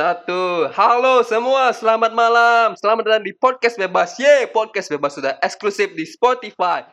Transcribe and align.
Satu, 0.00 0.64
halo 0.72 1.20
semua, 1.28 1.76
selamat 1.76 2.16
malam. 2.16 2.72
Selamat 2.72 3.04
datang 3.04 3.20
di 3.20 3.36
podcast 3.36 3.76
bebas. 3.76 4.16
Ye, 4.16 4.48
podcast 4.48 4.88
bebas 4.88 5.12
sudah 5.12 5.36
eksklusif 5.44 5.92
di 5.92 6.08
Spotify. 6.08 6.88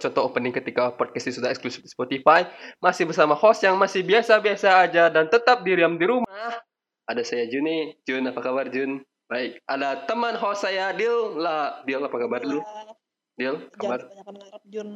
Contoh 0.00 0.24
opening 0.24 0.56
ketika 0.56 0.96
podcast 0.96 1.28
ini 1.28 1.34
sudah 1.36 1.50
eksklusif 1.52 1.84
di 1.84 1.90
Spotify. 1.92 2.48
Masih 2.80 3.04
bersama 3.04 3.36
host 3.36 3.60
yang 3.60 3.76
masih 3.76 4.00
biasa-biasa 4.00 4.80
aja 4.88 5.12
dan 5.12 5.28
tetap 5.28 5.60
diam 5.60 6.00
di 6.00 6.08
rumah. 6.08 6.56
Ada 7.04 7.22
saya 7.22 7.44
Juni. 7.46 7.92
Jun, 8.08 8.24
apa 8.32 8.40
kabar 8.40 8.72
Jun? 8.72 9.04
Baik. 9.28 9.60
Ada 9.68 10.08
teman 10.08 10.34
host 10.40 10.64
saya 10.64 10.96
Dil. 10.96 11.36
Lah, 11.36 11.84
Dil 11.84 12.00
apa 12.00 12.16
kabar 12.16 12.40
dulu? 12.40 12.64
Dil, 13.36 13.68
kabar? 13.76 14.08
Jangan 14.08 14.34
ngarep 14.40 14.64
Jun. 14.72 14.88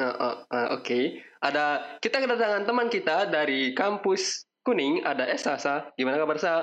Uh, 0.00 0.06
uh, 0.06 0.34
uh, 0.52 0.66
Oke. 0.76 1.24
Ada 1.40 1.96
kita 2.04 2.20
kedatangan 2.20 2.68
teman 2.68 2.92
kita 2.92 3.26
dari 3.32 3.72
kampus 3.72 4.46
Kuning. 4.60 5.02
Ada 5.08 5.24
Esa. 5.26 5.56
Sa. 5.56 5.88
Gimana 5.96 6.20
kabar 6.20 6.36
Sa? 6.36 6.54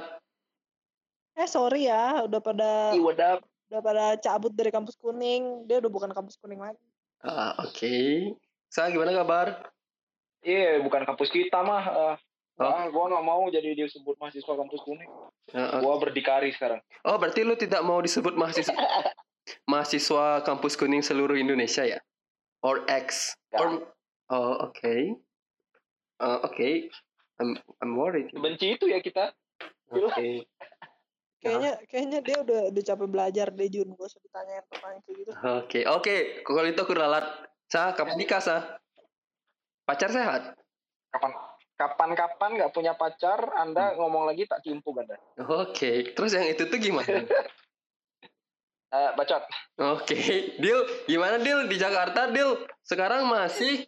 Eh 1.38 1.46
sorry 1.46 1.86
ya, 1.86 2.26
udah 2.26 2.42
pada 2.42 2.98
up? 2.98 3.46
udah 3.70 3.82
pada 3.84 4.06
cabut 4.18 4.50
dari 4.58 4.74
kampus 4.74 4.98
kuning. 4.98 5.70
Dia 5.70 5.78
udah 5.78 5.92
bukan 5.94 6.10
kampus 6.10 6.34
kuning 6.42 6.58
lagi. 6.58 6.87
Ah, 7.26 7.58
Oke. 7.66 8.34
Sa, 8.68 8.92
gimana 8.92 9.16
kabar? 9.16 9.72
Iya, 10.46 10.84
bukan 10.86 11.04
kampus 11.08 11.34
kita 11.34 11.64
mah. 11.66 11.84
eh. 11.88 12.16
Oh. 12.58 12.66
Ah, 12.66 12.90
gua 12.90 13.06
nggak 13.06 13.26
mau 13.26 13.46
jadi 13.54 13.78
disebut 13.78 14.18
mahasiswa 14.18 14.54
kampus 14.58 14.82
kuning. 14.82 15.10
Uh, 15.54 15.78
uh. 15.78 15.80
Gua 15.82 16.02
berdikari 16.02 16.50
sekarang. 16.50 16.82
Oh, 17.06 17.22
berarti 17.22 17.46
lu 17.46 17.54
tidak 17.54 17.86
mau 17.86 18.02
disebut 18.02 18.34
mahasiswa 18.34 18.74
mahasiswa 19.72 20.42
kampus 20.42 20.74
kuning 20.74 21.06
seluruh 21.06 21.38
Indonesia 21.38 21.86
ya? 21.86 22.02
Or 22.66 22.82
X? 22.90 23.38
Ya. 23.54 23.62
Or 23.62 23.94
Oh, 24.28 24.60
oke. 24.68 24.94
Uh, 26.20 26.40
oke. 26.44 26.92
I'm 27.40 27.56
I'm 27.80 27.94
worried. 27.96 28.34
Oke. 28.34 28.42
Benci 28.42 28.76
itu 28.76 28.90
ya 28.90 29.00
kita. 29.00 29.32
Kayaknya 31.38 31.72
kayaknya 31.86 32.20
dia 32.26 32.38
udah 32.42 32.60
udah 32.74 32.84
capek 32.84 33.08
belajar 33.08 33.48
deh 33.52 33.70
Jun. 33.70 33.94
Gak 33.94 34.10
usah 34.10 34.22
ditanyain 34.22 34.64
pertanyaan 34.66 35.02
kayak 35.06 35.16
gitu. 35.18 35.32
Oke, 35.38 35.80
oke. 35.86 36.16
Kalau 36.42 36.66
itu 36.66 36.80
aku 36.82 36.94
ralat. 36.94 37.26
Sa, 37.68 37.92
kapan 37.92 38.16
nikah, 38.16 38.40
Sa? 38.40 38.58
Pacar 39.84 40.08
sehat? 40.08 40.56
Kapan 41.12 41.32
kapan-kapan 41.78 42.50
nggak 42.58 42.72
punya 42.72 42.98
pacar, 42.98 43.38
Anda 43.54 43.94
Hmm. 43.94 44.02
ngomong 44.02 44.26
lagi 44.26 44.50
tak 44.50 44.66
timpuk 44.66 44.98
Anda. 44.98 45.14
Oke. 45.38 46.10
Terus 46.12 46.34
yang 46.34 46.48
itu 46.48 46.66
tuh 46.66 46.80
gimana? 46.80 47.06
Eh, 48.88 49.12
bacot. 49.14 49.44
Oke. 49.84 50.16
Deal, 50.58 50.80
gimana 51.04 51.36
Deal 51.38 51.68
di 51.68 51.76
Jakarta, 51.76 52.32
Deal? 52.32 52.56
Sekarang 52.82 53.28
masih 53.28 53.84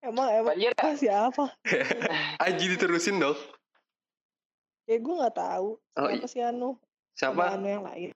Emang 0.00 0.32
emang 0.32 0.56
Banjir 0.56 0.72
ya? 0.72 0.80
kasih 0.80 1.10
apa? 1.12 1.52
Aji 2.40 2.72
diterusin 2.72 3.20
dong. 3.20 3.36
Ya 4.88 4.96
gue 4.96 5.14
nggak 5.14 5.36
tahu. 5.36 5.76
Oh, 5.76 6.08
Siapa 6.08 6.26
sih 6.26 6.40
Anu? 6.40 6.80
Sama 7.12 7.44
Siapa? 7.44 7.54
Anu 7.54 7.66
yang 7.68 7.84
lain. 7.84 8.10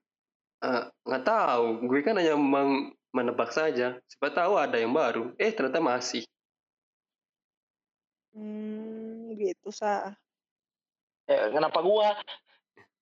Eh, 0.63 0.83
nggak 1.05 1.25
tahu 1.25 1.65
gue 1.85 2.01
kan 2.01 2.15
hanya 2.15 2.33
meng- 2.33 2.95
menebak 3.11 3.51
saja 3.51 3.99
siapa 4.01 4.33
tahu 4.33 4.57
ada 4.57 4.79
yang 4.79 4.89
baru 4.89 5.37
eh 5.37 5.53
ternyata 5.53 5.79
masih 5.79 6.25
Hmm, 8.33 9.37
gitu 9.37 9.69
sa. 9.69 10.17
Eh, 11.27 11.53
kenapa 11.53 11.77
gua? 11.79 12.17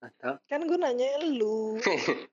atau 0.02 0.34
Kan 0.44 0.66
gue 0.66 0.74
nanya 0.74 1.06
lu. 1.22 1.78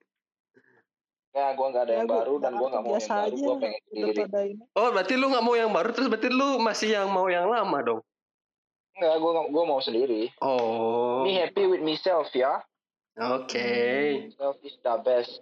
Ya, 1.37 1.53
gua 1.53 1.69
nggak 1.69 1.83
ada 1.85 1.93
Ya, 1.93 1.97
yang 2.01 2.09
gua- 2.09 2.17
baru 2.17 2.33
dan 2.41 2.51
gua 2.57 2.67
nggak 2.67 2.81
mau 2.81 2.93
yang 2.97 3.09
baru. 3.13 3.35
Gua 3.37 3.55
pengen 3.61 3.81
sendiri. 3.85 4.21
pada 4.25 4.41
ini. 4.41 4.63
oh 4.73 4.89
berarti 4.89 5.13
lu 5.13 5.25
nggak 5.29 5.45
mau 5.45 5.53
yang 5.53 5.69
baru 5.69 5.89
terus 5.93 6.07
berarti 6.09 6.29
lu 6.33 6.49
masih 6.57 6.89
yang 6.89 7.07
mau 7.13 7.27
yang 7.29 7.45
lama 7.45 7.77
dong 7.79 8.01
Nggak, 8.97 9.15
gua 9.17 9.31
nggak- 9.31 9.51
gua 9.51 9.63
mau 9.63 9.79
sendiri. 9.79 10.33
oh 10.41 11.21
Me 11.21 11.37
happy 11.37 11.63
with 11.65 11.81
myself 11.81 12.33
ya. 12.33 12.61
oke 13.15 13.69
Self 14.33 14.57
is 14.61 14.77
the 14.77 14.93
best. 15.01 15.41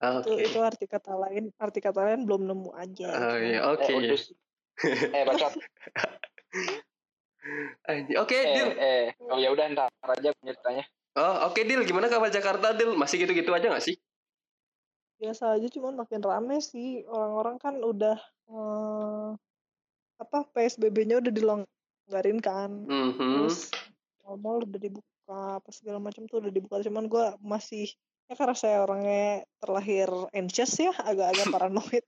oke 0.00 0.26
Itu 0.26 0.32
itu 0.36 0.58
arti 0.58 0.86
kata 0.86 1.14
lain. 1.14 1.54
Arti 1.56 1.78
kata 1.78 2.02
lain 2.02 2.22
belum 2.22 2.46
nemu 2.46 2.70
aja. 2.72 3.08
Oh, 3.10 3.36
iya, 3.36 3.60
oke 3.64 3.82
Eh, 3.84 3.94
udus. 3.96 4.30
eh, 4.82 5.22
bacot. 5.22 5.54
Anjing. 7.82 8.16
oke 8.16 8.36
Eh, 8.36 8.52
Dil 8.52 8.70
eh. 8.76 9.06
Oh 9.22 9.38
ya 9.38 9.48
udah 9.48 9.64
ntar 9.72 9.88
aja 10.04 10.30
ceritanya. 10.36 10.84
oh 11.16 11.48
oke 11.48 11.60
Dil 11.62 11.82
gimana 11.82 12.06
kabar 12.06 12.28
Jakarta 12.28 12.76
Dil 12.76 12.92
masih 12.94 13.22
gitu-gitu 13.24 13.48
aja 13.50 13.66
nggak 13.66 13.80
sih 13.82 13.96
biasa 15.16 15.56
aja 15.56 15.68
cuman 15.68 16.00
makin 16.00 16.20
rame 16.20 16.60
sih 16.60 17.04
orang-orang 17.04 17.56
kan 17.56 17.74
udah 17.76 18.16
eh, 18.48 19.28
apa 20.16 20.38
PSBB-nya 20.52 21.20
udah 21.20 21.32
dilonggarin 22.10 22.38
kan 22.42 22.70
Mhm. 22.90 23.46
terus 23.46 23.70
mall 24.42 24.66
udah 24.66 24.80
dibuka 24.82 25.62
apa 25.62 25.70
segala 25.70 26.02
macam 26.02 26.26
tuh 26.26 26.42
udah 26.42 26.50
dibuka 26.50 26.82
cuman 26.82 27.06
gua 27.06 27.38
masih 27.38 27.86
ya 28.26 28.34
karena 28.34 28.54
saya 28.54 28.82
orangnya 28.82 29.46
terlahir 29.62 30.10
anxious 30.34 30.74
ya 30.78 30.90
agak-agak 30.90 31.46
paranoid 31.54 32.04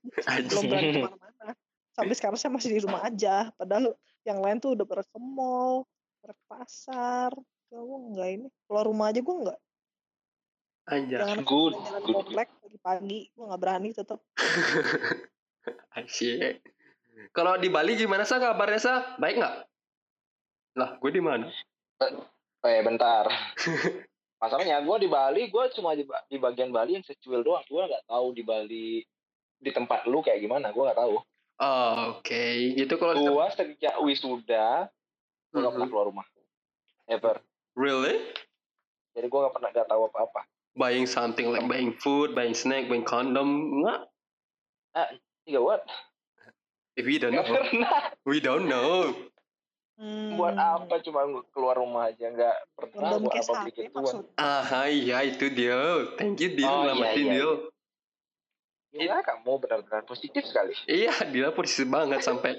belum 0.51 0.63
berani 0.67 0.91
ke 0.91 0.99
mana-mana 1.07 1.47
sampai 1.95 2.15
sekarang 2.19 2.37
saya 2.39 2.51
masih 2.51 2.69
di 2.75 2.79
rumah 2.83 3.03
aja 3.07 3.51
padahal 3.55 3.95
yang 4.27 4.39
lain 4.43 4.59
tuh 4.59 4.75
udah 4.75 4.83
pada 4.87 5.03
ke 5.07 5.19
mall 5.19 5.87
pada 6.19 6.35
ke 6.35 6.43
pasar 6.51 7.31
ya 7.71 7.79
gua 7.79 7.99
enggak 8.03 8.29
ini 8.39 8.47
keluar 8.67 8.85
rumah 8.87 9.07
aja 9.11 9.19
gua 9.23 9.35
enggak 9.39 9.59
Anjay. 10.83 11.15
jangan 11.15 11.47
Good, 11.47 11.73
jalan 11.79 12.01
good. 12.03 12.15
komplek 12.27 12.47
pagi-pagi 12.59 13.19
gua 13.35 13.43
nggak 13.51 13.61
berani 13.63 13.89
tetap 13.95 14.19
Asyik. 15.95 16.59
Kalau 17.35 17.55
di 17.57 17.71
Bali 17.71 17.95
gimana 17.95 18.27
sah 18.27 18.37
kabarnya 18.37 18.77
sah? 18.77 18.99
Baik 19.17 19.39
nggak? 19.41 19.55
Lah, 20.73 20.97
gue 20.97 21.11
di 21.13 21.21
mana? 21.21 21.45
Eh 22.63 22.81
bentar. 22.81 23.29
Masalahnya 24.41 24.83
gue 24.83 24.97
di 24.99 25.07
Bali, 25.07 25.47
gue 25.47 25.63
cuma 25.71 25.95
di, 25.95 26.03
di 26.03 26.37
bagian 26.41 26.73
Bali 26.73 26.99
yang 26.99 27.05
secuil 27.05 27.45
doang. 27.45 27.63
Gue 27.69 27.85
nggak 27.87 28.09
tahu 28.09 28.27
di 28.35 28.43
Bali 28.43 28.87
di 29.63 29.71
tempat 29.71 30.03
lu 30.09 30.19
kayak 30.19 30.43
gimana. 30.43 30.75
Gue 30.75 30.83
nggak 30.83 30.99
tahu. 30.99 31.15
Oh, 31.63 31.95
oke. 32.19 32.43
Gitu 32.75 32.93
kalau 32.99 33.13
di 33.15 33.23
Gue 33.23 33.47
sejak 33.55 33.95
wisuda, 34.03 34.91
gue 35.53 35.59
nggak 35.61 35.73
pernah 35.77 35.87
Mhm. 35.87 35.93
keluar 35.93 36.05
rumah. 36.11 36.25
Ever. 37.07 37.39
Really? 37.77 38.19
Jadi 39.15 39.27
gue 39.29 39.39
nggak 39.39 39.53
pernah 39.55 39.69
nggak 39.71 39.87
tahu 39.87 40.01
apa-apa. 40.11 40.41
Buying 40.73 41.05
something 41.05 41.53
like 41.53 41.69
buying 41.69 41.93
food, 42.01 42.33
buying 42.33 42.57
snack, 42.57 42.89
buying 42.89 43.05
condom, 43.05 43.79
nggak? 43.85 44.09
Iya 45.45 45.61
what? 45.61 45.85
If 46.97 47.05
we 47.05 47.17
don't 47.17 47.33
know, 47.33 47.45
we 48.29 48.37
don't 48.41 48.65
know. 48.69 49.13
Hmm. 50.03 50.35
Buat 50.35 50.59
apa 50.59 50.99
cuma 50.99 51.23
keluar 51.55 51.79
rumah 51.79 52.11
aja 52.11 52.27
nggak 52.27 52.57
pernah. 52.75 53.23
Buat 53.23 53.39
apa 53.39 53.53
beli 53.63 53.71
gituan? 53.71 54.27
Ah, 54.35 54.91
iya 54.91 55.23
itu 55.23 55.47
dia. 55.47 55.79
Thank 56.19 56.43
you, 56.43 56.51
Dil. 56.59 56.67
Oh, 56.67 56.83
iya, 56.83 56.91
Ngelamatin, 56.91 57.23
iya. 57.23 57.31
Dil. 57.31 57.51
Gila 58.91 59.17
kamu 59.23 59.51
benar-benar 59.63 60.03
positif 60.03 60.43
sekali. 60.43 60.75
Iya, 60.91 61.15
Dil 61.31 61.55
posisi 61.55 61.87
banget 61.87 62.19
sampai. 62.19 62.51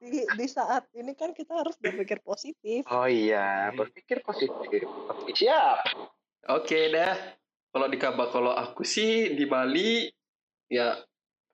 Di, 0.00 0.24
di 0.24 0.46
saat 0.48 0.88
ini 0.96 1.12
kan 1.12 1.36
kita 1.36 1.60
harus 1.60 1.76
berpikir 1.76 2.24
positif. 2.24 2.88
Oh 2.88 3.04
iya, 3.04 3.68
berpikir 3.76 4.24
positif. 4.24 4.88
Siap. 5.28 5.92
Oke 6.56 6.88
dah. 6.88 7.36
Kalau 7.68 7.86
di 7.92 8.00
kabar 8.00 8.32
kalau 8.32 8.56
aku 8.56 8.80
sih 8.80 9.36
di 9.36 9.44
Bali 9.44 10.08
ya 10.72 10.96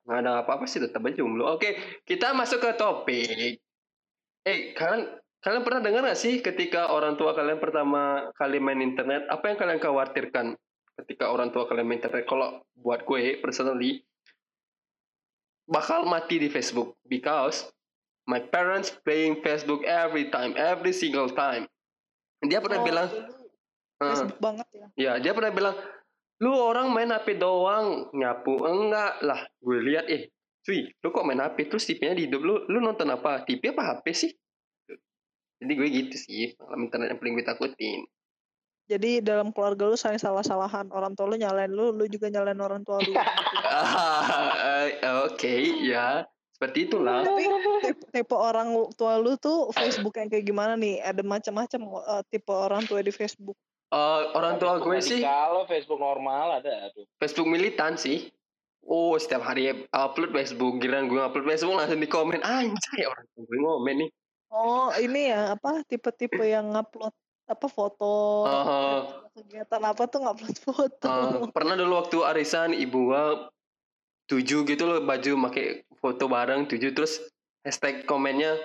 nggak 0.06 0.18
ada 0.22 0.46
apa-apa 0.46 0.70
sih 0.70 0.78
tetap 0.78 1.02
aja 1.02 1.20
jomblo. 1.20 1.58
Oke, 1.58 1.74
kita 2.06 2.32
masuk 2.38 2.62
ke 2.62 2.70
topik. 2.78 3.58
Eh, 4.48 4.72
kalian 4.72 5.04
kalian 5.44 5.62
pernah 5.62 5.80
dengar 5.84 6.00
nggak 6.08 6.16
sih 6.18 6.40
ketika 6.40 6.88
orang 6.88 7.20
tua 7.20 7.36
kalian 7.36 7.60
pertama 7.60 8.32
kali 8.40 8.56
main 8.56 8.80
internet, 8.80 9.28
apa 9.28 9.52
yang 9.52 9.58
kalian 9.60 9.80
khawatirkan 9.80 10.46
ketika 11.04 11.28
orang 11.28 11.52
tua 11.52 11.68
kalian 11.68 11.84
main 11.84 12.00
internet? 12.00 12.24
Kalau 12.24 12.64
buat 12.80 13.04
gue 13.04 13.36
personally 13.44 14.00
bakal 15.68 16.08
mati 16.08 16.40
di 16.40 16.48
Facebook 16.48 16.96
because 17.04 17.68
my 18.24 18.40
parents 18.40 18.88
playing 19.04 19.44
Facebook 19.44 19.84
every 19.84 20.32
time, 20.32 20.56
every 20.56 20.96
single 20.96 21.28
time. 21.28 21.68
Dia 22.40 22.64
pernah 22.64 22.80
Oh, 22.80 22.86
bilang, 22.88 23.08
"Eh, 24.00 24.08
Facebook 24.16 24.40
banget 24.40 24.68
ya. 24.72 24.86
Ya, 24.96 25.12
dia 25.20 25.32
pernah 25.36 25.52
bilang, 25.52 25.74
lu 26.40 26.56
orang 26.56 26.88
main 26.88 27.12
HP 27.12 27.36
doang, 27.36 28.08
nyapu. 28.16 28.64
Enggak 28.64 29.20
lah, 29.20 29.44
gue 29.60 29.78
lihat, 29.80 30.06
eh, 30.08 30.32
cuy, 30.68 30.92
lu 31.00 31.08
kok 31.08 31.24
main 31.24 31.40
HP? 31.40 31.72
Terus 31.72 31.88
tipenya 31.88 32.12
di 32.12 32.28
hidup 32.28 32.44
lu, 32.44 32.54
lu 32.68 32.84
nonton 32.84 33.08
apa? 33.08 33.40
TV 33.48 33.72
apa 33.72 33.96
HP 33.96 34.04
sih? 34.12 34.32
Jadi 35.58 35.72
gue 35.72 35.88
gitu 35.88 36.16
sih, 36.20 36.52
pengalaman 36.60 36.86
internet 36.92 37.08
yang 37.08 37.18
paling 37.18 37.34
gue 37.40 37.46
takutin. 37.48 38.00
Jadi 38.88 39.20
dalam 39.20 39.48
keluarga 39.52 39.88
lu 39.88 39.96
saling 39.96 40.20
salah-salahan. 40.20 40.92
Orang 40.92 41.16
tua 41.16 41.28
lu 41.28 41.36
nyalain 41.40 41.72
lu, 41.72 41.92
lu 41.92 42.04
juga 42.08 42.28
nyalain 42.28 42.60
orang 42.60 42.84
tua 42.84 43.00
lu. 43.00 43.16
Ah, 43.78 45.22
Oke, 45.28 45.60
ya. 45.84 46.26
Seperti 46.50 46.90
itulah. 46.90 47.22
Tapi 47.22 47.46
tipe, 47.86 48.02
tipe 48.10 48.34
orang 48.34 48.74
tua 48.98 49.14
lu 49.20 49.38
tuh 49.38 49.70
Facebook 49.70 50.18
yang 50.18 50.26
kayak 50.26 50.42
gimana 50.42 50.74
nih? 50.74 50.98
Ada 50.98 51.22
macam-macam 51.22 51.80
uh, 52.02 52.22
tipe 52.26 52.50
orang 52.50 52.82
tua 52.82 52.98
di 52.98 53.14
Facebook. 53.14 53.54
Eh, 53.88 54.22
orang 54.36 54.60
tua 54.60 54.76
gue 54.84 55.00
sih 55.00 55.24
Kalau 55.24 55.64
Facebook 55.64 55.96
normal 55.96 56.60
ada 56.60 56.92
tuh. 56.92 57.08
Facebook 57.16 57.48
militan 57.48 57.96
sih. 57.96 58.28
Oh, 58.84 59.18
setiap 59.18 59.42
hari 59.42 59.88
upload 59.90 60.32
Facebook. 60.32 60.78
Giliran 60.78 61.08
gue 61.08 61.20
upload 61.20 61.46
Facebook 61.46 61.76
langsung 61.76 62.00
di 62.00 62.08
komen. 62.08 62.40
Anjay, 62.40 63.04
orang 63.04 63.26
gue 63.36 63.58
ngomen 63.58 63.96
nih. 64.06 64.10
Oh, 64.48 64.88
ini 64.96 65.28
ya 65.28 65.52
apa 65.52 65.84
tipe-tipe 65.84 66.40
yang 66.40 66.72
ngupload 66.72 67.12
apa 67.48 67.64
foto 67.68 68.44
Oh. 68.44 69.00
kegiatan 69.32 69.80
apa 69.80 70.04
tuh 70.08 70.24
ngupload 70.24 70.56
foto. 70.60 71.08
Eh, 71.08 71.48
pernah 71.52 71.76
dulu 71.76 72.00
waktu 72.00 72.20
arisan 72.24 72.72
ibu 72.72 73.12
gua 73.12 73.48
tujuh 74.28 74.68
gitu 74.68 74.84
loh 74.84 75.00
baju 75.04 75.48
pakai 75.48 75.84
foto 75.96 76.28
bareng 76.28 76.68
tujuh 76.68 76.92
terus 76.92 77.24
hashtag 77.64 78.04
komennya 78.04 78.56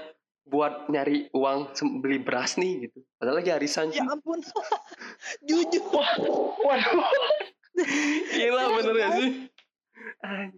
buat 0.43 0.91
nyari 0.91 1.31
uang 1.31 1.71
beli 2.03 2.19
beras 2.19 2.59
nih 2.59 2.87
gitu. 2.87 2.99
Padahal 3.15 3.39
lagi 3.39 3.51
arisan. 3.55 3.91
ya 3.95 4.03
ampun. 4.03 4.43
Jujur. 5.47 5.87
Waduh. 6.63 7.07
Gila 8.35 8.63
bener 8.79 8.93
gak 8.99 9.11
sih? 9.19 9.29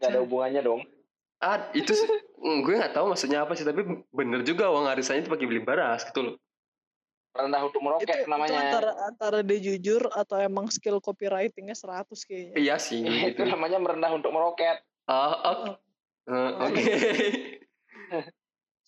Gak 0.02 0.10
ada 0.10 0.20
hubungannya 0.22 0.62
dong. 0.66 0.82
Ah, 1.44 1.70
itu 1.76 1.92
sih, 1.92 2.08
mm, 2.42 2.64
gue 2.64 2.74
nggak 2.80 2.96
tahu 2.96 3.12
maksudnya 3.12 3.44
apa 3.44 3.54
sih, 3.54 3.68
tapi 3.68 3.84
bener 4.10 4.42
juga 4.48 4.72
uang 4.72 4.88
arisannya 4.88 5.28
itu 5.28 5.32
pakai 5.32 5.46
beli 5.46 5.62
beras 5.62 6.08
gitu 6.08 6.32
loh. 6.32 6.36
Rendah 7.36 7.68
untuk 7.68 7.84
itu, 7.84 7.86
meroket 7.86 8.18
itu 8.24 8.32
namanya. 8.32 8.60
antara 8.64 8.92
antara 9.12 9.40
dia 9.44 9.60
jujur 9.60 10.08
atau 10.16 10.40
emang 10.40 10.72
skill 10.72 11.04
copywritingnya 11.04 11.76
100 11.76 12.08
kayaknya. 12.24 12.56
Iya 12.56 12.76
sih. 12.80 13.04
itu 13.04 13.36
gitu. 13.36 13.44
namanya 13.44 13.78
merendah 13.84 14.12
untuk 14.16 14.32
meroket. 14.32 14.80
Ah, 15.06 15.36
oke. 15.52 15.70
Eh, 16.26 16.52
Oke. 16.66 16.84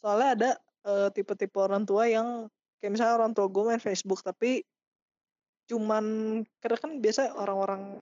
Soalnya 0.02 0.30
ada 0.34 0.52
eh, 0.88 1.10
tipe-tipe 1.14 1.60
orang 1.60 1.86
tua 1.86 2.10
yang 2.10 2.50
kayak 2.82 2.98
misalnya 2.98 3.14
orang 3.22 3.34
tua 3.38 3.46
gue 3.46 3.64
main 3.68 3.82
Facebook 3.82 4.22
tapi 4.26 4.66
cuman 5.68 6.06
karena 6.64 6.78
kan 6.80 6.92
biasa 7.04 7.36
orang-orang 7.36 8.00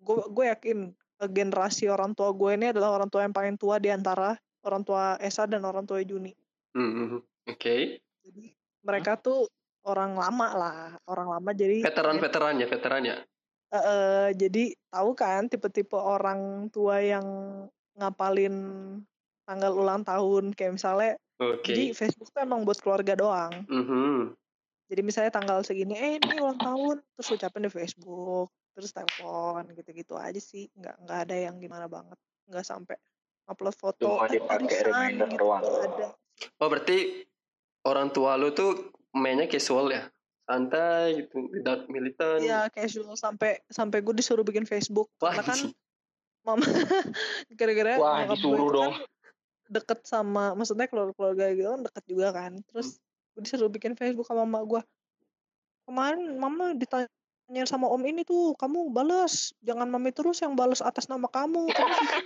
gue 0.00 0.20
gue 0.30 0.44
yakin 0.46 0.78
generasi 1.22 1.86
orang 1.86 2.12
tua 2.12 2.34
gue 2.34 2.50
ini 2.58 2.74
adalah 2.74 2.98
orang 2.98 3.08
tua 3.08 3.22
yang 3.22 3.34
paling 3.34 3.54
tua 3.54 3.78
di 3.78 3.88
antara 3.90 4.34
orang 4.66 4.82
tua 4.82 5.20
Esa 5.20 5.46
dan 5.46 5.62
orang 5.62 5.86
tua 5.86 6.02
Juni. 6.02 6.34
Hmm, 6.74 7.22
Oke. 7.46 8.02
Jadi 8.24 8.50
mereka 8.82 9.20
tuh 9.20 9.46
orang 9.84 10.16
lama 10.16 10.48
lah, 10.56 10.78
orang 11.06 11.28
lama 11.38 11.50
jadi 11.52 11.84
Veteran-veteran 11.84 12.58
ya, 12.58 12.66
veteran 12.66 13.02
ya. 13.04 13.16
Eh, 13.74 13.76
eh, 13.76 14.28
jadi 14.38 14.64
tahu 14.90 15.10
kan 15.18 15.50
tipe-tipe 15.50 15.98
orang 15.98 16.70
tua 16.70 17.02
yang 17.02 17.26
ngapalin 17.98 18.56
tanggal 19.44 19.72
ulang 19.76 20.02
tahun 20.02 20.56
kayak 20.56 20.80
misalnya 20.80 21.12
Oke. 21.36 21.68
jadi 21.68 21.92
Facebook 21.92 22.32
tuh 22.32 22.42
emang 22.42 22.64
buat 22.64 22.80
keluarga 22.80 23.14
doang. 23.14 23.66
Mhm. 23.68 24.34
Jadi 24.84 25.00
misalnya 25.00 25.32
tanggal 25.32 25.64
segini, 25.64 25.96
eh 25.96 26.20
ini 26.20 26.38
ulang 26.38 26.60
tahun, 26.60 27.00
terus 27.16 27.34
ucapin 27.34 27.64
di 27.64 27.72
Facebook, 27.72 28.52
terus 28.74 28.90
telepon 28.90 29.62
gitu-gitu 29.72 30.14
aja 30.14 30.36
sih, 30.36 30.66
nggak 30.74 31.06
nggak 31.06 31.18
ada 31.24 31.36
yang 31.40 31.56
gimana 31.56 31.86
banget, 31.86 32.18
nggak 32.50 32.66
sampai 32.66 32.98
upload 33.46 33.72
foto 33.72 34.18
Cuma 34.18 34.26
"Eh, 34.26 34.36
dipakai 34.36 34.66
arisan," 34.66 34.86
reminder 34.90 35.28
gitu, 35.30 35.38
doang. 35.40 35.62
nggak 35.62 35.84
ada. 35.88 36.08
Oh 36.58 36.66
berarti 36.66 36.98
orang 37.86 38.08
tua 38.10 38.34
lu 38.34 38.50
tuh 38.50 38.90
mainnya 39.14 39.46
casual 39.46 39.86
ya, 39.88 40.10
santai 40.44 41.22
gitu, 41.22 41.46
without 41.48 41.86
militan. 41.86 42.42
Iya 42.42 42.66
casual. 42.68 43.14
Sampai 43.14 43.62
sampai 43.70 44.02
gue 44.02 44.10
disuruh 44.12 44.42
bikin 44.42 44.66
Facebook. 44.66 45.06
Wah, 45.22 45.30
karena 45.30 45.46
kan 45.46 45.60
mama 46.42 46.66
gara-gara 47.58 47.96
Wah, 47.96 48.26
disuruh 48.26 48.66
itu 48.66 48.74
dong. 48.74 48.92
kan 48.92 49.06
deket 49.64 50.00
sama 50.04 50.52
maksudnya 50.52 50.84
keluarga-keluarga 50.84 51.54
gitu 51.54 51.68
kan 51.70 51.80
deket 51.86 52.04
juga 52.04 52.28
kan. 52.34 52.52
Terus 52.68 52.98
gue 53.32 53.42
disuruh 53.46 53.70
bikin 53.70 53.94
Facebook 53.94 54.26
sama 54.26 54.42
mama 54.42 54.60
gue 54.66 54.82
kemarin 55.84 56.36
mama 56.36 56.72
ditanya 56.72 57.08
sama 57.64 57.86
om 57.86 58.00
ini 58.00 58.22
tuh 58.22 58.56
kamu 58.56 58.88
balas 58.88 59.52
jangan 59.60 59.86
mami 59.86 60.10
terus 60.10 60.40
yang 60.40 60.52
balas 60.52 60.80
atas 60.80 61.06
nama 61.06 61.28
kamu 61.28 61.68
kamu 61.68 61.94
bikin." 61.94 62.24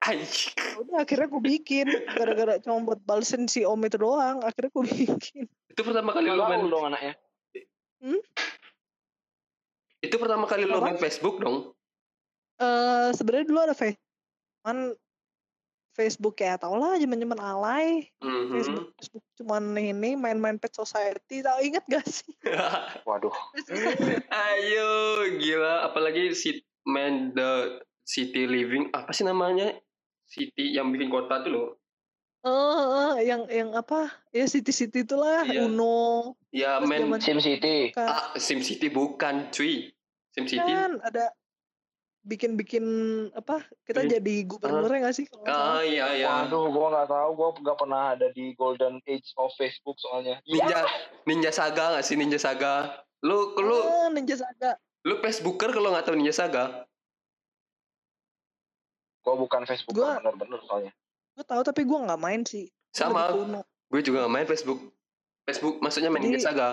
Anjing. 0.00 0.56
Ya 0.56 0.74
udah 0.80 0.96
akhirnya 1.00 1.26
gue 1.28 1.42
bikin 1.44 1.86
gara-gara 2.10 2.56
cuma 2.58 2.80
buat 2.82 3.00
balesin 3.00 3.44
si 3.44 3.62
om 3.62 3.78
itu 3.78 3.96
doang 3.96 4.40
akhirnya 4.40 4.70
gue 4.70 4.84
bikin 4.96 5.44
Itu 5.68 5.80
pertama 5.80 6.10
kali 6.10 6.26
lu 6.26 6.38
Gaul 6.38 6.48
main. 6.48 6.64
dong 6.66 6.84
anaknya. 6.86 7.14
Itu 10.00 10.16
pertama 10.16 10.44
kali 10.44 10.64
lu 10.64 10.76
Apa? 10.76 10.84
main 10.86 10.98
Facebook 10.98 11.38
dong. 11.38 11.72
eh 12.54 13.10
sebenarnya 13.10 13.46
dulu 13.46 13.60
ada 13.60 13.74
Facebook 13.74 14.06
cuman 14.62 14.94
Facebook 15.94 16.34
ya 16.36 16.54
tau 16.54 16.74
lah 16.74 16.94
zaman-zaman 16.94 17.38
alay 17.38 18.10
Mhm. 18.18 18.50
Facebook 18.50 18.86
Facebook 18.94 19.24
cuman 19.34 19.62
ini 19.74 20.14
main-main 20.14 20.58
pet 20.58 20.70
society 20.70 21.40
tau 21.40 21.58
inget 21.58 21.86
gak 21.86 22.02
sih 22.04 22.34
Waduh. 23.06 23.32
Ayo, 24.28 24.90
gila. 25.36 25.84
Apalagi 25.84 26.32
si 26.32 26.58
main 26.84 27.30
the 27.30 27.78
city 28.02 28.44
living 28.44 28.90
apa 28.90 29.10
sih 29.10 29.24
namanya? 29.24 29.72
City 30.24 30.72
yang 30.72 30.90
bikin 30.90 31.08
kota 31.08 31.40
tuh 31.40 31.50
loh. 31.50 31.68
Oh, 32.42 33.16
yang 33.16 33.48
yang 33.48 33.72
apa? 33.72 34.12
Ya 34.28 34.44
City 34.44 34.68
City 34.68 35.00
itulah 35.00 35.48
Iya. 35.48 35.64
Uno. 35.64 36.36
Ya 36.50 36.76
main 36.78 37.08
zaman 37.08 37.20
Sim 37.20 37.38
City. 37.40 37.92
ah, 37.96 38.36
Sim 38.36 38.60
City 38.60 38.88
bukan, 38.88 39.48
cuy. 39.48 39.88
Sim 40.30 40.44
City. 40.44 40.60
kan 40.60 41.00
ada 41.00 41.32
bikin-bikin 42.24 42.84
apa? 43.30 43.60
Kita 43.82 44.00
Bikin- 44.00 44.12
jadi 44.14 44.34
gubernurnya 44.44 44.98
nggak 45.04 45.14
sih? 45.14 45.26
kalau? 45.28 45.44
Ah 45.44 45.80
iya 45.80 46.08
iya. 46.12 46.28
Waduh, 46.42 46.66
gua 46.68 46.86
nggak 46.90 47.08
tahu. 47.08 47.28
Gua 47.34 47.48
nggak 47.54 47.78
pernah 47.78 48.02
ada 48.12 48.26
di 48.30 48.52
golden 48.54 48.98
age 49.04 49.28
of 49.36 49.52
Facebook 49.54 49.96
soalnya. 49.98 50.40
Ninja 50.44 50.88
Ninja 51.24 51.50
Saga 51.50 51.94
nggak 51.94 52.02
sih 52.02 52.16
Ninja 52.16 52.36
Saga? 52.36 52.96
Lu 53.20 53.52
lu 53.54 53.76
Oh, 53.78 54.08
Ninja 54.08 54.34
Saga. 54.34 54.80
lu 55.02 55.20
Facebooker 55.20 55.68
kalau 55.70 55.92
nggak 55.92 56.04
tahu 56.04 56.16
Ninja 56.16 56.32
Saga? 56.34 56.88
Gua 59.20 59.34
bukan 59.38 59.64
Facebook 59.64 59.94
Gua- 59.94 60.20
bener-bener 60.20 60.60
soalnya. 60.64 60.92
Gue 61.34 61.42
tahu 61.42 61.62
tapi 61.62 61.82
gue 61.82 61.98
nggak 61.98 62.20
main 62.20 62.40
sih. 62.42 62.68
Gua 62.68 62.94
Sama. 62.94 63.22
Gue 63.90 64.00
juga 64.00 64.22
nggak 64.22 64.32
main 64.32 64.46
Facebook. 64.46 64.80
Facebook 65.44 65.76
maksudnya 65.78 66.08
main 66.08 66.22
Jadi- 66.22 66.30
Ninja 66.30 66.46
Saga. 66.46 66.68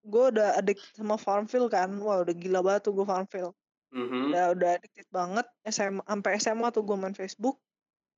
Gue 0.00 0.32
udah 0.32 0.56
adik 0.56 0.80
sama 0.94 1.14
Farmville 1.14 1.68
kan. 1.68 1.92
Wah 2.00 2.24
udah 2.24 2.32
gila 2.32 2.58
banget 2.60 2.88
tuh 2.88 2.92
gue 2.92 3.04
Farmville. 3.04 3.52
Mhm. 3.90 4.30
Udah 4.30 4.44
udah 4.54 4.70
addicted 4.78 5.08
banget. 5.10 5.46
SMA 5.66 6.02
sampai 6.06 6.30
SMA 6.38 6.68
tuh 6.70 6.82
gue 6.86 6.96
main 6.96 7.14
Facebook. 7.14 7.58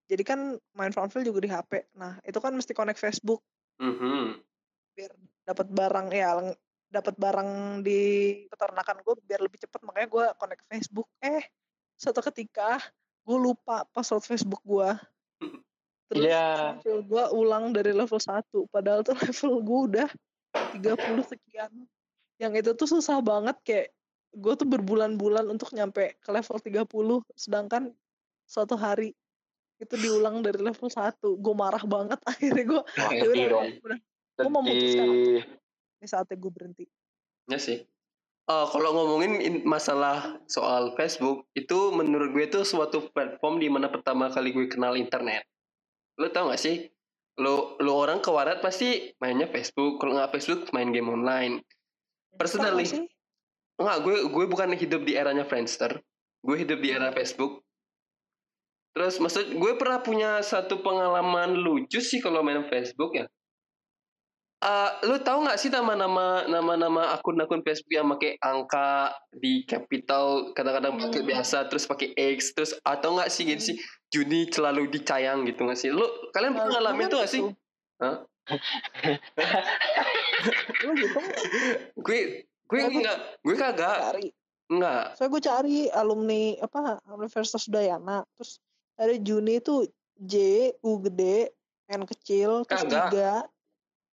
Jadi 0.06 0.22
kan 0.22 0.40
main 0.76 0.92
Farmville 0.92 1.24
juga 1.24 1.40
di 1.40 1.48
HP. 1.48 1.88
Nah 1.96 2.20
itu 2.22 2.36
kan 2.36 2.52
mesti 2.52 2.72
connect 2.72 3.00
Facebook. 3.00 3.40
Mhm. 3.80 4.38
biar 4.92 5.08
dapat 5.48 5.72
barang 5.72 6.12
ya 6.12 6.36
dapat 6.92 7.16
barang 7.16 7.80
di 7.80 8.00
peternakan 8.52 9.00
gue 9.00 9.14
biar 9.24 9.40
lebih 9.40 9.64
cepat 9.64 9.80
makanya 9.80 10.08
gue 10.12 10.24
connect 10.36 10.62
Facebook 10.68 11.08
eh 11.24 11.40
suatu 11.96 12.20
ketika 12.20 12.76
gue 13.24 13.38
lupa 13.40 13.88
password 13.88 14.28
Facebook 14.28 14.60
gue 14.68 14.92
terus 16.12 16.28
Iya. 16.28 16.76
profil 16.76 17.00
gue 17.08 17.24
ulang 17.32 17.72
dari 17.72 17.96
level 17.96 18.20
1 18.20 18.44
padahal 18.68 19.00
tuh 19.00 19.16
level 19.24 19.64
gue 19.64 19.80
udah 19.96 20.08
30 20.76 21.24
sekian 21.24 21.72
yang 22.36 22.52
itu 22.52 22.76
tuh 22.76 22.84
susah 22.84 23.24
banget 23.24 23.56
kayak 23.64 23.88
gue 24.32 24.54
tuh 24.56 24.68
berbulan-bulan 24.68 25.44
untuk 25.52 25.70
nyampe 25.76 26.16
ke 26.20 26.28
level 26.32 26.56
30 26.56 26.88
sedangkan 27.36 27.92
suatu 28.48 28.80
hari 28.80 29.12
itu 29.76 29.94
diulang 29.98 30.40
dari 30.40 30.60
level 30.62 30.88
1 30.88 31.20
gue 31.20 31.54
marah 31.54 31.84
banget 31.84 32.20
akhirnya 32.30 32.64
gue 32.64 32.82
ya 33.12 33.22
sedih 33.28 33.44
udah 33.46 33.48
dong. 33.50 33.68
udah 33.84 33.98
Gua 34.32 34.48
memutuskan. 34.48 35.06
Ini 36.00 36.06
saatnya 36.08 36.36
gue 36.40 36.50
berhenti 36.50 36.84
Ya 37.50 37.58
sih. 37.60 37.84
Eh, 38.42 38.66
kalau 38.74 38.90
ngomongin 38.90 39.38
in- 39.38 39.62
masalah 39.62 40.40
soal 40.50 40.98
Facebook, 40.98 41.46
itu 41.54 41.94
menurut 41.94 42.34
gue 42.34 42.44
itu 42.48 42.60
suatu 42.66 43.06
platform 43.14 43.62
di 43.62 43.70
mana 43.70 43.86
pertama 43.86 44.26
kali 44.32 44.50
gue 44.50 44.66
kenal 44.66 44.98
internet. 44.98 45.46
Lo 46.18 46.26
tau 46.34 46.50
gak 46.50 46.58
sih? 46.58 46.90
Lo, 47.38 47.78
lo 47.78 47.92
orang 48.02 48.18
ke 48.18 48.30
warat 48.34 48.58
pasti 48.58 49.14
mainnya 49.22 49.46
Facebook. 49.46 50.02
Kalau 50.02 50.18
nggak 50.18 50.34
Facebook, 50.34 50.68
main 50.74 50.90
game 50.90 51.08
online. 51.08 51.62
Personally. 52.34 52.84
Enggak, 53.80 53.98
gue 54.04 54.16
gue 54.28 54.44
bukan 54.48 54.76
hidup 54.76 55.02
di 55.06 55.16
eranya 55.16 55.48
Friendster. 55.48 56.00
Gue 56.42 56.56
hidup 56.60 56.82
di 56.82 56.90
era 56.90 57.14
Facebook. 57.14 57.62
Terus 58.92 59.16
maksud 59.16 59.56
gue 59.56 59.72
pernah 59.80 60.04
punya 60.04 60.44
satu 60.44 60.84
pengalaman 60.84 61.56
lucu 61.56 62.04
sih 62.04 62.20
kalau 62.20 62.44
main 62.44 62.68
Facebook 62.68 63.16
ya. 63.16 63.24
Eh, 64.62 64.90
lu 65.10 65.18
tahu 65.18 65.42
nggak 65.42 65.58
sih 65.58 65.74
nama-nama 65.74 66.46
nama-nama 66.46 67.10
akun-akun 67.18 67.66
Facebook 67.66 67.98
yang 67.98 68.06
pakai 68.14 68.38
angka 68.38 69.10
di 69.34 69.66
capital 69.66 70.54
kadang-kadang 70.54 71.02
pakai 71.02 71.26
Hmm. 71.26 71.30
biasa 71.34 71.66
terus 71.66 71.82
pakai 71.82 72.14
X 72.14 72.54
terus 72.54 72.70
atau 72.86 73.18
nggak 73.18 73.26
sih 73.26 73.42
gitu 73.42 73.74
sih 73.74 73.76
Juni 74.14 74.46
selalu 74.46 74.86
dicayang 74.86 75.42
gitu 75.50 75.66
nggak 75.66 75.74
sih? 75.74 75.90
Lu 75.90 76.06
kalian 76.30 76.54
pernah 76.54 76.78
Nah, 76.78 76.80
ngalamin 76.94 77.10
itu 77.10 77.16
nggak 77.18 77.32
sih? 77.32 77.42
Hah? 77.98 78.22
Gue 82.06 82.46
gue 82.72 82.98
enggak, 82.98 83.18
gue 83.38 83.54
kagak, 83.54 83.96
cari. 84.00 84.26
enggak. 84.66 85.04
Soalnya 85.14 85.30
gue 85.30 85.42
cari 85.42 85.78
alumni 85.88 86.42
apa 86.58 86.80
Universitas 87.06 87.68
Udayana. 87.68 88.24
Terus 88.32 88.56
ada 88.96 89.14
Juni 89.14 89.60
itu 89.60 89.84
J 90.16 90.34
U 90.80 90.96
gede 91.00 91.52
N 91.86 92.02
kecil 92.02 92.64
terus 92.64 92.82
Kagak. 92.82 93.10
tiga 93.10 93.32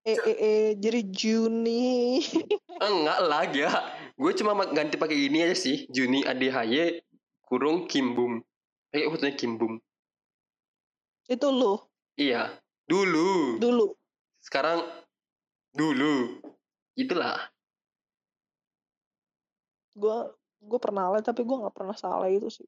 E 0.02 0.14
E 0.16 0.34
E 0.34 0.54
jadi 0.76 1.00
Juni 1.06 2.20
Enggak 2.80 3.20
lah, 3.22 3.44
ya. 3.48 3.72
Gue 4.16 4.32
cuma 4.34 4.52
ma- 4.54 4.68
ganti 4.68 4.96
pakai 4.96 5.28
ini 5.28 5.44
aja 5.44 5.54
sih. 5.54 5.88
Juni 5.88 6.24
ADHY 6.24 7.00
kurung 7.44 7.88
Kimbum. 7.88 8.44
Kayak 8.90 9.12
fotonya 9.12 9.36
Kimbum. 9.36 9.74
itu 11.26 11.46
lu 11.46 11.78
Iya. 12.16 12.58
Dulu. 12.84 13.60
dulu 13.60 13.94
Sekarang 14.40 14.82
dulu. 15.72 16.42
Itulah. 16.96 17.38
Gua 20.00 20.32
gue 20.60 20.80
pernah 20.80 21.12
lah 21.12 21.20
tapi 21.20 21.44
gua 21.44 21.68
nggak 21.68 21.76
pernah 21.76 21.96
salah 21.96 22.32
itu 22.32 22.48
sih 22.48 22.68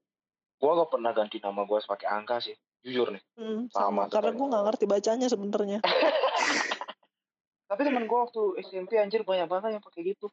Gua 0.62 0.78
gak 0.78 0.94
pernah 0.94 1.10
ganti 1.10 1.42
nama 1.42 1.66
gua 1.66 1.82
pakai 1.82 2.06
angka 2.06 2.38
sih. 2.38 2.54
Jujur 2.86 3.10
nih. 3.18 3.22
Hmm, 3.34 3.66
Sama 3.74 4.06
sama, 4.06 4.14
karena 4.14 4.32
gue 4.34 4.48
nggak 4.54 4.66
ngerti 4.70 4.86
bacanya 4.86 5.28
sebenarnya 5.30 5.80
Tapi 7.70 7.82
teman 7.82 8.06
gua 8.06 8.30
waktu 8.30 8.62
SMP 8.70 9.02
anjir 9.02 9.26
banyak 9.26 9.50
banget 9.50 9.78
yang 9.78 9.84
pakai 9.86 10.02
gitu. 10.06 10.30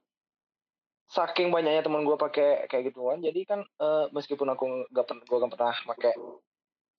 Saking 1.09 1.49
banyaknya 1.49 1.81
teman 1.81 2.05
gua 2.05 2.21
pakai 2.21 2.69
kayak 2.69 2.93
gituan, 2.93 3.25
jadi 3.25 3.41
kan 3.49 3.61
eh, 3.65 4.05
meskipun 4.13 4.49
aku 4.53 4.85
gak 4.93 5.09
pernah 5.09 5.25
gua 5.25 5.39
gak 5.49 5.53
pernah 5.57 5.77
pakai 5.97 6.13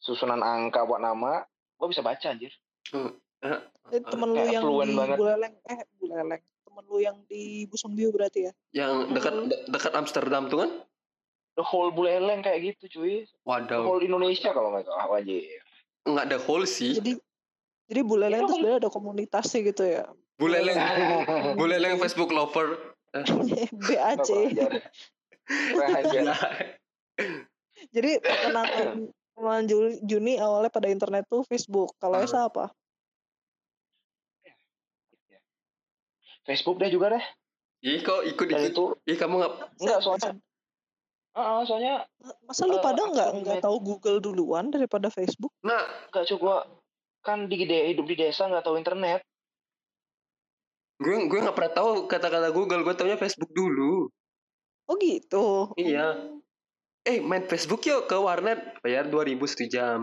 susunan 0.02 0.42
angka 0.42 0.86
buat 0.90 0.98
nama, 0.98 1.46
gua 1.78 1.88
bisa 1.92 2.02
baca 2.02 2.34
anjir. 2.34 2.50
Eh, 2.90 4.02
temen 4.10 4.30
lu 4.34 4.42
yang 4.48 4.66
di 4.66 4.98
banget. 4.98 5.18
Buleleng 5.22 5.54
eh 5.70 5.80
Buleleng 6.02 6.42
temen 6.70 6.86
lu 6.86 6.98
yang 7.00 7.18
di 7.26 7.66
Busung 7.66 7.92
Biu 7.92 8.10
berarti 8.10 8.46
ya 8.46 8.54
Yang 8.72 8.94
dekat 9.12 9.34
de- 9.50 9.64
dekat 9.68 9.92
Amsterdam 9.92 10.46
tuh 10.46 10.62
kan? 10.62 10.72
The 11.58 11.66
whole 11.66 11.90
buleleng 11.90 12.40
kayak 12.40 12.62
gitu 12.72 12.86
cuy. 12.96 13.26
The 13.26 13.34
Waduh. 13.44 13.84
whole 13.84 14.00
Indonesia 14.00 14.54
kalau 14.54 14.72
nggak 14.72 14.86
salah 14.86 15.10
anjir. 15.12 15.44
Enggak 16.06 16.26
ada 16.30 16.38
hole 16.40 16.64
sih. 16.64 16.96
jadi 16.96 17.18
jadi 17.90 18.02
Buleleng 18.02 18.46
itu 18.46 18.54
sebenarnya 18.54 18.80
ada 18.80 18.92
komunitasnya 18.94 19.60
gitu 19.66 19.84
ya 19.84 20.06
Buleleng. 20.38 20.78
Buleleng 21.58 21.98
Facebook 21.98 22.30
lover. 22.30 22.94
BAC 23.90 24.30
jadi 27.90 28.12
perkenalan 28.22 29.66
Juli- 29.66 29.98
Juni 30.04 30.38
awalnya 30.38 30.70
pada 30.70 30.86
internet 30.86 31.26
tuh 31.26 31.42
Facebook 31.44 31.98
kalau. 31.98 32.22
Esa 32.22 32.46
apa 32.46 32.70
Facebook 36.44 36.78
deh 36.78 36.88
juga 36.88 37.16
deh. 37.16 37.26
Ih 37.82 38.00
kok 38.00 38.22
ikut 38.24 38.46
Dan 38.46 38.60
ikut. 38.62 38.72
itu 38.72 38.84
Ih 39.06 39.16
kamu 39.16 39.34
nggak 39.38 39.54
enggak 39.78 40.00
soalnya. 40.00 40.32
Ah, 41.32 41.64
soalnya 41.64 42.04
masa 42.44 42.66
lu 42.66 42.80
pada 42.80 43.00
nggak 43.02 43.30
nggak 43.40 43.58
tahu 43.62 43.78
Google 43.80 44.20
duluan 44.20 44.68
daripada 44.68 45.08
Facebook 45.08 45.54
Nah, 45.62 45.80
enggak 46.10 46.26
cuy 46.26 46.38
gua 46.38 46.58
kan 47.20 47.46
di 47.46 47.64
de- 47.64 47.88
hidup 47.88 48.04
di 48.04 48.16
desa 48.16 48.46
nggak 48.46 48.64
tahu 48.64 48.76
internet. 48.76 49.24
gue 50.98 51.16
gue 51.26 51.40
nggak 51.40 51.56
pernah 51.56 51.74
tahu 51.74 51.90
kata-kata 52.06 52.52
Google. 52.52 52.84
Gue 52.84 52.92
taunya 52.92 53.16
Facebook 53.16 53.48
dulu. 53.50 54.12
oh 54.84 54.96
gitu 54.98 55.72
Iya. 55.76 56.36
Eh 57.02 57.22
main 57.22 57.46
Facebook 57.46 57.86
yuk 57.86 58.04
ke 58.04 58.18
warnet 58.18 58.76
bayar 58.82 59.08
2000 59.08 59.40
satu 59.46 59.66
jam. 59.66 60.00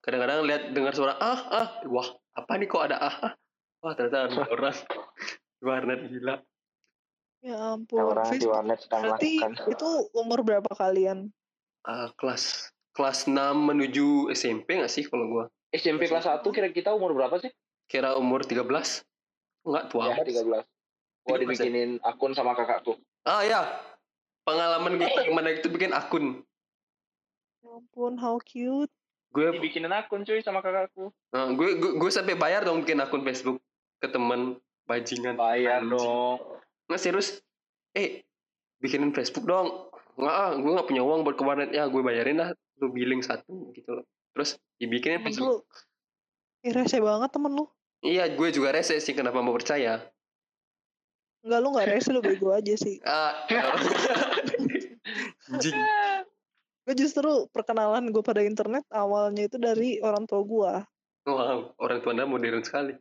Kadang-kadang 0.00 0.42
lihat 0.42 0.62
dengar 0.74 0.90
suara 0.92 1.14
ah 1.14 1.40
ah 1.48 1.68
wah 1.86 2.08
apa 2.34 2.58
nih 2.58 2.66
kok 2.66 2.82
ada 2.82 2.98
ah 2.98 3.16
ah. 3.22 3.32
Wah 3.78 3.94
ternyata 3.94 4.26
ada 4.26 4.42
orang 4.48 4.74
di 4.74 5.41
warnet 5.62 6.00
gila. 6.06 6.36
ya 7.38 7.48
Yang 7.48 7.60
ampun 7.60 7.98
orang 7.98 8.26
di 8.32 8.46
warnet 8.46 8.78
sedang 8.78 9.00
berarti 9.04 9.32
melakukan. 9.36 9.72
itu 9.72 9.88
umur 10.12 10.38
berapa 10.42 10.70
kalian 10.72 11.18
Ah, 11.82 12.14
kelas 12.14 12.70
kelas 12.92 13.26
6 13.26 13.34
menuju 13.58 14.30
SMP 14.30 14.78
nggak 14.78 14.86
sih 14.88 15.02
kalau 15.02 15.26
gua? 15.26 15.44
SMP 15.72 16.06
kelas 16.06 16.22
1 16.24 16.46
kira 16.46 16.68
kita 16.68 16.92
umur 16.92 17.10
berapa 17.12 17.38
sih? 17.38 17.50
Kira 17.86 18.14
umur 18.14 18.42
13? 18.42 19.02
Enggak 19.62 19.84
tua. 19.88 20.12
Ya, 20.12 20.22
13. 20.22 20.62
Gua 21.22 21.34
13 21.34 21.34
ya? 21.34 21.40
dibikinin 21.40 21.90
akun 22.00 22.32
sama 22.32 22.52
kakakku. 22.52 22.94
Ah 23.22 23.42
ya. 23.42 23.66
Pengalaman 24.42 24.94
gue 24.96 25.06
gimana 25.06 25.50
itu 25.50 25.66
bikin 25.66 25.90
akun. 25.90 26.42
ya 27.58 27.70
ampun 27.72 28.14
how 28.16 28.38
cute 28.38 28.90
Gue 29.30 29.48
Dibikinin 29.48 29.88
akun 29.88 30.22
cuy 30.22 30.38
sama 30.38 30.60
kakakku. 30.60 31.08
ah, 31.30 31.48
gue, 31.48 31.68
gue 31.74 31.90
gue 31.96 32.10
sampai 32.10 32.34
bayar 32.34 32.62
dong 32.62 32.82
bikin 32.82 32.98
akun 32.98 33.22
Facebook 33.22 33.58
ke 33.96 34.06
teman 34.06 34.58
bajingan. 34.92 35.34
Bayar 35.40 35.80
dong. 35.88 36.36
Nggak 36.92 37.00
serius. 37.00 37.40
Eh, 37.96 38.20
bikinin 38.84 39.16
Facebook 39.16 39.48
dong. 39.48 39.88
Nggak 40.20 40.34
ah, 40.36 40.52
gue 40.52 40.70
nggak 40.76 40.88
punya 40.92 41.02
uang 41.02 41.24
buat 41.24 41.36
ke 41.40 41.44
warnet. 41.48 41.72
Ya, 41.72 41.88
gue 41.88 42.02
bayarin 42.04 42.36
lah. 42.36 42.52
Lu 42.84 42.92
billing 42.92 43.24
satu 43.24 43.72
gitu 43.72 44.00
loh. 44.00 44.04
Terus 44.36 44.60
dibikinin 44.76 45.24
temen 45.24 45.32
Facebook. 45.32 45.64
lu 45.64 45.90
Ih, 46.62 46.72
rese 46.76 47.00
banget 47.00 47.32
temen 47.32 47.52
lu 47.56 47.64
Iya, 48.04 48.28
gue 48.36 48.48
juga 48.52 48.76
rese 48.76 49.00
sih. 49.00 49.16
Kenapa 49.16 49.40
mau 49.40 49.56
percaya? 49.56 50.04
Enggak 51.42 51.58
lu 51.58 51.68
nggak 51.74 51.88
rese 51.90 52.08
lu 52.14 52.22
bego 52.22 52.54
aja 52.54 52.74
sih 52.78 53.02
Ah, 53.06 53.34
Anjing. 55.50 55.74
gue 56.82 56.94
justru 56.98 57.46
perkenalan 57.50 58.10
gue 58.10 58.22
pada 58.22 58.42
internet 58.42 58.86
awalnya 58.90 59.46
itu 59.50 59.58
dari 59.58 59.98
orang 60.02 60.26
tua 60.26 60.42
gue 60.46 60.72
Wow, 61.22 61.78
orang 61.78 62.02
tua 62.02 62.18
anda 62.18 62.26
modern 62.26 62.66
sekali. 62.66 62.98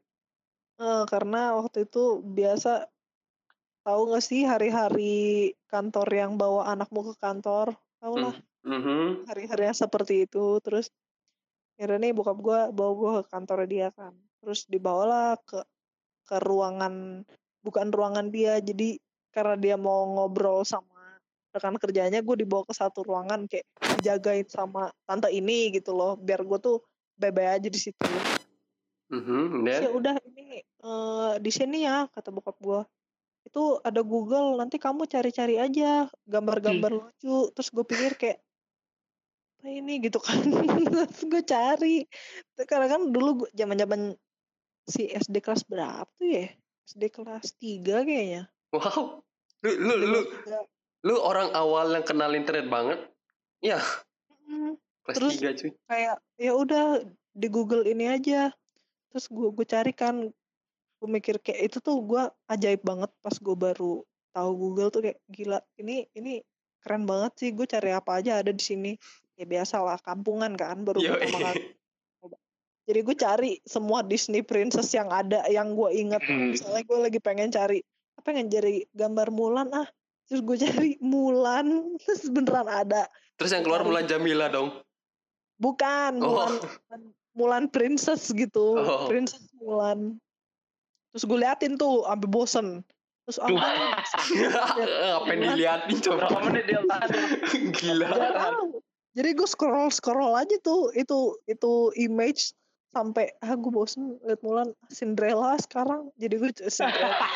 Eh, 0.82 1.04
karena 1.06 1.54
waktu 1.62 1.86
itu 1.86 2.26
biasa 2.26 2.90
tahu 3.86 4.02
nggak 4.10 4.26
sih 4.26 4.50
hari-hari 4.50 5.54
kantor 5.70 6.10
yang 6.10 6.42
bawa 6.42 6.74
anakmu 6.74 7.14
ke 7.14 7.22
kantor? 7.22 7.78
Tahu 8.02 8.16
lah 8.18 8.34
Mhm. 8.66 9.30
hari-harinya 9.30 9.78
seperti 9.78 10.26
itu 10.26 10.58
terus 10.66 10.90
akhirnya 11.78 12.10
nih 12.10 12.14
bokap 12.18 12.38
gue 12.42 12.60
bawa 12.74 12.92
gue 12.98 13.12
ke 13.22 13.24
kantor 13.30 13.60
dia 13.70 13.94
kan. 13.94 14.18
Terus 14.42 14.66
dibawalah 14.66 15.38
ke 15.46 15.62
ke 16.26 16.38
ruangan 16.42 17.22
bukan 17.62 17.88
ruangan 17.94 18.34
dia 18.34 18.58
jadi 18.58 18.98
karena 19.30 19.56
dia 19.62 19.76
mau 19.78 20.10
ngobrol 20.18 20.66
sama 20.66 21.22
rekan 21.54 21.78
kerjanya 21.78 22.26
gue 22.26 22.42
dibawa 22.42 22.66
ke 22.66 22.74
satu 22.74 23.06
ruangan 23.06 23.46
kayak 23.46 23.70
dijagain 24.02 24.50
sama 24.50 24.90
tante 25.06 25.30
ini 25.30 25.70
gitu 25.78 25.94
loh 25.94 26.18
biar 26.18 26.42
gue 26.42 26.58
tuh 26.58 26.82
bebe 27.20 27.46
aja 27.46 27.70
di 27.70 27.78
situ 27.78 28.10
Mhm, 29.12 29.44
Terus 29.62 29.66
dan? 29.68 29.82
ya 29.84 29.90
udah 29.92 30.16
ini 30.26 30.64
eh, 30.64 31.32
di 31.38 31.52
sini 31.52 31.84
ya 31.84 32.08
kata 32.08 32.32
bokap 32.32 32.56
gue 32.58 32.82
itu 33.42 33.64
ada 33.82 34.00
Google 34.02 34.56
nanti 34.56 34.78
kamu 34.78 35.04
cari-cari 35.06 35.58
aja 35.58 36.06
gambar-gambar 36.24 36.92
lucu. 36.94 37.50
Terus 37.52 37.70
gue 37.70 37.84
pikir 37.84 38.14
kayak 38.16 38.40
apa 39.60 39.68
ini? 39.68 40.00
Gitu 40.00 40.16
kan. 40.18 40.40
Terus 41.10 41.26
gue 41.26 41.42
cari. 41.44 41.96
Karena 42.56 42.88
kan 42.88 43.10
dulu 43.10 43.50
zaman 43.52 43.76
zaman 43.76 44.02
si 44.86 45.10
SD 45.10 45.42
kelas 45.42 45.66
berapa 45.66 46.06
tuh 46.16 46.30
ya? 46.30 46.48
SD 46.86 47.04
kelas 47.10 47.58
3 47.58 48.06
kayaknya. 48.06 48.44
Wow. 48.72 49.26
Lu 49.62 49.72
lu 49.76 49.94
lu 50.00 50.20
lu 51.02 51.16
orang 51.18 51.50
awal 51.52 51.92
yang 51.92 52.06
kenal 52.06 52.32
internet 52.32 52.70
banget. 52.70 53.00
Ya, 53.60 53.82
Mm, 54.44 54.76
kelas 55.04 55.16
Terus- 55.18 55.38
3 55.38 55.52
cuy. 55.56 55.72
kayak 55.86 56.16
ya 56.36 56.52
udah 56.54 56.86
di 57.32 57.48
Google 57.48 57.86
ini 57.86 58.06
aja 58.06 58.54
terus 59.12 59.28
gue 59.28 59.52
gue 59.52 59.66
cari 59.68 59.92
kan 59.92 60.32
gue 61.02 61.10
mikir 61.10 61.38
kayak 61.44 61.68
itu 61.72 61.78
tuh 61.84 62.00
gue 62.02 62.24
ajaib 62.48 62.82
banget 62.82 63.12
pas 63.20 63.36
gue 63.36 63.56
baru 63.56 64.02
tahu 64.32 64.52
Google 64.56 64.90
tuh 64.90 65.02
kayak 65.04 65.20
gila 65.28 65.60
ini 65.76 66.08
ini 66.16 66.40
keren 66.80 67.04
banget 67.04 67.32
sih 67.38 67.50
gue 67.52 67.68
cari 67.68 67.92
apa 67.92 68.24
aja 68.24 68.40
ada 68.40 68.56
di 68.56 68.64
sini 68.64 68.92
ya 69.36 69.44
biasa 69.44 69.84
lah 69.84 70.00
kampungan 70.00 70.56
kan 70.56 70.82
baru 70.88 71.04
Yo, 71.04 71.14
pertama 71.20 71.52
kali 71.52 71.62
jadi 72.82 73.00
gue 73.06 73.16
cari 73.16 73.52
semua 73.68 74.02
Disney 74.02 74.42
princess 74.42 74.90
yang 74.92 75.12
ada 75.14 75.46
yang 75.52 75.78
gue 75.78 75.90
inget 75.94 76.24
Hmm. 76.26 76.56
misalnya 76.56 76.82
gue 76.82 76.98
lagi 76.98 77.20
pengen 77.22 77.52
cari 77.52 77.84
apa 78.18 78.22
pengen 78.26 78.48
cari 78.50 78.88
gambar 78.96 79.30
Mulan 79.30 79.70
ah 79.76 79.88
terus 80.26 80.42
gue 80.42 80.58
cari 80.58 80.96
Mulan 81.12 82.00
terus 82.02 82.26
beneran 82.32 82.72
ada 82.72 83.06
Terus 83.36 83.58
yang 83.58 83.66
keluar 83.66 83.82
Mulan 83.82 84.06
Jamila 84.06 84.54
dong. 84.54 84.70
Bukan, 85.58 86.22
Oh. 86.22 86.46
Mulan, 86.46 86.54
Mulan 87.36 87.72
Princess 87.72 88.32
gitu. 88.36 88.78
Oh. 88.78 89.08
Princess 89.08 89.48
Mulan. 89.60 90.20
Terus 91.12 91.24
gue 91.28 91.40
liatin 91.40 91.76
tuh 91.76 92.08
sampai 92.08 92.30
bosen. 92.32 92.68
Terus 93.28 93.38
apa? 93.44 93.52
Ngapain 95.22 95.40
diliatin 95.40 95.98
coba? 96.02 96.28
Berapa 96.28 96.40
menit 96.50 96.66
dia? 96.68 96.82
Gila. 97.80 98.08
Jadi 99.12 99.30
gue 99.36 99.48
scroll 99.48 99.92
scroll 99.92 100.40
aja 100.40 100.56
tuh 100.64 100.88
itu 100.96 101.36
itu 101.44 101.92
image 102.00 102.56
sampai 102.96 103.28
ah 103.44 103.56
gue 103.56 103.72
bosen 103.72 104.20
liat 104.24 104.40
Mulan 104.44 104.72
Cinderella 104.92 105.60
sekarang. 105.60 106.12
Jadi 106.16 106.36
gue 106.40 106.52
Cinderella. 106.68 107.28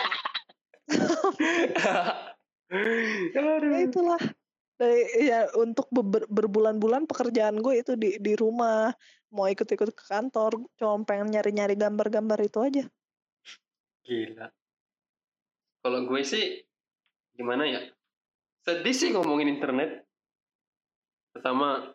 ya 3.72 3.80
itulah. 3.84 4.20
Dari, 4.76 5.08
ya 5.24 5.48
untuk 5.56 5.88
berbulan-bulan 6.28 7.08
pekerjaan 7.08 7.64
gue 7.64 7.80
itu 7.80 7.96
di 7.96 8.20
di 8.20 8.36
rumah 8.36 8.92
mau 9.36 9.52
ikut-ikut 9.52 9.92
ke 9.92 10.04
kantor 10.08 10.64
cuma 10.80 11.04
pengen 11.04 11.36
nyari-nyari 11.36 11.76
gambar-gambar 11.76 12.40
itu 12.40 12.60
aja 12.64 12.86
Gila. 14.06 14.48
Kalau 15.82 16.00
gue 16.06 16.22
sih 16.22 16.62
gimana 17.34 17.66
ya? 17.66 17.82
Sedih 18.62 18.94
sih 18.94 19.10
ngomongin 19.10 19.50
internet. 19.50 20.06
Pertama 21.34 21.90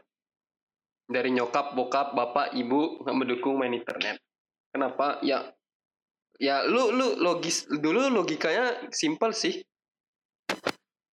dari 1.07 1.31
nyokap, 1.31 1.75
bokap, 1.79 2.15
bapak, 2.15 2.55
ibu 2.59 3.03
nggak 3.03 3.17
mendukung 3.17 3.59
main 3.59 3.75
internet. 3.75 4.19
Kenapa? 4.75 5.23
Ya, 5.23 5.55
ya 6.39 6.67
lu 6.67 6.91
lu 6.95 7.19
logis 7.19 7.67
dulu 7.67 8.11
logikanya 8.11 8.91
simpel 8.91 9.31
sih. 9.31 9.63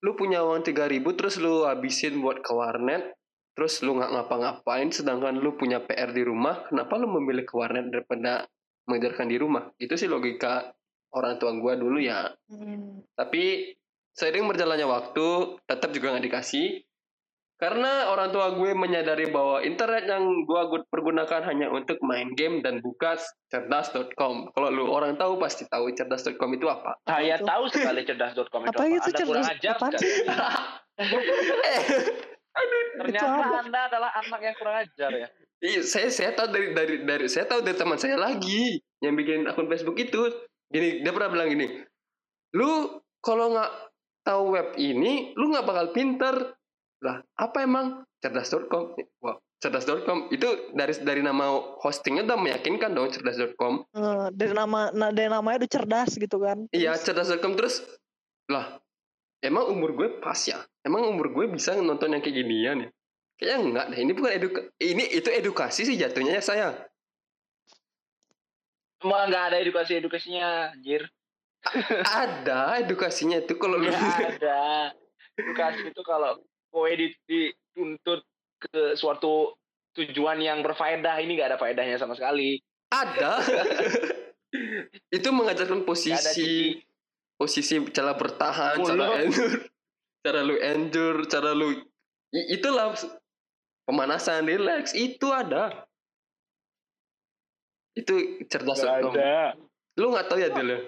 Lu 0.05 0.13
punya 0.13 0.45
uang 0.45 0.61
3000 0.61 1.01
terus 1.17 1.41
lu 1.41 1.65
habisin 1.65 2.21
buat 2.21 2.41
ke 2.45 2.53
warnet, 2.53 3.17
terus 3.57 3.81
lu 3.81 3.97
nggak 3.97 4.13
ngapa-ngapain, 4.13 4.93
sedangkan 4.93 5.41
lu 5.41 5.57
punya 5.57 5.81
PR 5.81 6.13
di 6.13 6.21
rumah, 6.21 6.69
kenapa 6.69 6.93
lu 7.01 7.09
memilih 7.09 7.41
ke 7.41 7.57
warnet 7.57 7.89
daripada 7.89 8.45
mengerjakan 8.85 9.33
di 9.33 9.37
rumah? 9.41 9.73
Itu 9.81 9.97
sih 9.97 10.05
logika 10.05 10.77
orang 11.09 11.41
tua 11.41 11.57
gua 11.57 11.73
dulu 11.73 11.97
ya. 11.97 12.29
Hmm. 12.53 13.01
Tapi 13.17 13.73
seiring 14.13 14.45
berjalannya 14.45 14.85
waktu, 14.85 15.57
tetap 15.65 15.89
juga 15.89 16.13
nggak 16.13 16.25
dikasih. 16.29 16.85
Karena 17.57 18.13
orang 18.13 18.29
tua 18.29 18.53
gue 18.53 18.77
menyadari 18.77 19.33
bahwa 19.33 19.65
internet 19.65 20.05
yang 20.05 20.45
gue 20.45 20.61
pergunakan 20.93 21.41
hanya 21.41 21.73
untuk 21.73 21.97
main 22.05 22.37
game 22.37 22.61
dan 22.61 22.85
buka 22.85 23.17
cerdas.com. 23.49 24.53
Kalau 24.53 24.69
lu 24.69 24.85
orang 24.93 25.17
tahu 25.17 25.41
pasti 25.41 25.65
tahu 25.65 25.89
cerdas.com 25.89 26.53
itu 26.53 26.69
apa. 26.69 27.01
Saya 27.09 27.41
itu? 27.41 27.49
tahu 27.49 27.63
sekali 27.73 28.05
cerdas.com 28.05 28.61
itu 28.61 28.77
Apa 28.77 28.85
apa. 28.85 28.93
itu 28.93 29.09
Anda 29.09 29.25
kurang 29.25 29.45
cerdas? 29.49 29.57
ajar 29.57 29.75
sekali. 29.81 29.97
sih? 29.97 30.13
eh, 31.01 31.81
Ternyata 32.97 33.27
apa? 33.29 33.57
Anda 33.63 33.81
adalah 33.89 34.09
anak 34.17 34.39
yang 34.41 34.55
kurang 34.57 34.75
ajar 34.81 35.11
ya. 35.13 35.27
iya, 35.57 35.81
saya 35.81 36.09
saya 36.13 36.37
tahu 36.37 36.53
dari 36.53 36.67
dari 36.73 36.95
dari 37.01 37.25
saya 37.25 37.49
tahu 37.49 37.65
dari 37.65 37.77
teman 37.77 37.97
saya 37.97 38.17
lagi 38.17 38.77
yang 39.01 39.17
bikin 39.17 39.45
akun 39.49 39.69
Facebook 39.69 39.97
itu. 39.97 40.29
Gini, 40.67 40.99
dia 40.99 41.15
pernah 41.15 41.31
bilang 41.31 41.47
gini, 41.47 41.67
lu 42.51 42.99
kalau 43.23 43.55
nggak 43.55 43.71
tahu 44.27 44.43
web 44.51 44.75
ini, 44.75 45.31
lu 45.39 45.55
nggak 45.55 45.63
bakal 45.63 45.85
pinter. 45.95 46.35
Lah, 46.97 47.21
apa 47.39 47.63
emang 47.63 48.03
cerdas.com? 48.19 48.97
Wah, 49.23 49.37
cerdas.com 49.63 50.29
itu 50.33 50.73
dari 50.75 50.93
dari 51.01 51.21
nama 51.23 51.57
hostingnya 51.81 52.25
udah 52.25 52.37
meyakinkan 52.37 52.91
dong 52.93 53.09
cerdas.com. 53.13 53.87
Eh, 53.95 54.27
dari 54.33 54.53
nama 54.53 54.91
nah, 54.91 55.09
dari 55.13 55.29
namanya 55.29 55.65
udah 55.65 55.71
cerdas 55.71 56.11
gitu 56.17 56.37
kan. 56.41 56.67
Iya, 56.73 56.97
cerdas.com 56.99 57.53
terus 57.57 57.85
lah. 58.51 58.81
Emang 59.41 59.69
umur 59.69 59.93
gue 59.93 60.07
pas 60.17 60.37
ya? 60.37 60.65
Emang 60.81 61.05
umur 61.05 61.29
gue 61.29 61.45
bisa 61.53 61.77
nonton 61.77 62.13
yang 62.13 62.21
kayak 62.25 62.35
ginian 62.41 62.77
ya? 62.87 62.89
Kayaknya 63.37 63.57
enggak 63.61 63.85
deh. 63.93 63.99
Ini 64.01 64.11
bukan 64.17 64.31
eduka 64.33 64.59
ini 64.81 65.03
itu 65.13 65.29
edukasi 65.29 65.85
sih 65.85 65.93
jatuhnya 65.93 66.41
ya 66.41 66.43
saya. 66.43 66.67
Emang 68.97 69.29
nggak 69.29 69.43
ada 69.53 69.57
edukasi-edukasinya, 69.61 70.73
anjir. 70.73 71.05
Ada 72.01 72.81
edukasinya 72.81 73.37
itu 73.37 73.53
kalau 73.61 73.77
lu 73.77 73.93
Nggak 73.93 74.41
ada. 74.41 74.89
Edukasi 75.37 75.93
itu 75.93 76.01
kalau 76.01 76.41
kowe 76.73 76.89
di- 76.89 77.13
dituntut 77.29 78.25
ke 78.57 78.97
suatu 78.97 79.53
tujuan 79.93 80.41
yang 80.41 80.65
berfaedah, 80.65 81.21
ini 81.21 81.37
nggak 81.37 81.53
ada 81.53 81.61
faedahnya 81.61 82.01
sama 82.01 82.17
sekali. 82.17 82.57
ada. 82.89 83.37
itu 85.17 85.29
mengajarkan 85.29 85.83
posisi 85.83 86.15
sisi 86.15 86.51
posisi 87.37 87.77
cara 87.87 88.13
bertahan, 88.13 88.81
Mulu. 88.81 88.89
cara 88.89 89.05
endure, 89.21 89.57
cara 90.25 90.39
lu 90.41 90.55
endure, 90.57 91.19
cara 91.25 91.51
lu 91.53 91.67
itulah 92.33 92.97
pemanasan, 93.85 94.43
relax 94.43 94.91
itu 94.91 95.29
ada. 95.29 95.85
Itu 97.93 98.13
nggak 98.13 98.49
cerdas.com. 98.49 99.13
ada. 99.13 99.57
Lu 99.95 100.11
nggak 100.11 100.27
tahu 100.27 100.37
ya 100.37 100.49
Dil 100.51 100.69
ya? 100.69 100.79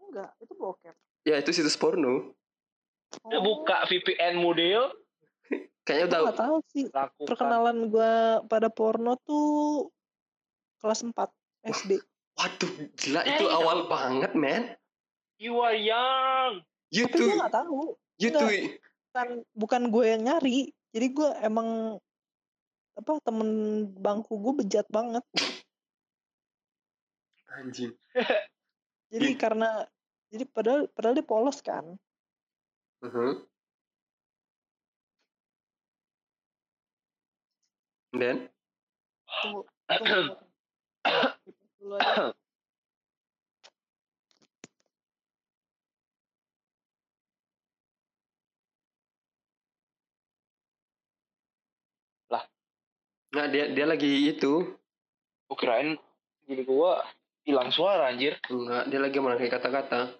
enggak, 0.00 0.30
itu 0.38 0.52
bokep. 0.54 0.94
Ya 1.22 1.38
itu 1.38 1.50
situs 1.50 1.74
porno. 1.74 2.34
Ya, 3.26 3.38
buka 3.38 3.86
VPN 3.86 4.38
model, 4.38 4.90
Kayaknya 5.86 6.04
udah 6.06 6.18
nggak 6.24 6.38
tahu 6.38 6.56
sih. 6.68 6.84
lakukan. 6.86 7.26
Perkenalan 7.26 7.78
gue 7.88 8.12
pada 8.46 8.68
porno 8.70 9.18
tuh 9.20 9.90
kelas 10.78 11.02
4 11.02 11.14
SD. 11.66 11.98
Waduh, 12.34 12.70
gila 12.94 13.20
itu 13.22 13.44
Eh, 13.44 13.52
awal 13.52 13.84
banget, 13.86 14.32
men. 14.32 14.74
You 15.40 15.56
are 15.64 15.72
young. 15.72 16.60
You 16.92 17.08
Tapi 17.08 17.16
gue 17.24 17.34
nggak 17.40 17.54
tahu. 17.56 17.96
you 18.20 18.28
enggak. 18.28 18.44
tuh. 18.44 18.52
Bukan 19.10 19.28
bukan 19.56 19.82
gue 19.88 20.04
yang 20.04 20.22
nyari. 20.22 20.68
Jadi 20.92 21.06
gue 21.10 21.28
emang 21.40 21.96
apa 22.92 23.16
temen 23.24 23.50
bangku 23.96 24.36
gue 24.36 24.60
bejat 24.60 24.84
banget. 24.92 25.24
Anjing. 27.56 27.96
Jadi 29.10 29.26
Ih. 29.26 29.34
karena 29.34 29.82
jadi 30.30 30.46
padahal 30.46 30.86
padahal 30.94 31.16
dia 31.18 31.26
polos 31.26 31.58
kan. 31.58 31.82
Mhm. 33.02 33.42
Dan 38.12 38.36
Tunggu, 39.40 39.62
tunggu. 39.88 40.34
Dipause 41.42 41.74
dulu 41.80 41.94
aja. 41.96 42.34
Nggak 53.30 53.46
dia 53.48 53.64
dia 53.70 53.86
lagi 53.86 54.10
itu 54.28 54.66
Gue 55.46 55.56
kirain 55.56 55.98
gini 56.44 56.62
gua 56.62 57.02
hilang 57.42 57.70
suara 57.70 58.06
anjir. 58.06 58.38
nggak 58.44 58.86
dia 58.86 59.00
lagi 59.00 59.18
merangkai 59.18 59.48
kata-kata 59.48 60.14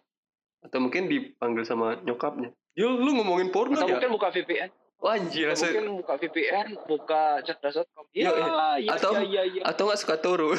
atau 0.61 0.79
mungkin 0.79 1.07
dipanggil 1.07 1.63
sama 1.63 1.99
nyokapnya. 2.01 2.51
Yo 2.75 2.91
lu 2.93 3.15
ngomongin 3.15 3.49
porno 3.49 3.75
Atau 3.75 3.87
ya? 3.87 3.95
mungkin 3.97 4.13
buka 4.13 4.29
VPN. 4.31 4.71
Oh, 5.01 5.09
anjir, 5.09 5.49
Atau 5.49 5.65
saya- 5.65 5.81
mungkin 5.81 5.97
buka 5.97 6.15
VPN, 6.15 6.67
buka 6.85 7.23
cerdas.com. 7.41 8.05
Iya, 8.13 8.31
iya, 8.77 8.91
atau- 8.93 9.17
iya, 9.17 9.25
iya, 9.25 9.43
iya. 9.49 9.63
atau 9.65 9.89
nggak 9.89 9.97
suka 9.99 10.17
turu? 10.17 10.53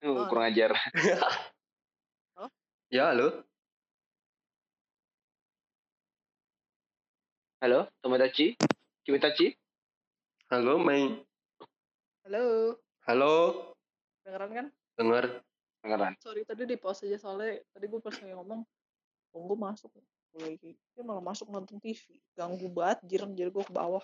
Oh. 0.00 0.24
kurang 0.28 0.48
ajar. 0.48 0.72
ya 2.88 3.12
halo. 3.12 3.44
Halo, 7.58 7.88
Tomodachi? 8.00 8.56
Kimitachi? 9.02 9.52
Halo, 10.48 10.76
main. 10.76 11.20
Halo, 12.24 12.72
Halo, 13.04 13.34
dengeran 14.24 14.50
kan? 14.50 14.66
dengar. 14.96 15.24
Dengeran. 15.84 16.12
Sorry 16.24 16.40
tadi 16.48 16.64
di 16.64 16.80
pause 16.80 17.04
aja 17.04 17.20
soalnya 17.20 17.60
tadi 17.68 17.84
gue 17.84 18.00
pas 18.00 18.16
lagi 18.16 18.32
ngomong, 18.32 18.64
tunggu 19.28 19.52
masuk. 19.52 19.92
Gue 20.32 20.40
lagi, 20.40 20.72
dia 20.72 21.02
malah 21.04 21.20
masuk 21.20 21.52
nonton 21.52 21.76
TV. 21.76 22.00
Ganggu 22.32 22.72
banget, 22.72 23.04
jiran 23.04 23.36
jadi 23.36 23.52
gue 23.52 23.60
ke 23.60 23.76
bawah. 23.76 24.00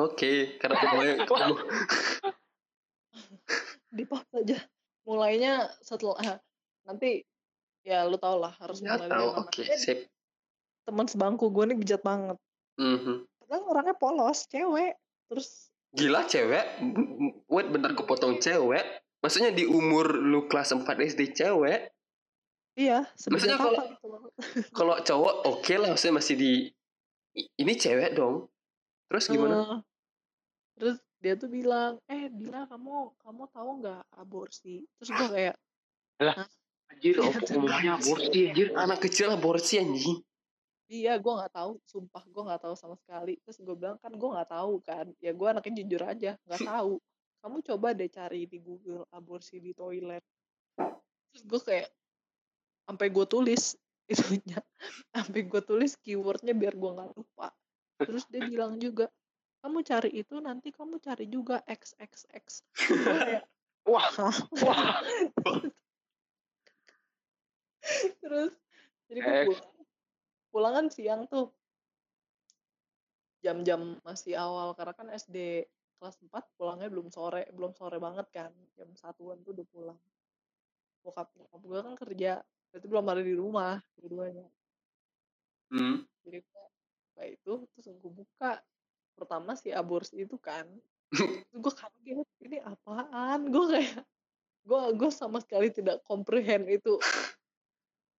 Oke, 0.00 0.56
karena 0.56 0.80
mulai 0.88 1.12
Di 3.92 4.04
pause 4.08 4.32
aja. 4.32 4.58
Mulainya 5.04 5.68
setelah, 5.84 6.40
nanti 6.88 7.20
ya 7.84 8.08
lu 8.08 8.16
tau 8.16 8.40
lah 8.40 8.56
harus 8.56 8.80
ya 8.80 8.96
mulai 8.96 9.12
tahu. 9.12 9.28
Oke, 9.44 9.68
Eh, 9.68 9.76
sip. 9.76 9.98
teman 10.88 11.04
sebangku 11.04 11.52
gue 11.52 11.68
nih 11.68 11.76
bejat 11.76 12.00
banget. 12.00 12.40
Mhm. 12.80 13.28
Padahal 13.44 13.62
orangnya 13.68 13.92
polos, 13.92 14.48
cewek. 14.48 14.96
Terus 15.28 15.68
Gila 15.98 16.22
cewek, 16.24 16.64
wait 17.50 17.68
bentar 17.68 17.90
kepotong 17.92 18.38
cewek. 18.38 18.86
Maksudnya 19.18 19.50
di 19.50 19.66
umur 19.66 20.14
lu 20.14 20.46
kelas 20.46 20.70
4 20.70 20.86
SD 20.86 21.34
cewek, 21.34 21.90
iya, 22.78 23.02
Maksudnya 23.26 23.58
kalau- 23.58 23.82
gitu 23.82 24.06
kalau 24.78 24.94
cowok 25.02 25.34
oke 25.50 25.74
lah 25.74 25.90
maksudnya 25.90 26.22
masih 26.22 26.34
di 26.38 26.52
ini 27.34 27.72
cewek 27.74 28.14
dong. 28.14 28.46
Terus 29.10 29.26
gimana? 29.26 29.58
Eh, 29.58 29.78
terus 30.78 30.96
dia 31.18 31.34
tuh 31.34 31.50
bilang, 31.50 31.98
eh 32.06 32.30
Dila 32.30 32.70
kamu 32.70 33.18
kamu 33.18 33.42
tahu 33.50 33.70
nggak 33.82 34.02
aborsi? 34.14 34.86
Terus 35.02 35.10
gue 35.10 35.28
kayak, 35.34 35.56
Anjir, 36.88 37.14
Iya, 37.18 37.94
aborsi 37.98 38.38
anjir. 38.48 38.68
Anak 38.74 38.98
kecil 39.02 39.34
aborsi 39.34 39.82
anjing. 39.82 40.22
Iya 40.88 41.20
gue 41.20 41.32
nggak 41.32 41.52
tahu, 41.52 41.72
sumpah 41.84 42.24
gue 42.24 42.42
nggak 42.48 42.62
tahu 42.64 42.74
sama 42.74 42.96
sekali. 42.96 43.36
Terus 43.44 43.60
gue 43.60 43.76
bilang 43.76 44.00
kan 44.00 44.12
gue 44.12 44.28
nggak 44.34 44.50
tahu 44.50 44.72
kan, 44.82 45.06
ya 45.20 45.30
gue 45.36 45.46
anaknya 45.46 45.84
jujur 45.84 46.02
aja, 46.02 46.30
nggak 46.48 46.60
tahu. 46.72 46.96
Kamu 47.44 47.56
coba 47.62 47.88
deh 47.94 48.10
cari 48.10 48.48
di 48.50 48.58
Google 48.58 49.04
aborsi 49.14 49.60
di 49.62 49.70
toilet. 49.76 50.24
Terus 51.30 51.42
gue 51.44 51.60
kayak, 51.60 51.88
sampai 52.88 53.06
gue 53.12 53.26
tulis 53.28 53.76
itunya, 54.12 54.58
sampai 55.12 55.40
gue 55.44 55.62
tulis 55.62 55.92
keywordnya 56.00 56.56
biar 56.56 56.74
gue 56.74 56.90
nggak 56.96 57.10
lupa. 57.14 57.52
Terus 58.00 58.24
dia 58.32 58.42
bilang 58.48 58.80
juga, 58.80 59.12
kamu 59.60 59.84
cari 59.84 60.10
itu 60.16 60.40
nanti 60.40 60.72
kamu 60.72 60.96
cari 61.04 61.28
juga 61.28 61.60
XXX. 61.68 62.64
Gue 62.88 63.18
kayak, 63.20 63.44
Wah, 63.88 64.04
wah. 64.12 65.00
terus 68.20 68.52
jadi 69.08 69.20
gue 69.48 69.56
Eh. 69.56 69.77
Pulang 70.48 70.74
pulangan 70.74 70.86
siang 70.92 71.22
tuh. 71.28 71.52
Jam-jam 73.38 74.02
masih 74.02 74.34
awal 74.34 74.74
karena 74.74 74.92
kan 74.96 75.08
SD 75.14 75.68
kelas 75.98 76.18
4 76.22 76.58
pulangnya 76.58 76.90
belum 76.90 77.10
sore 77.10 77.46
belum 77.54 77.72
sore 77.74 78.02
banget 78.02 78.26
kan. 78.34 78.50
Jam 78.74 78.90
satuan 78.98 79.38
tuh 79.46 79.54
udah 79.54 79.66
pulang. 79.70 80.00
Bokap 81.04 81.30
nyokap 81.38 81.60
gue 81.62 81.78
kan 81.80 81.94
kerja 81.94 82.32
berarti 82.68 82.86
belum 82.86 83.06
ada 83.08 83.22
di 83.24 83.32
rumah 83.32 83.80
dua-duanya 83.96 84.44
Hmm. 85.68 86.00
jadi 86.24 86.40
gue 86.40 86.64
buka 87.12 87.22
itu 87.28 87.52
terus 87.76 87.86
gue 88.00 88.12
buka. 88.12 88.52
Pertama 89.12 89.52
si 89.52 89.68
aborsi 89.68 90.24
itu 90.24 90.40
kan 90.40 90.64
gue 91.52 91.72
kaget 91.76 92.28
ini 92.40 92.56
apaan? 92.64 93.52
Gue 93.52 93.64
kayak 93.76 94.00
gue 94.64 94.80
gue 94.96 95.10
sama 95.12 95.44
sekali 95.44 95.68
tidak 95.68 96.00
comprehend 96.08 96.68
itu 96.72 96.96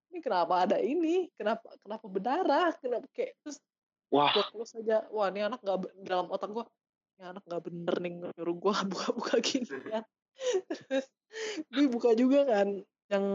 ini 0.10 0.19
kenapa 0.19 0.65
ada 0.65 0.78
ini? 0.82 1.30
Kenapa 1.38 1.69
kenapa 1.82 2.06
berdarah 2.10 2.74
kenapa 2.82 3.08
kayak 3.13 3.38
terus 3.45 3.58
Wah, 4.10 4.34
gue 4.34 4.41
close 4.50 4.74
aja 4.82 5.06
wah 5.13 5.30
ini 5.30 5.45
anak 5.45 5.62
nggak 5.62 5.86
dalam 6.02 6.34
otak 6.34 6.50
gue 6.50 6.65
ini 7.22 7.30
anak 7.30 7.45
nggak 7.45 7.62
bener 7.62 7.95
nih 8.02 8.13
nyuruh 8.26 8.58
gue 8.58 8.74
buka-buka 8.89 9.38
gini 9.38 9.69
kan 9.86 10.02
terus 10.74 11.06
gue 11.69 11.86
buka 11.86 12.17
juga 12.17 12.41
kan 12.50 12.82
yang 13.10 13.26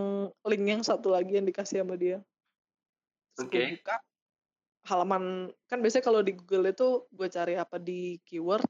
link 0.51 0.65
yang 0.67 0.83
satu 0.83 1.15
lagi 1.15 1.39
yang 1.39 1.47
dikasih 1.47 1.83
sama 1.83 1.95
dia. 1.95 2.23
Terus 3.35 3.47
gue 3.51 3.59
Oke. 3.59 3.75
buka 3.79 3.97
halaman 4.85 5.55
kan 5.71 5.79
biasanya 5.81 6.05
kalau 6.05 6.21
di 6.23 6.35
Google 6.35 6.71
itu 6.71 7.07
gue 7.11 7.29
cari 7.31 7.55
apa 7.59 7.79
di 7.79 8.19
keyword 8.23 8.67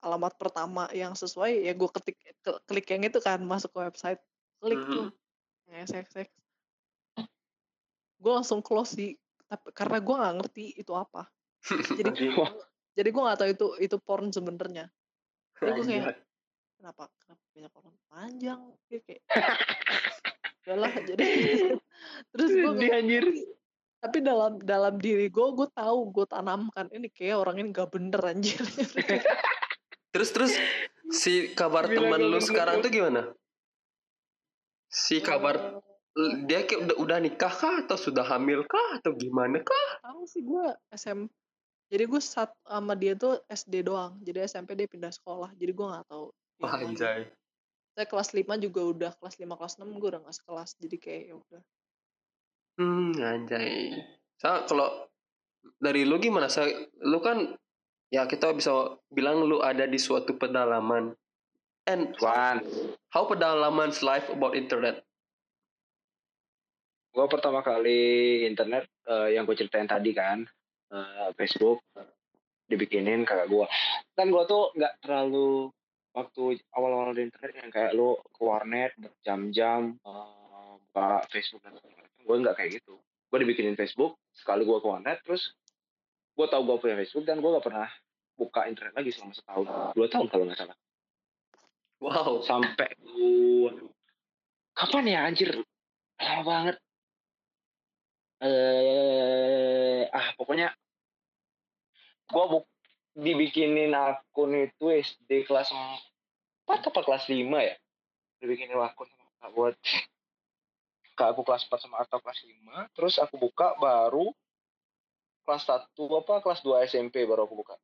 alamat 0.00 0.32
pertama 0.36 0.86
yang 0.96 1.12
sesuai 1.14 1.64
ya 1.66 1.72
gue 1.76 1.88
ketik 1.94 2.16
ke- 2.40 2.60
klik 2.66 2.86
yang 2.90 3.02
itu 3.04 3.18
kan 3.20 3.38
masuk 3.42 3.70
ke 3.74 3.78
website 3.86 4.20
klik 4.60 4.80
Mhm. 4.80 4.92
tuh 4.92 5.08
yang 5.70 5.78
SXX 5.86 6.28
gue 8.20 8.32
langsung 8.32 8.60
close 8.60 8.92
sih 8.94 9.16
tapi 9.50 9.74
karena 9.74 9.98
gue 9.98 10.14
nggak 10.14 10.34
ngerti 10.38 10.64
itu 10.78 10.92
apa. 10.94 11.26
Jadi 11.66 12.12
jadi 12.96 13.08
gue 13.10 13.22
nggak 13.26 13.38
tahu 13.40 13.50
itu 13.50 13.66
itu 13.82 13.96
porn 13.98 14.30
sebenarnya. 14.30 14.86
Jadi 15.58 15.70
gue 15.74 15.84
kayak 15.88 16.06
kenapa 16.78 17.10
kenapa 17.18 17.42
banyak 17.50 17.72
orang 17.74 17.96
panjang? 18.06 18.60
Kayak 18.86 19.22
udahlah 20.60 20.92
jadi 21.02 21.24
terus 22.36 22.50
gue 22.52 22.88
anjir. 22.94 23.24
tapi 24.00 24.24
dalam 24.24 24.56
dalam 24.64 24.96
diri 24.96 25.28
gue 25.28 25.46
gue 25.52 25.68
tahu 25.76 26.08
gue 26.08 26.24
tanamkan 26.24 26.88
ini 26.88 27.12
kayak 27.12 27.36
orang 27.44 27.60
ini 27.60 27.68
gak 27.74 27.90
bener 27.92 28.22
anjir. 28.22 28.60
Terus 30.14 30.30
terus 30.32 30.52
si 31.10 31.52
kabar 31.52 31.90
teman 31.90 32.22
lu 32.22 32.40
sekarang 32.40 32.80
tuh. 32.80 32.88
tuh 32.88 32.90
gimana? 32.96 33.22
Si 34.88 35.20
kabar 35.20 35.58
Eh, 35.58 35.89
dia 36.48 36.66
kayak 36.66 36.90
udah 36.90 36.96
udah 36.98 37.18
nikah 37.22 37.52
kah 37.52 37.86
atau 37.86 37.94
sudah 37.94 38.26
hamil 38.26 38.66
kah 38.66 38.98
atau 38.98 39.14
gimana 39.14 39.62
kah? 39.62 39.88
tahu 40.02 40.26
sih 40.26 40.42
gue 40.42 40.66
SM 40.90 41.30
jadi 41.90 42.04
gue 42.06 42.20
saat 42.22 42.50
sama 42.66 42.94
dia 42.98 43.14
tuh 43.14 43.38
SD 43.46 43.86
doang 43.86 44.18
jadi 44.22 44.46
SMP 44.46 44.74
dia 44.74 44.90
pindah 44.90 45.14
sekolah 45.14 45.54
jadi 45.54 45.70
gue 45.70 45.86
nggak 45.86 46.06
tahu 46.10 46.34
Wah 46.60 46.76
anjay. 46.76 47.30
saya 47.94 48.06
kelas 48.06 48.34
5 48.34 48.46
juga 48.58 48.80
udah 48.84 49.12
kelas 49.22 49.38
5 49.38 49.48
kelas 49.54 49.74
6 49.80 49.86
gue 49.98 50.08
udah 50.12 50.20
gak 50.22 50.36
sekelas 50.36 50.70
jadi 50.82 50.96
kayak 50.98 51.22
ya 51.30 51.34
udah 51.38 51.62
Hmm, 52.80 53.12
anjay. 53.20 53.92
Sa, 54.40 54.64
kalau 54.64 55.04
dari 55.76 56.08
lu 56.08 56.16
gimana? 56.16 56.48
Sa, 56.48 56.64
lu 57.04 57.20
kan 57.20 57.52
ya 58.08 58.24
kita 58.24 58.56
bisa 58.56 58.96
bilang 59.12 59.44
lu 59.44 59.60
ada 59.60 59.84
di 59.84 60.00
suatu 60.00 60.32
pedalaman. 60.40 61.12
And 61.84 62.16
Cuan, 62.16 62.64
how 63.12 63.28
pedalaman's 63.28 64.00
life 64.00 64.32
about 64.32 64.56
internet? 64.56 65.04
Gue 67.10 67.26
pertama 67.26 67.60
kali 67.60 68.44
internet 68.46 68.86
eh, 69.06 69.34
yang 69.34 69.44
gue 69.44 69.56
ceritain 69.58 69.86
tadi 69.86 70.14
kan, 70.14 70.46
eh, 70.94 71.28
Facebook 71.34 71.82
dibikinin 72.70 73.26
kakak 73.26 73.50
gue. 73.50 73.66
Kan 74.14 74.30
gue 74.30 74.42
tuh 74.46 74.70
nggak 74.78 75.02
terlalu 75.02 75.74
waktu 76.14 76.58
awal-awal 76.74 77.14
di 77.14 77.26
internet 77.26 77.54
yang 77.58 77.70
kayak 77.70 77.92
lu 77.94 78.18
ke 78.18 78.42
warnet 78.42 78.94
berjam-jam 78.98 79.98
eh, 80.00 80.72
buka 80.90 81.26
Facebook 81.34 81.62
dan 81.66 81.74
macam. 81.74 81.90
Gue 82.22 82.36
nggak 82.46 82.56
kayak 82.56 82.70
gitu. 82.82 82.94
Gue 83.30 83.38
dibikinin 83.42 83.78
Facebook 83.78 84.18
sekali 84.34 84.62
gue 84.66 84.78
ke 84.78 84.86
warnet, 84.86 85.18
terus 85.22 85.54
gue 86.34 86.46
tahu 86.46 86.62
gue 86.66 86.76
punya 86.78 86.96
Facebook 86.98 87.26
dan 87.26 87.38
gue 87.42 87.50
gak 87.52 87.66
pernah 87.66 87.90
buka 88.40 88.64
internet 88.64 88.96
lagi 88.96 89.12
selama 89.12 89.34
setahun, 89.36 89.66
dua 89.92 90.06
tahun 90.08 90.26
kalau 90.32 90.44
nggak 90.48 90.58
salah. 90.58 90.78
Wow. 92.00 92.40
sampai 92.40 92.88
gua 93.04 93.76
kapan 94.72 95.04
ya 95.04 95.20
anjir 95.28 95.52
lama 96.16 96.42
banget 96.48 96.76
eh 98.40 100.08
ah 100.08 100.32
pokoknya 100.40 100.72
gua 102.32 102.44
buk 102.48 102.64
dibikinin 103.12 103.92
akun 103.92 104.56
itu 104.56 104.84
SD 104.88 105.44
kelas 105.44 105.68
4 105.68 106.88
apa 106.88 107.00
kelas 107.04 107.28
5 107.28 107.36
ya? 107.36 107.76
Dibikinin 108.40 108.80
akun 108.80 109.10
sama 109.12 109.28
kakak 109.28 109.50
buat 109.52 109.74
kak 111.18 111.28
aku 111.36 111.42
kelas 111.44 111.68
4 111.68 111.84
sama 111.84 111.96
atau 112.00 112.18
kelas 112.22 112.40
5 112.40 112.96
terus 112.96 113.14
aku 113.20 113.36
buka 113.36 113.76
baru 113.76 114.32
kelas 115.44 115.68
1 115.68 115.92
apa 115.92 116.34
kelas 116.40 116.60
2 116.64 116.88
SMP 116.88 117.28
baru 117.28 117.44
aku 117.44 117.56
buka. 117.60 117.76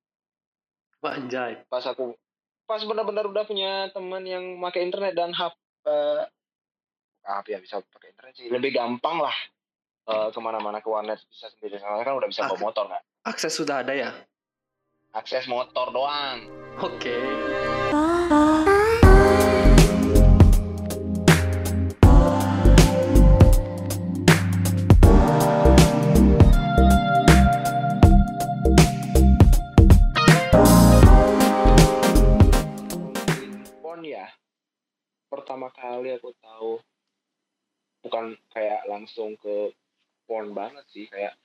Anjay. 1.06 1.62
pas 1.70 1.84
aku 1.86 2.16
pas 2.66 2.82
benar-benar 2.82 3.30
udah 3.30 3.44
punya 3.46 3.92
teman 3.94 4.26
yang 4.26 4.58
pakai 4.58 4.90
internet 4.90 5.14
dan 5.14 5.30
hap 5.36 5.54
eh, 5.86 6.26
HP 7.22 7.46
ya 7.54 7.58
bisa 7.60 7.74
pakai 7.92 8.10
internet 8.16 8.32
sih. 8.34 8.48
Lebih 8.48 8.74
gampang 8.74 9.20
lah 9.20 9.36
eh, 10.06 10.28
ke 10.30 10.40
mana-mana 10.40 10.78
ke 10.78 10.88
warnet 10.88 11.18
bisa 11.30 11.50
sendiri. 11.54 11.82
Soalnya 11.82 12.04
kan 12.06 12.14
udah 12.18 12.28
bisa 12.30 12.46
bawa 12.46 12.60
motor 12.70 12.86
kan 12.86 13.02
Akses 13.26 13.52
sudah 13.58 13.82
ada 13.82 13.92
ya? 13.92 14.10
akses 15.16 15.48
motor 15.48 15.88
doang. 15.96 16.44
Oke. 16.76 17.16
pon 33.80 34.04
ya. 34.04 34.28
Pertama 35.32 35.72
kali 35.72 36.12
aku 36.12 36.36
tahu. 36.44 36.76
Bukan 38.04 38.36
kayak 38.52 38.84
langsung 38.86 39.34
ke 39.40 39.72
porn 40.26 40.52
banget 40.52 40.84
sih 40.90 41.06
kayak 41.08 41.38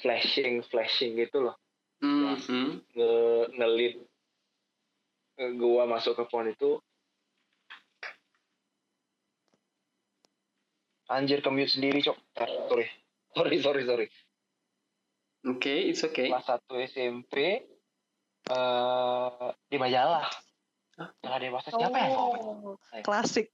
flashing 0.00 0.64
flashing 0.66 1.14
gitu 1.20 1.44
loh. 1.44 1.56
Mhm. 2.02 2.82
nge 2.92 3.12
ngelit 3.56 3.94
eh, 5.40 5.52
gua 5.56 5.86
masuk 5.86 6.18
ke 6.18 6.24
phone 6.28 6.52
itu. 6.52 6.80
Anjir 11.08 11.44
commute 11.44 11.70
sendiri 11.70 12.00
cok. 12.00 12.16
Ntar, 12.32 12.48
sorry. 12.68 12.86
Sorry 13.36 13.56
sorry 13.60 13.82
sorry. 13.84 14.06
Oke, 15.44 15.92
it's 15.92 16.00
okay. 16.00 16.32
kelas 16.32 16.48
1 16.48 16.88
SMP 16.88 17.60
eh 18.44 19.48
di 19.68 19.76
majalah. 19.76 20.24
Hah? 20.94 21.08
majalah 21.20 21.40
dewasa 21.42 21.68
siapa 21.74 21.98
ya? 21.98 22.08
Oh, 22.14 22.78
klasik. 23.02 23.50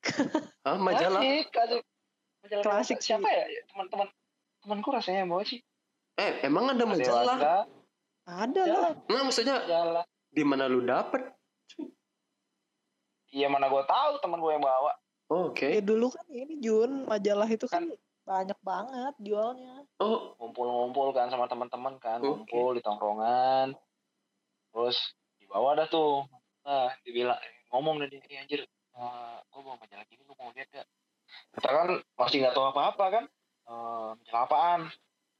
Ah, 0.60 0.76
majalah. 0.76 1.24
Klasik, 1.24 1.48
klasik. 1.50 1.82
majalah 2.44 2.62
Klasik 2.62 2.98
siapa 3.00 3.28
ya? 3.32 3.44
Teman-teman 3.72 4.08
temanku 4.60 4.88
rasanya 4.92 5.24
yang 5.24 5.30
bawa 5.32 5.44
sih. 5.44 5.60
Eh, 6.20 6.44
emang 6.44 6.72
ada 6.72 6.84
majalah? 6.84 7.64
ada 8.28 8.62
lah. 8.62 8.92
Nggak, 9.08 9.22
maksudnya 9.26 9.56
majalah 9.64 10.04
di 10.30 10.42
mana 10.46 10.70
lu 10.70 10.84
dapet? 10.86 11.22
iya 13.30 13.46
mana 13.46 13.70
gua 13.70 13.86
tahu 13.86 14.18
teman 14.18 14.42
gua 14.42 14.58
yang 14.58 14.64
bawa. 14.66 14.92
Oh, 15.30 15.54
Oke. 15.54 15.78
ya 15.78 15.82
dulu 15.82 16.10
kan 16.10 16.26
ini 16.34 16.58
Jun 16.58 17.06
majalah 17.06 17.46
itu 17.46 17.70
kan 17.70 17.86
banyak 18.26 18.58
banget 18.66 19.14
jualnya. 19.22 19.86
Oh, 20.02 20.34
ngumpul-ngumpul 20.42 21.14
kan 21.14 21.30
sama 21.30 21.46
teman-teman 21.46 21.94
kan 22.02 22.18
Oke. 22.18 22.26
ngumpul 22.26 22.74
di 22.74 22.82
tongkrongan. 22.82 23.78
Terus 24.74 24.98
dibawa 25.38 25.78
dah 25.78 25.86
tuh. 25.86 26.26
Nah 26.66 26.90
dibilang 27.06 27.38
ngomong 27.70 28.02
deh 28.02 28.10
dia 28.10 28.22
"Eh, 28.26 28.42
anjir 28.42 28.60
uh, 28.98 29.38
gue 29.46 29.60
bawa 29.62 29.78
majalah 29.78 30.04
gini 30.10 30.22
lu 30.26 30.34
mau 30.34 30.50
lihat 30.50 30.68
gak 30.74 30.86
kita 31.54 31.68
kan 31.70 31.88
masih 32.18 32.36
nggak 32.42 32.54
tahu 32.58 32.66
apa-apa 32.74 33.04
kan 33.14 33.24
Eh, 33.70 34.08
majalah 34.18 34.42
apaan 34.44 34.80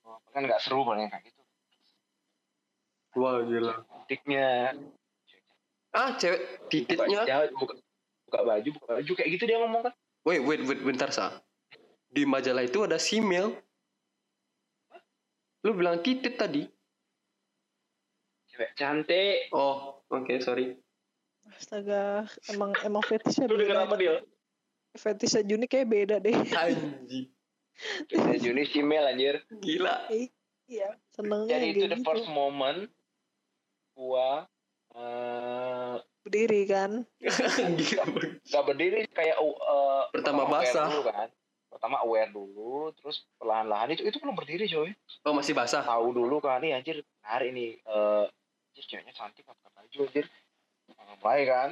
Oh, 0.00 0.16
kan 0.32 0.40
nggak 0.40 0.62
seru 0.62 0.80
paling 0.80 1.10
kayak 1.10 1.28
gitu 1.28 1.40
wah 3.18 3.42
gila. 3.42 3.82
titiknya 4.06 4.72
Ah, 5.90 6.14
cewek 6.14 6.70
titiknya. 6.70 7.26
buka, 7.50 7.74
buka, 7.74 7.74
buka 8.24 8.38
baju 8.46 8.68
buka 8.78 8.90
baju 8.96 9.12
kayak 9.12 9.30
gitu 9.34 9.44
dia 9.44 9.58
ngomong 9.58 9.82
kan 9.84 9.94
Wait, 10.20 10.44
wait, 10.44 10.60
wait, 10.62 10.78
bentar, 10.78 11.08
Sa. 11.08 11.40
Di 12.06 12.22
majalah 12.22 12.60
itu 12.60 12.84
ada 12.84 13.00
simil. 13.00 13.56
Lu 15.60 15.72
bilang 15.72 15.98
titit 15.98 16.36
tadi. 16.36 16.68
cewek 18.46 18.70
cantik 18.74 19.48
Oh, 19.50 20.04
oke, 20.06 20.30
sorry. 20.38 20.76
astaga 21.50 22.28
emang 22.46 22.70
emang 22.80 23.02
fetishnya 23.02 23.48
lu 23.48 23.58
denger 23.58 23.80
apa 23.80 23.94
dia 23.96 24.22
fetishnya 24.94 25.42
Juni 25.42 25.66
kayak 25.66 25.88
beda 25.88 26.16
deh 26.20 26.36
Anjing. 26.54 27.26
Juni 28.40 28.64
female 28.68 29.06
anjir. 29.12 29.40
Gila. 29.60 30.10
iya 30.70 30.94
senengnya 31.10 31.58
jadi 31.58 31.66
itu 31.74 31.86
the 31.90 31.98
gitu. 31.98 32.06
first 32.06 32.26
moment 32.30 32.86
gua 33.98 34.46
eh 34.94 35.96
berdiri 36.22 36.62
kan? 36.68 36.90
Gila. 37.80 38.04
gak 38.46 38.64
berdiri 38.68 39.08
kayak 39.10 39.34
uh, 39.40 40.06
Pertama 40.14 40.46
aware 40.46 40.62
basah. 40.70 40.86
dulu 40.86 41.02
kan? 41.10 41.28
Pertama 41.70 41.96
aware 42.06 42.30
dulu 42.30 42.94
terus 42.98 43.26
perlahan-lahan 43.40 43.98
itu 43.98 44.02
itu 44.06 44.18
belum 44.22 44.36
berdiri 44.38 44.66
coy. 44.70 44.90
Oh, 45.26 45.34
masih 45.34 45.54
basah. 45.56 45.82
tahu 45.82 46.14
dulu 46.14 46.38
kan? 46.38 46.62
Nih 46.62 46.76
anjir 46.78 47.02
menarik 47.22 47.50
nih 47.50 47.70
eh 47.82 48.24
anjir 48.70 48.84
ceweknya 48.86 49.14
cantik 49.16 49.42
pakai 49.42 49.70
baju 49.74 49.98
anjir. 50.06 50.26
Eh, 50.90 51.14
mulai 51.18 51.42
kan? 51.48 51.70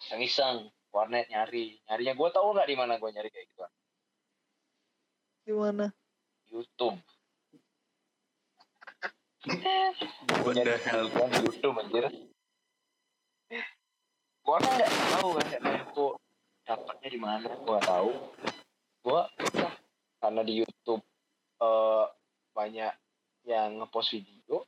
Iseng-iseng 0.00 0.72
warnet 0.88 1.28
nyari. 1.28 1.76
Nyarinya 1.84 2.14
gue 2.16 2.28
tahu 2.32 2.46
nggak 2.56 2.68
di 2.68 2.76
mana 2.80 2.96
gue 2.96 3.10
nyari 3.12 3.28
kayak 3.28 3.46
gitu 3.50 3.60
Di 5.50 5.58
mana? 5.58 5.90
YouTube 6.46 6.94
What 10.46 10.62
the 10.62 10.78
hell? 10.86 11.10
kan 11.10 11.42
YouTube 11.42 11.74
anjir. 11.74 12.06
Gue 14.46 14.56
kan 14.62 14.62
nggak 14.62 14.90
tahu 15.10 15.28
kan 15.42 15.74
kok 15.90 16.14
dapatnya 16.62 17.08
di 17.10 17.18
mana 17.18 17.50
gue 17.50 17.66
nggak 17.66 17.82
tahu. 17.82 18.10
Gue 19.02 19.20
karena 20.22 20.40
di 20.46 20.54
YouTube 20.62 21.02
eh 21.58 22.06
banyak 22.54 22.94
yang 23.50 23.82
ngepost 23.82 24.14
video 24.14 24.62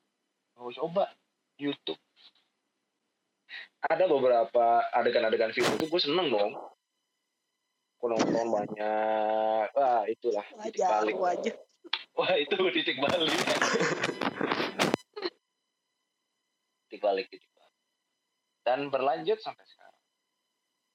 gue 0.59 0.73
coba 0.83 1.15
YouTube. 1.63 2.03
Ada 3.87 4.11
beberapa 4.11 4.83
adegan-adegan 4.99 5.55
film 5.55 5.79
itu 5.79 5.87
gue 5.87 6.01
seneng 6.03 6.27
dong 6.27 6.59
gue 8.03 8.09
nonton 8.11 8.47
banyak 8.51 9.67
wah 9.73 10.03
itulah 10.05 10.43
titik 10.67 10.83
Wajar, 10.83 10.91
balik 10.99 11.17
wajar. 11.17 11.55
wah 12.13 12.35
itu 12.35 12.57
titik 12.75 12.99
balik 12.99 13.31
titik 16.83 16.99
balik 17.01 17.27
titik 17.31 17.47
balik 17.49 17.73
dan 18.63 18.91
berlanjut 18.91 19.39
sampai 19.39 19.63
sekarang 19.65 19.91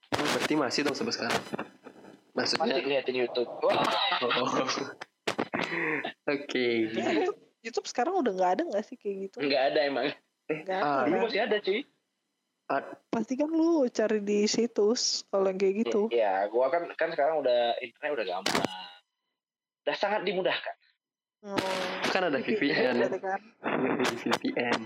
Oh, 0.08 0.24
berarti 0.34 0.56
masih 0.56 0.82
dong 0.82 0.96
sampai 0.96 1.14
sekarang. 1.14 1.36
masih 2.34 2.56
Maksudnya 2.58 2.80
liatin 2.82 3.18
YouTube 3.18 3.52
wah 3.60 3.76
oh. 4.24 4.68
Oke. 6.32 6.68
Ya, 6.96 7.12
YouTube, 7.14 7.40
YouTube 7.60 7.88
sekarang 7.88 8.16
udah 8.16 8.32
nggak 8.32 8.52
ada 8.56 8.64
nggak 8.66 8.84
sih 8.84 8.96
kayak 8.96 9.28
gitu? 9.28 9.38
nggak 9.44 9.64
ada 9.72 9.80
emang 9.84 10.08
Nggak 10.48 10.80
ah, 10.80 11.04
ada. 11.04 11.08
dulu 11.08 11.18
masih 11.28 11.42
ada 11.44 11.58
cuy 11.60 11.82
Pasti 13.08 13.34
kan 13.34 13.48
lu 13.48 13.88
cari 13.88 14.20
di 14.20 14.44
situs 14.44 15.24
kalau 15.28 15.48
yang 15.48 15.56
kayak 15.56 15.76
gitu. 15.84 16.12
ya 16.12 16.44
gua 16.48 16.68
kan 16.68 16.84
kan 16.94 17.10
sekarang 17.10 17.40
udah 17.40 17.80
internet 17.80 18.12
udah 18.14 18.26
gampang 18.28 18.60
udah 19.82 19.96
sangat 19.96 20.22
dimudahkan 20.22 20.76
Oh, 21.38 21.54
Kan 22.10 22.28
ada 22.28 22.42
VPN. 22.42 22.98
berarti 22.98 23.22
kan. 23.22 23.40
Di 24.02 24.16
VPN. 24.20 24.80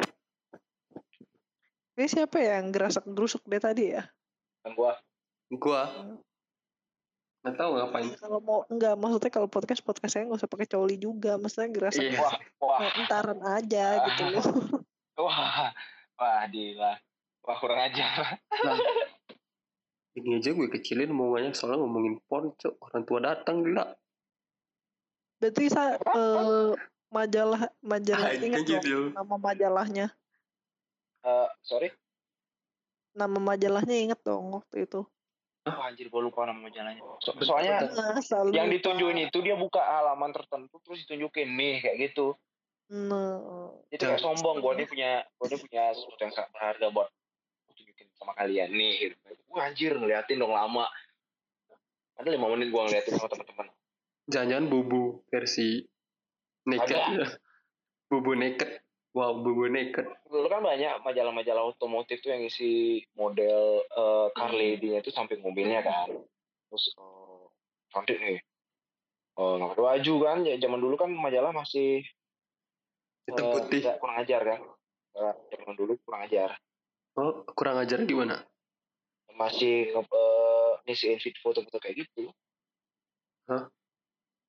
Ini 1.92 2.06
siapa 2.06 2.38
ya 2.38 2.60
yang 2.60 2.70
gerasak 2.70 3.08
gerusuk 3.08 3.42
deh 3.46 3.58
tadi 3.58 3.96
ya? 3.96 4.04
kan 4.62 4.72
gua 4.74 4.94
Gua 5.50 5.90
nggak 7.42 7.56
tahu 7.58 7.72
ngapain. 7.74 8.14
Kalau 8.14 8.38
mau 8.40 8.62
enggak 8.70 8.94
maksudnya 8.94 9.32
kalau 9.34 9.50
podcast 9.50 9.82
podcast 9.82 10.14
saya 10.14 10.30
nggak 10.30 10.38
usah 10.38 10.52
pakai 10.52 10.70
coli 10.70 10.96
juga, 10.96 11.42
maksudnya 11.42 11.74
gerasak 11.74 12.06
Iya. 12.06 12.22
wah 12.22 12.36
wah 12.62 12.80
entaran 12.94 13.40
aja 13.42 13.86
gitu 14.06 14.24
loh. 14.30 14.46
wah 15.26 15.74
wah 16.16 16.42
gila 16.46 16.94
wah 17.46 17.58
kurang 17.58 17.80
ajar. 17.90 18.38
Ini 20.12 20.44
aja 20.44 20.52
gue 20.52 20.68
kecilin 20.68 21.16
omongannya 21.16 21.56
soalnya 21.56 21.88
ngomongin 21.88 22.20
porn, 22.28 22.52
cok. 22.60 22.76
Orang 22.84 23.04
tua 23.08 23.20
datang 23.24 23.64
gila. 23.64 23.96
Berarti 25.40 25.72
saya 25.72 25.96
eh, 25.96 26.72
majalah 27.10 27.72
majalah 27.80 28.28
Ah, 28.30 28.36
ingat 28.36 28.68
dong 28.68 29.16
nama 29.16 29.36
majalahnya. 29.40 30.08
Eh, 31.24 31.50
sorry? 31.64 31.90
Nama 33.16 33.38
majalahnya 33.40 33.96
inget 33.96 34.20
dong 34.22 34.52
waktu 34.52 34.88
itu. 34.88 35.08
wah 35.62 35.94
anjir 35.94 36.10
gua 36.10 36.26
lupa 36.26 36.50
nama 36.50 36.58
majalahnya. 36.58 37.06
So- 37.22 37.38
soalnya 37.46 37.86
Nah, 37.94 38.18
yang 38.50 38.68
ditunjukin 38.74 39.30
itu 39.30 39.38
dia 39.46 39.54
buka 39.54 39.78
halaman 39.78 40.34
tertentu 40.34 40.82
terus 40.82 41.06
ditunjukin 41.06 41.54
nih 41.54 41.86
kayak 41.86 41.98
gitu. 42.10 42.34
Nah, 42.92 43.70
jadi 43.94 44.18
kayak 44.18 44.26
sombong 44.26 44.58
gua 44.60 44.74
ini 44.74 44.90
punya 44.90 45.22
gua 45.38 45.48
ini 45.54 45.58
punya 45.62 45.94
sesuatu 45.94 46.18
yang 46.18 46.34
sangat 46.34 46.50
berharga 46.58 46.88
buat 46.90 47.08
sama 48.22 48.38
kalian 48.38 48.70
nih 48.70 48.94
gitu. 49.10 49.18
wah 49.50 49.66
anjir 49.66 49.98
ngeliatin 49.98 50.38
dong 50.38 50.54
lama 50.54 50.86
ada 52.22 52.30
lima 52.30 52.54
menit 52.54 52.70
gua 52.70 52.86
ngeliatin 52.86 53.18
sama 53.18 53.34
teman-teman 53.34 53.68
Jangan-jangan 54.30 54.70
bubu 54.70 55.26
versi 55.34 55.82
naked. 56.70 56.94
Ada. 56.94 57.26
ya. 57.26 57.28
Bubu 58.12 58.38
naked. 58.38 58.70
Wow, 59.18 59.42
bubu 59.44 59.68
naked. 59.68 60.08
dulu 60.30 60.48
kan 60.48 60.62
banyak 60.64 61.04
majalah-majalah 61.04 61.74
otomotif 61.74 62.22
tuh 62.24 62.32
yang 62.32 62.46
isi 62.48 63.04
model 63.18 63.84
eh, 63.84 64.28
car 64.32 64.54
lady-nya 64.56 65.04
itu 65.04 65.12
samping 65.12 65.44
mobilnya 65.44 65.84
kan 65.84 66.08
terus 66.72 66.96
eh, 66.96 67.44
cantik 67.92 68.16
nih 68.22 68.40
nggak 69.36 69.68
pakai 69.76 69.84
baju 69.84 70.14
kan 70.24 70.38
ya 70.48 70.56
zaman 70.62 70.80
dulu 70.80 70.96
kan 70.96 71.12
majalah 71.12 71.52
masih 71.52 72.08
Hitam 73.28 73.52
eh, 73.52 73.52
putih. 73.58 73.82
kurang 74.00 74.18
ajar 74.24 74.42
kan 74.48 74.60
Eh, 75.12 75.36
zaman 75.52 75.76
dulu 75.76 76.00
kurang 76.08 76.24
ajar 76.24 76.56
Oh, 77.14 77.44
kurang 77.54 77.78
ajar 77.78 78.00
gimana? 78.04 78.40
masih 79.32 79.90
nge 79.90 80.02
eh, 80.06 80.72
ngisiin 80.86 81.18
feed 81.18 81.34
foto-foto 81.42 81.80
kayak 81.80 82.04
gitu 82.06 82.30
Hah? 83.48 83.72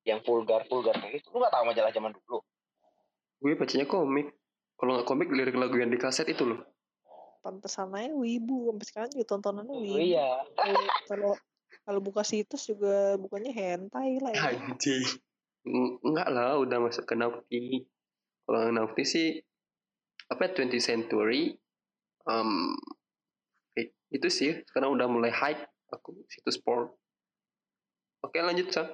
yang 0.03 0.19
vulgar 0.21 0.67
vulgar 0.67 0.93
kayak 0.93 1.17
gitu 1.17 1.33
lu 1.33 1.39
nggak 1.39 1.49
tahu 1.49 1.63
majalah 1.65 1.89
zaman 1.89 2.13
dulu 2.13 2.43
Gue 3.39 3.59
bacanya 3.59 3.83
komik. 3.83 4.31
Kalau 4.75 4.95
nggak 4.95 5.03
komik, 5.03 5.27
lirik 5.27 5.59
lagu 5.59 5.75
yang 5.75 5.91
di 5.91 5.99
kaset 5.99 6.23
itu 6.27 6.47
loh. 6.47 6.63
pantesan 7.41 7.91
aja 7.91 8.15
wibu 8.15 8.71
sampai 8.71 8.85
sekarang 8.87 9.09
juga 9.11 9.25
tontonannya 9.27 9.75
wibu. 9.75 9.99
iya 9.99 10.27
Kalau- 11.09 11.39
Kalau 11.83 11.99
buka 11.99 12.23
situs 12.23 12.63
juga 12.63 13.19
bukannya 13.19 13.51
hentai 13.51 14.15
lah 14.23 14.31
ya. 14.31 14.55
Eng- 14.55 15.99
Enggak 15.99 16.27
lah, 16.31 16.55
udah 16.55 16.77
masuk 16.79 17.03
ke 17.03 17.15
Naughty. 17.15 17.83
Kalau 18.45 18.71
Naughty 18.71 19.03
sih, 19.03 19.27
apa 20.31 20.47
ya, 20.47 20.49
20th 20.55 20.79
Century, 20.79 21.59
um, 22.25 22.75
itu 24.13 24.27
sih, 24.29 24.61
sekarang 24.69 24.93
udah 24.93 25.09
mulai 25.09 25.33
hype 25.33 25.65
aku 25.89 26.13
situs 26.29 26.61
porn. 26.61 26.93
Oke 28.21 28.37
lanjut, 28.39 28.69
Sam. 28.69 28.87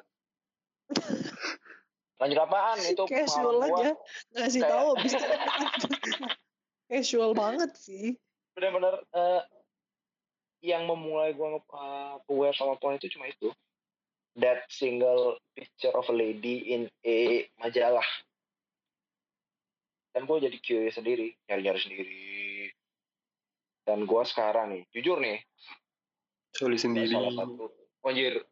lanjut 2.23 2.39
apaan? 2.39 2.79
Itu 2.87 3.03
Casual 3.03 3.59
aja. 3.63 3.93
Ngasih 4.35 4.61
kayak- 4.63 4.71
tahu 4.71 4.89
itu 5.03 5.17
casual 6.89 7.31
banget 7.37 7.71
sih. 7.77 8.17
benar-benar 8.57 8.99
eh, 9.13 9.41
yang 10.65 10.83
memulai 10.83 11.31
gua 11.31 11.55
nge- 11.55 11.69
eh, 11.71 12.15
aware 12.27 12.55
sama 12.57 12.75
porn 12.75 12.97
itu 12.97 13.07
cuma 13.11 13.27
itu. 13.27 13.51
That 14.39 14.63
single 14.71 15.35
picture 15.51 15.91
of 15.91 16.07
a 16.07 16.15
lady 16.15 16.71
in 16.71 16.87
a 17.03 17.43
majalah. 17.59 18.07
Dan 20.09 20.25
gue 20.25 20.37
jadi 20.41 20.57
curious 20.63 20.95
sendiri 20.97 21.35
nyari-nyari 21.45 21.79
sendiri 21.79 22.23
dan 23.89 24.05
gua 24.05 24.21
sekarang 24.21 24.77
nih 24.77 24.83
jujur 24.93 25.17
nih 25.17 25.41
Soli 26.53 26.77
sendiri. 26.77 27.09
salah 27.09 27.33
satu 27.33 27.73
oh, 27.73 28.05
anjir 28.05 28.45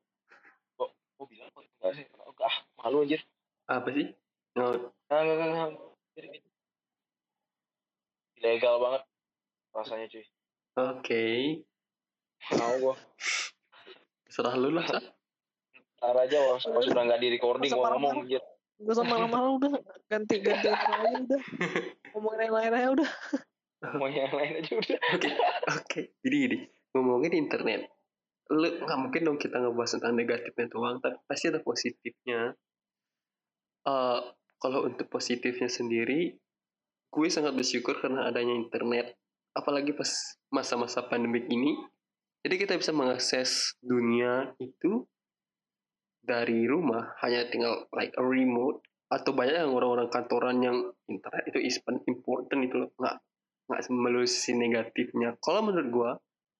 kok 0.73 0.89
gue 0.97 1.25
bilang 1.29 1.49
kok 1.53 1.61
enggak 1.61 1.93
sih 2.01 2.05
ah 2.41 2.55
malu 2.81 3.05
anjir 3.05 3.21
Apa 3.67 3.91
sih? 3.91 4.07
Oh, 4.55 4.95
nah, 5.11 5.21
nah. 5.27 5.67
Jadi 6.15 6.39
gitu. 6.39 6.49
Ilegal 8.39 8.79
banget 8.79 9.03
rasanya 9.75 10.05
cuy. 10.07 10.25
Oke. 10.79 11.23
Mau 12.55 12.73
gua. 12.79 12.95
Serah 14.31 14.55
lu 14.55 14.71
lah. 14.71 14.87
Ntar 15.99 16.15
aja 16.15 16.37
pas, 16.55 16.63
pas 16.63 16.83
sudah 16.87 17.03
nggak 17.11 17.19
di 17.19 17.29
recording 17.35 17.75
marah-marah? 17.75 17.99
ngomong 17.99 18.15
anjir. 18.23 18.43
Gak 18.79 18.93
usah 18.95 19.05
marah-marah 19.09 19.49
udah 19.59 19.71
ganti 20.07 20.35
ganti 20.39 20.67
aja 20.71 21.19
udah. 21.27 21.41
Ngomongin 22.15 22.39
yang 22.47 22.55
lain 22.55 22.71
aja 22.71 22.89
udah. 22.95 23.11
Ngomong 23.77 24.09
yang 24.09 24.33
lain 24.33 24.53
aja 24.57 24.73
udah. 24.73 24.99
Oke, 25.13 25.29
oke. 25.69 26.01
Jadi 26.25 26.35
gini, 26.35 26.57
ngomongin 26.97 27.33
internet, 27.37 27.85
lu 28.49 28.81
nggak 28.81 28.99
mungkin 28.99 29.21
dong 29.21 29.37
kita 29.37 29.61
ngebahas 29.61 29.99
tentang 29.99 30.17
negatifnya 30.17 30.65
doang, 30.71 30.97
tapi 30.97 31.17
pasti 31.29 31.45
ada 31.53 31.61
positifnya. 31.61 32.57
Eh, 33.85 34.19
kalau 34.57 34.79
untuk 34.89 35.05
positifnya 35.13 35.69
sendiri, 35.69 36.33
gue 37.13 37.27
sangat 37.29 37.53
bersyukur 37.53 38.01
karena 38.01 38.25
adanya 38.25 38.57
internet, 38.57 39.13
apalagi 39.53 39.93
pas 39.93 40.09
masa-masa 40.49 41.05
pandemik 41.05 41.45
ini. 41.45 41.77
Jadi 42.41 42.55
kita 42.57 42.73
bisa 42.81 42.95
mengakses 42.95 43.77
dunia 43.83 44.57
itu 44.57 45.05
dari 46.25 46.65
rumah, 46.65 47.13
hanya 47.21 47.45
tinggal 47.53 47.85
like 47.93 48.13
a 48.17 48.23
remote 48.25 48.81
atau 49.07 49.31
banyak 49.31 49.55
yang 49.55 49.71
orang-orang 49.71 50.11
kantoran 50.11 50.59
yang 50.59 50.77
internet 51.07 51.43
itu 51.47 51.59
is 51.63 51.79
important 52.09 52.59
itu 52.59 52.75
loh, 52.75 52.91
nggak 52.99 53.15
nggak 53.67 53.91
melulu 53.91 54.27
sisi 54.27 54.55
negatifnya. 54.55 55.35
Kalau 55.43 55.67
menurut 55.67 55.89
gua, 55.91 56.11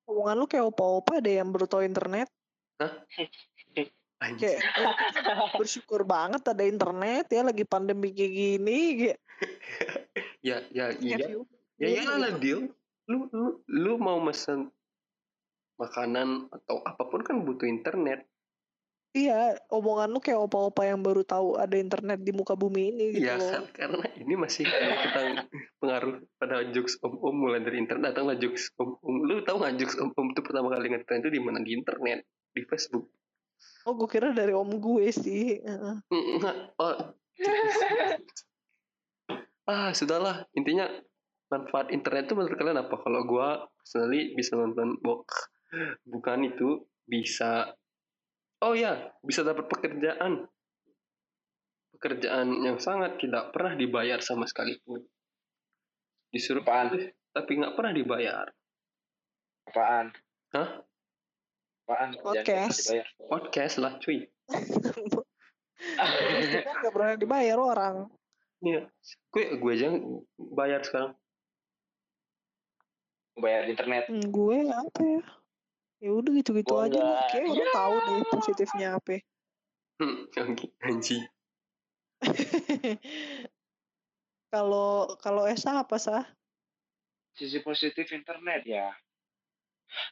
Omongan 0.08 0.36
lu 0.40 0.48
kayak 0.48 0.72
opa-opa 0.72 1.20
deh 1.20 1.36
yang 1.36 1.52
baru 1.52 1.68
tau 1.68 1.84
internet. 1.84 2.32
anjing, 4.24 4.40
Kayak 4.40 4.60
eh, 4.64 5.52
bersyukur 5.60 6.08
banget 6.08 6.42
ada 6.48 6.64
internet 6.64 7.28
ya 7.28 7.44
lagi 7.44 7.68
pandemi 7.68 8.16
kayak 8.16 8.34
gini. 8.34 8.80
Kayak, 9.04 9.20
ya 10.48 10.58
ya 10.72 10.86
iya, 11.04 11.18
ya 11.76 11.88
ya 11.92 12.16
lah 12.16 12.32
gitu. 12.40 12.42
deal. 12.42 12.60
Lu 13.12 13.28
lu 13.36 13.48
lu 13.68 13.94
mau 14.00 14.18
mesen 14.24 14.72
makanan 15.76 16.50
atau 16.56 16.82
apa 16.88 17.04
pun 17.04 17.22
kan 17.22 17.44
butuh 17.44 17.68
internet. 17.68 18.24
Iya, 19.18 19.58
omongan 19.74 20.14
lu 20.14 20.20
kayak 20.22 20.38
opa-opa 20.46 20.86
yang 20.86 21.02
baru 21.02 21.26
tahu 21.26 21.58
ada 21.58 21.74
internet 21.74 22.22
di 22.22 22.30
muka 22.30 22.54
bumi 22.54 22.94
ini 22.94 23.06
gitu 23.18 23.26
Iya 23.26 23.42
loh. 23.42 23.50
kan 23.50 23.64
karena 23.82 24.06
ini 24.22 24.34
masih 24.38 24.64
kita 24.70 25.22
pengaruh 25.82 26.22
pada 26.38 26.62
jokes 26.70 27.02
om-om 27.02 27.34
mulai 27.34 27.66
dari 27.66 27.82
internet 27.82 28.14
datanglah 28.14 28.38
jokes 28.38 28.70
om-om. 28.78 29.26
Lu 29.26 29.42
tahu 29.42 29.58
nggak 29.58 29.76
jokes 29.82 29.98
om-om 29.98 30.38
itu 30.38 30.42
pertama 30.46 30.70
kali 30.70 30.94
ngetren 30.94 31.26
itu 31.26 31.34
di 31.34 31.42
mana 31.42 31.58
di 31.66 31.74
internet 31.74 32.30
di 32.54 32.62
Facebook. 32.70 33.10
Oh, 33.90 33.98
gue 33.98 34.06
kira 34.06 34.38
dari 34.38 34.54
om 34.54 34.70
gue 34.70 35.10
sih. 35.10 35.58
Enggak. 35.66 36.78
Oh. 36.78 36.94
ah 39.68 39.92
sudahlah 39.92 40.48
intinya 40.56 40.88
manfaat 41.52 41.92
internet 41.92 42.28
itu 42.30 42.34
menurut 42.36 42.56
kalian 42.56 42.80
apa? 42.86 42.96
Kalau 43.00 43.22
gua 43.28 43.68
personally 43.80 44.36
bisa 44.36 44.56
nonton 44.56 45.00
bok 45.00 45.28
bukan 46.08 46.48
itu 46.48 46.88
bisa 47.08 47.76
oh 48.64 48.74
ya 48.74 49.14
bisa 49.22 49.46
dapat 49.46 49.70
pekerjaan 49.70 50.48
pekerjaan 51.98 52.48
yang 52.62 52.78
sangat 52.78 53.18
tidak 53.18 53.50
pernah 53.54 53.74
dibayar 53.74 54.22
sama 54.22 54.46
sekali 54.46 54.78
pun 54.86 55.02
disuruh 56.30 56.62
Apaan? 56.62 56.94
tapi 57.34 57.52
nggak 57.58 57.74
pernah 57.78 57.94
dibayar 57.94 58.46
Apaan? 59.68 60.16
Hah? 60.56 60.70
Apaan? 61.86 62.10
Podcast. 62.24 62.94
podcast 63.28 63.76
lah 63.82 63.98
cuy 64.00 64.26
Kita 65.88 66.72
nggak 66.82 66.94
pernah 66.94 67.14
dibayar 67.18 67.58
orang. 67.58 67.96
iya 68.62 68.86
gue 69.34 69.44
gue 69.58 69.72
aja 69.74 69.88
bayar 70.38 70.82
sekarang 70.82 71.14
Bayar 73.38 73.70
internet. 73.70 74.10
Hmm, 74.10 74.34
gue 74.34 74.66
apa 74.66 75.02
ya? 75.06 75.22
Ya 75.98 76.12
udah 76.12 76.32
gitu-gitu 76.32 76.70
Gua 76.70 76.86
aja. 76.86 76.94
nggak- 76.94 77.28
Kayak 77.32 77.48
udah 77.50 77.68
tahu 77.72 77.94
deh 78.00 78.18
positifnya 78.30 78.88
apa. 78.96 79.16
hmm, 79.98 80.18
oke, 80.32 80.66
anjing 80.80 81.24
Kalau 84.48 84.90
kalau 85.18 85.44
Esa 85.44 85.82
apa 85.82 85.98
sah? 85.98 86.24
Sisi 87.34 87.60
positif 87.60 88.08
internet 88.10 88.64
ya. 88.64 88.90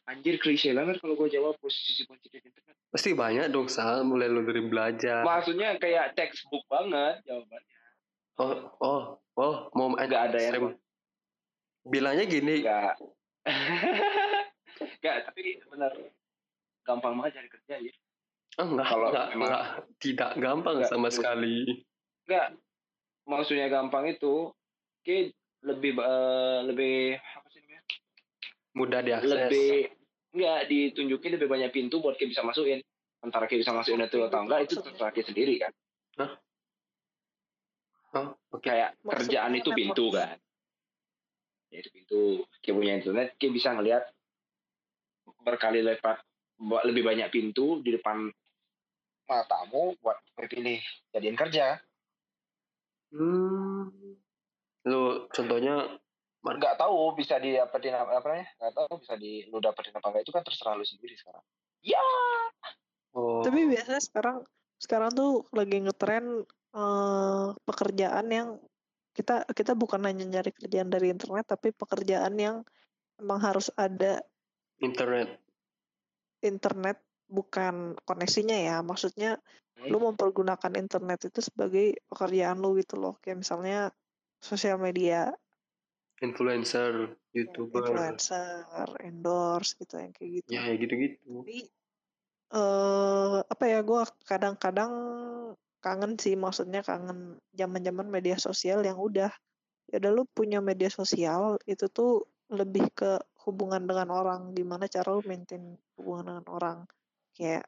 Anjir 0.04 0.36
klise 0.36 0.72
banget 0.72 0.98
kalau 0.98 1.14
gue 1.14 1.28
jawab 1.28 1.56
sisi 1.66 2.04
positif 2.04 2.40
internet. 2.40 2.74
pasti 2.86 3.12
banyak 3.12 3.50
dong 3.50 3.66
sal 3.66 4.02
mulai 4.02 4.24
lu 4.24 4.40
dari 4.40 4.62
belajar 4.62 5.20
Maksudnya 5.20 5.76
kayak 5.76 6.14
textbook 6.14 6.64
banget 6.66 7.20
jawabannya. 7.22 7.76
oh 8.36 8.52
oh 8.78 9.02
oh 9.34 9.54
mau 9.70 9.92
Nggak 9.92 10.08
ada 10.26 10.38
yang- 10.40 10.78
bilangnya 11.82 12.24
gini 12.24 12.62
Enggak. 12.62 12.96
Enggak, 14.96 15.16
tapi 15.26 15.40
benar 15.62 15.92
gampang 16.82 17.12
banget 17.16 17.32
cari 17.36 17.48
kerja 17.50 17.74
ya. 17.80 17.92
Oh, 18.56 18.66
enggak, 18.66 18.86
Kalau 18.86 19.08
enggak, 19.10 19.26
emang- 19.30 19.50
enggak, 19.50 19.64
tidak 19.98 20.30
gampang 20.36 20.76
Enggak, 20.80 20.90
sama 20.90 21.08
sekali. 21.08 21.84
Enggak. 22.24 22.48
Maksudnya 23.26 23.66
gampang 23.66 24.04
itu 24.06 24.54
kayak 25.02 25.34
lebih 25.60 25.92
eh, 25.94 26.60
lebih 26.64 26.96
apa 27.18 27.46
sih 27.50 27.58
namanya? 27.60 27.82
Mudah 28.72 29.00
diakses. 29.02 29.28
Lebih 29.28 29.70
enggak 30.32 30.60
ditunjukin 30.66 31.30
lebih 31.34 31.48
banyak 31.48 31.70
pintu 31.70 31.98
buat 31.98 32.14
kayak 32.14 32.32
bisa 32.32 32.42
masukin. 32.42 32.80
Antara 33.18 33.44
kayak 33.44 33.66
bisa 33.66 33.72
masukin 33.72 34.00
itu 34.00 34.18
atau 34.22 34.38
enggak 34.40 34.60
itu 34.64 34.74
terserah 34.78 35.10
kayak 35.10 35.26
sendiri 35.26 35.54
kan. 35.58 35.72
Oh, 38.14 38.32
oke. 38.50 38.62
Kayak 38.62 38.96
Maksudnya 39.02 39.44
kerjaan 39.44 39.52
itu 39.52 39.62
network. 39.66 39.76
pintu 39.76 40.04
kan. 40.08 40.36
Ya 41.68 41.78
itu 41.82 41.90
pintu. 41.90 42.22
Kayak 42.62 42.74
punya 42.74 42.92
internet 42.96 43.28
kayak 43.36 43.52
bisa 43.52 43.68
ngelihat 43.74 44.04
berkali 45.46 45.78
lipat 45.86 46.18
lebih 46.90 47.06
banyak 47.06 47.30
pintu 47.30 47.78
di 47.86 47.94
depan 47.94 48.26
matamu 49.30 49.94
buat 50.02 50.18
pilih 50.34 50.82
jadiin 51.14 51.38
kerja. 51.38 51.78
Hmm. 53.14 53.90
Lu 54.86 55.30
contohnya 55.30 55.98
nggak 56.42 56.78
tahu 56.78 57.14
bisa 57.18 57.38
didapetin 57.38 57.94
apa 57.94 58.18
apa 58.18 58.26
namanya? 58.26 58.48
Nggak 58.58 58.74
tahu 58.74 58.92
bisa 59.02 59.14
di 59.18 59.46
lu 59.50 59.58
dapetin 59.62 59.94
apa 59.94 60.06
enggak 60.10 60.22
itu 60.26 60.32
kan 60.34 60.42
terserah 60.42 60.74
lu 60.74 60.86
sendiri 60.86 61.14
sekarang. 61.18 61.44
Ya! 61.82 62.02
Oh, 63.16 63.42
Tapi 63.42 63.66
biasanya 63.70 64.02
sekarang 64.02 64.38
sekarang 64.76 65.10
tuh 65.14 65.48
lagi 65.54 65.78
ngetren 65.82 66.44
eh, 66.76 67.46
pekerjaan 67.64 68.26
yang 68.28 68.48
kita 69.16 69.48
kita 69.56 69.72
bukan 69.72 70.04
hanya 70.04 70.28
nyari 70.28 70.52
kerjaan 70.52 70.92
dari 70.92 71.08
internet 71.08 71.48
tapi 71.48 71.72
pekerjaan 71.72 72.36
yang 72.36 72.56
emang 73.16 73.40
harus 73.40 73.72
ada 73.72 74.20
internet. 74.80 75.40
internet 76.44 77.00
bukan 77.26 77.96
koneksinya 78.06 78.56
ya 78.56 78.76
maksudnya 78.86 79.40
Hmm. 79.76 79.92
lu 79.92 79.98
mempergunakan 80.00 80.72
internet 80.78 81.28
itu 81.28 81.40
sebagai 81.44 82.00
pekerjaan 82.08 82.56
lu 82.62 82.78
gitu 82.80 82.96
loh 82.96 83.14
kayak 83.20 83.44
misalnya 83.44 83.92
sosial 84.40 84.78
media 84.80 85.36
influencer, 86.22 87.16
youtuber, 87.32 87.88
influencer 87.88 88.88
endorse 89.08 89.70
gitu 89.80 89.94
yang 90.02 90.12
kayak 90.16 90.30
gitu 90.42 90.50
ya 90.56 90.62
ya 90.70 90.74
gitu-gitu. 90.80 91.32
tapi 91.42 91.56
eh 92.56 93.36
apa 93.52 93.64
ya 93.72 93.78
gue 93.88 94.00
kadang-kadang 94.30 94.92
kangen 95.84 96.12
sih 96.22 96.34
maksudnya 96.44 96.80
kangen 96.86 97.38
zaman-zaman 97.60 98.08
media 98.16 98.36
sosial 98.46 98.80
yang 98.88 98.98
udah 98.98 99.30
ya 99.90 99.96
udah 100.02 100.12
lu 100.16 100.22
punya 100.38 100.58
media 100.68 100.90
sosial 100.90 101.58
itu 101.72 101.86
tuh 101.98 102.26
lebih 102.50 102.86
ke 102.98 103.10
hubungan 103.46 103.86
dengan 103.86 104.10
orang 104.10 104.50
gimana 104.52 104.90
cara 104.90 105.14
lu 105.14 105.22
maintain 105.22 105.78
hubungan 105.96 106.34
dengan 106.34 106.46
orang? 106.50 106.78
Kayak 107.32 107.64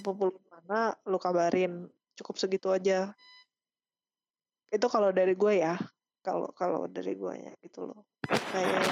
sepupu 0.00 0.32
mana 0.48 0.96
lu 1.04 1.20
kabarin 1.20 1.86
cukup 2.16 2.40
segitu 2.40 2.72
aja. 2.72 3.12
Itu 4.72 4.86
kalau 4.88 5.12
dari 5.12 5.36
gue 5.36 5.60
ya 5.60 5.76
kalau 6.24 6.48
kalau 6.56 6.88
dari 6.88 7.12
gue 7.14 7.34
ya 7.36 7.52
gitu 7.60 7.86
loh. 7.92 8.08
Kayak 8.26 8.88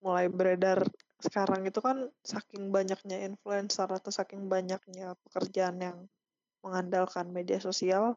mulai 0.00 0.30
beredar 0.30 0.86
sekarang 1.18 1.66
itu 1.66 1.82
kan 1.82 2.06
saking 2.22 2.70
banyaknya 2.70 3.26
influencer 3.26 3.90
atau 3.90 4.14
saking 4.14 4.46
banyaknya 4.46 5.18
pekerjaan 5.26 5.82
yang 5.82 5.98
mengandalkan 6.62 7.34
media 7.34 7.58
sosial 7.58 8.14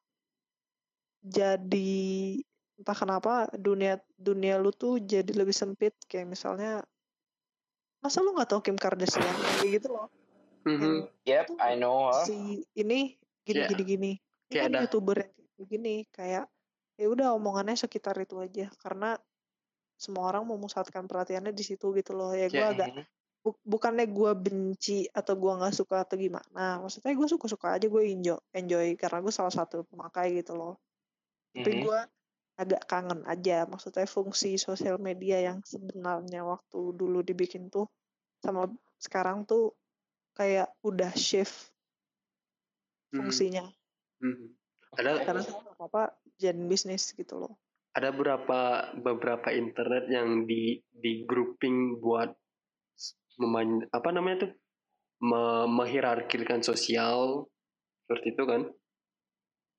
jadi 1.21 2.37
entah 2.75 2.93
kenapa 2.93 3.31
dunia 3.53 3.97
dunia 4.13 4.55
lu 4.57 4.71
tuh 4.71 4.97
jadi 4.97 5.27
lebih 5.31 5.51
sempit. 5.51 5.95
Kayak 6.05 6.27
misalnya 6.29 6.83
masa 7.99 8.19
lu 8.19 8.33
nggak 8.33 8.49
tahu 8.49 8.61
Kim 8.61 8.77
Kardashian? 8.77 9.23
Kayak 9.59 9.81
gitu 9.81 9.87
loh. 9.91 10.07
Mhm. 10.61 11.09
yep 11.25 11.49
I 11.57 11.73
know 11.73 12.13
si 12.21 12.61
ini 12.77 13.17
gini 13.41 13.57
Kayak- 13.57 13.69
gini 13.73 13.83
gini. 13.83 14.11
Ini 14.13 14.51
kayak 14.51 14.61
kan 14.61 14.71
ada- 14.71 14.81
youtuber 14.85 15.17
begini 15.57 15.95
kayak 16.09 16.45
ya 16.97 17.07
udah 17.07 17.33
omongannya 17.33 17.73
sekitar 17.73 18.13
itu 18.21 18.37
aja. 18.37 18.69
Karena 18.77 19.17
semua 19.97 20.29
orang 20.29 20.45
memusatkan 20.45 21.05
perhatiannya 21.05 21.49
di 21.49 21.61
situ 21.61 21.89
gitu 21.93 22.13
loh. 22.13 22.33
Ya 22.33 22.45
gue 22.45 22.57
Kayak- 22.57 22.73
agak 22.77 22.89
bu- 23.41 23.57
bukannya 23.65 24.05
gue 24.05 24.31
benci 24.37 25.09
atau 25.09 25.33
gue 25.33 25.49
nggak 25.49 25.73
suka 25.73 26.05
atau 26.05 26.13
gimana. 26.13 26.77
Maksudnya 26.77 27.13
gue 27.13 27.27
suka 27.27 27.45
suka 27.49 27.67
aja 27.73 27.85
gue 27.85 28.01
enjoy 28.05 28.37
enjoy 28.53 28.93
karena 28.97 29.17
gue 29.17 29.33
salah 29.33 29.49
satu 29.49 29.81
pemakai 29.85 30.37
gitu 30.37 30.53
loh. 30.53 30.77
Tapi 31.53 31.69
Mhm. 31.73 31.81
gue 31.81 31.99
agak 32.59 32.83
kangen 32.87 33.23
aja 33.25 33.65
maksudnya 33.65 34.05
fungsi 34.05 34.59
sosial 34.59 34.99
media 35.01 35.39
yang 35.41 35.63
sebenarnya 35.65 36.45
waktu 36.45 36.93
dulu 36.93 37.23
dibikin 37.25 37.71
tuh 37.71 37.87
sama 38.43 38.69
sekarang 39.01 39.45
tuh 39.47 39.73
kayak 40.37 40.71
udah 40.83 41.11
shift 41.15 41.71
Hmm. 43.11 43.19
fungsinya. 43.19 43.65
Mhm. 44.23 44.47
Ada 44.95 45.11
karena 45.23 45.43
apa 45.79 46.15
jadi 46.39 46.59
bisnis 46.67 47.11
gitu 47.15 47.35
loh. 47.39 47.53
Ada 47.91 48.15
beberapa 48.15 48.91
beberapa 48.95 49.51
internet 49.51 50.07
yang 50.07 50.47
di 50.47 50.79
di 50.95 51.27
grouping 51.27 51.99
buat 51.99 52.31
meman, 53.39 53.87
apa 53.91 54.09
namanya 54.15 54.47
tuh? 54.47 54.51
Me, 55.21 55.69
menghierarkikan 55.69 56.65
sosial 56.65 57.45
seperti 58.07 58.33
itu 58.33 58.43
kan? 58.47 58.61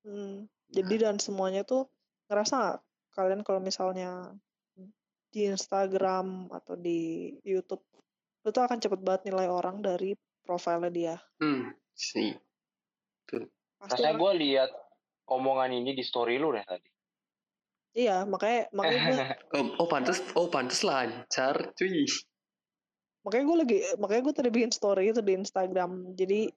Hmm, 0.03 0.51
jadi 0.71 0.95
dan 1.09 1.15
semuanya 1.19 1.63
tuh 1.63 1.87
ngerasa 2.27 2.53
nggak 2.55 2.77
kalian 3.13 3.41
kalau 3.45 3.59
misalnya 3.61 4.33
di 5.33 5.49
Instagram 5.49 6.49
atau 6.53 6.77
di 6.77 7.33
YouTube 7.41 7.81
itu 8.43 8.49
tuh 8.51 8.63
akan 8.63 8.77
cepet 8.77 8.99
banget 9.01 9.31
nilai 9.31 9.47
orang 9.49 9.81
dari 9.81 10.13
profilnya 10.43 10.91
dia? 10.91 11.15
Hmm 11.39 11.73
sih. 11.95 12.33
Pasti 13.79 14.01
rasanya 14.01 14.19
gue 14.19 14.31
lihat 14.43 14.71
omongan 15.29 15.71
ini 15.73 15.95
di 15.95 16.03
story 16.03 16.41
lu 16.41 16.51
deh 16.51 16.65
tadi. 16.65 16.89
Iya 17.93 18.25
makanya 18.25 18.73
makanya 18.73 19.01
gue 19.05 19.17
oh, 19.61 19.85
oh 19.85 19.87
pantas 19.87 20.17
oh 20.33 20.49
pantas 20.49 20.81
lancar 20.81 21.73
cuy. 21.77 22.05
Makanya 23.23 23.43
gue 23.47 23.57
lagi 23.63 23.77
makanya 24.01 24.21
gue 24.27 24.35
tadi 24.35 24.49
bikin 24.49 24.73
story 24.73 25.13
itu 25.13 25.21
di 25.21 25.33
Instagram. 25.37 26.17
Jadi 26.17 26.49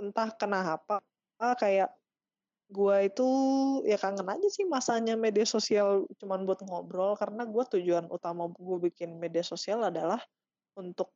entah 0.00 0.30
kenapa 0.38 1.02
ah, 1.42 1.54
kayak 1.58 1.92
gue 2.70 2.96
itu 3.10 3.28
ya 3.82 3.98
kangen 3.98 4.30
aja 4.30 4.46
sih 4.46 4.62
masanya 4.62 5.18
media 5.18 5.42
sosial 5.42 6.06
cuman 6.22 6.46
buat 6.46 6.62
ngobrol 6.62 7.18
karena 7.18 7.42
gue 7.42 7.64
tujuan 7.76 8.06
utama 8.06 8.46
gue 8.46 8.78
bikin 8.86 9.18
media 9.18 9.42
sosial 9.42 9.82
adalah 9.82 10.22
untuk 10.78 11.10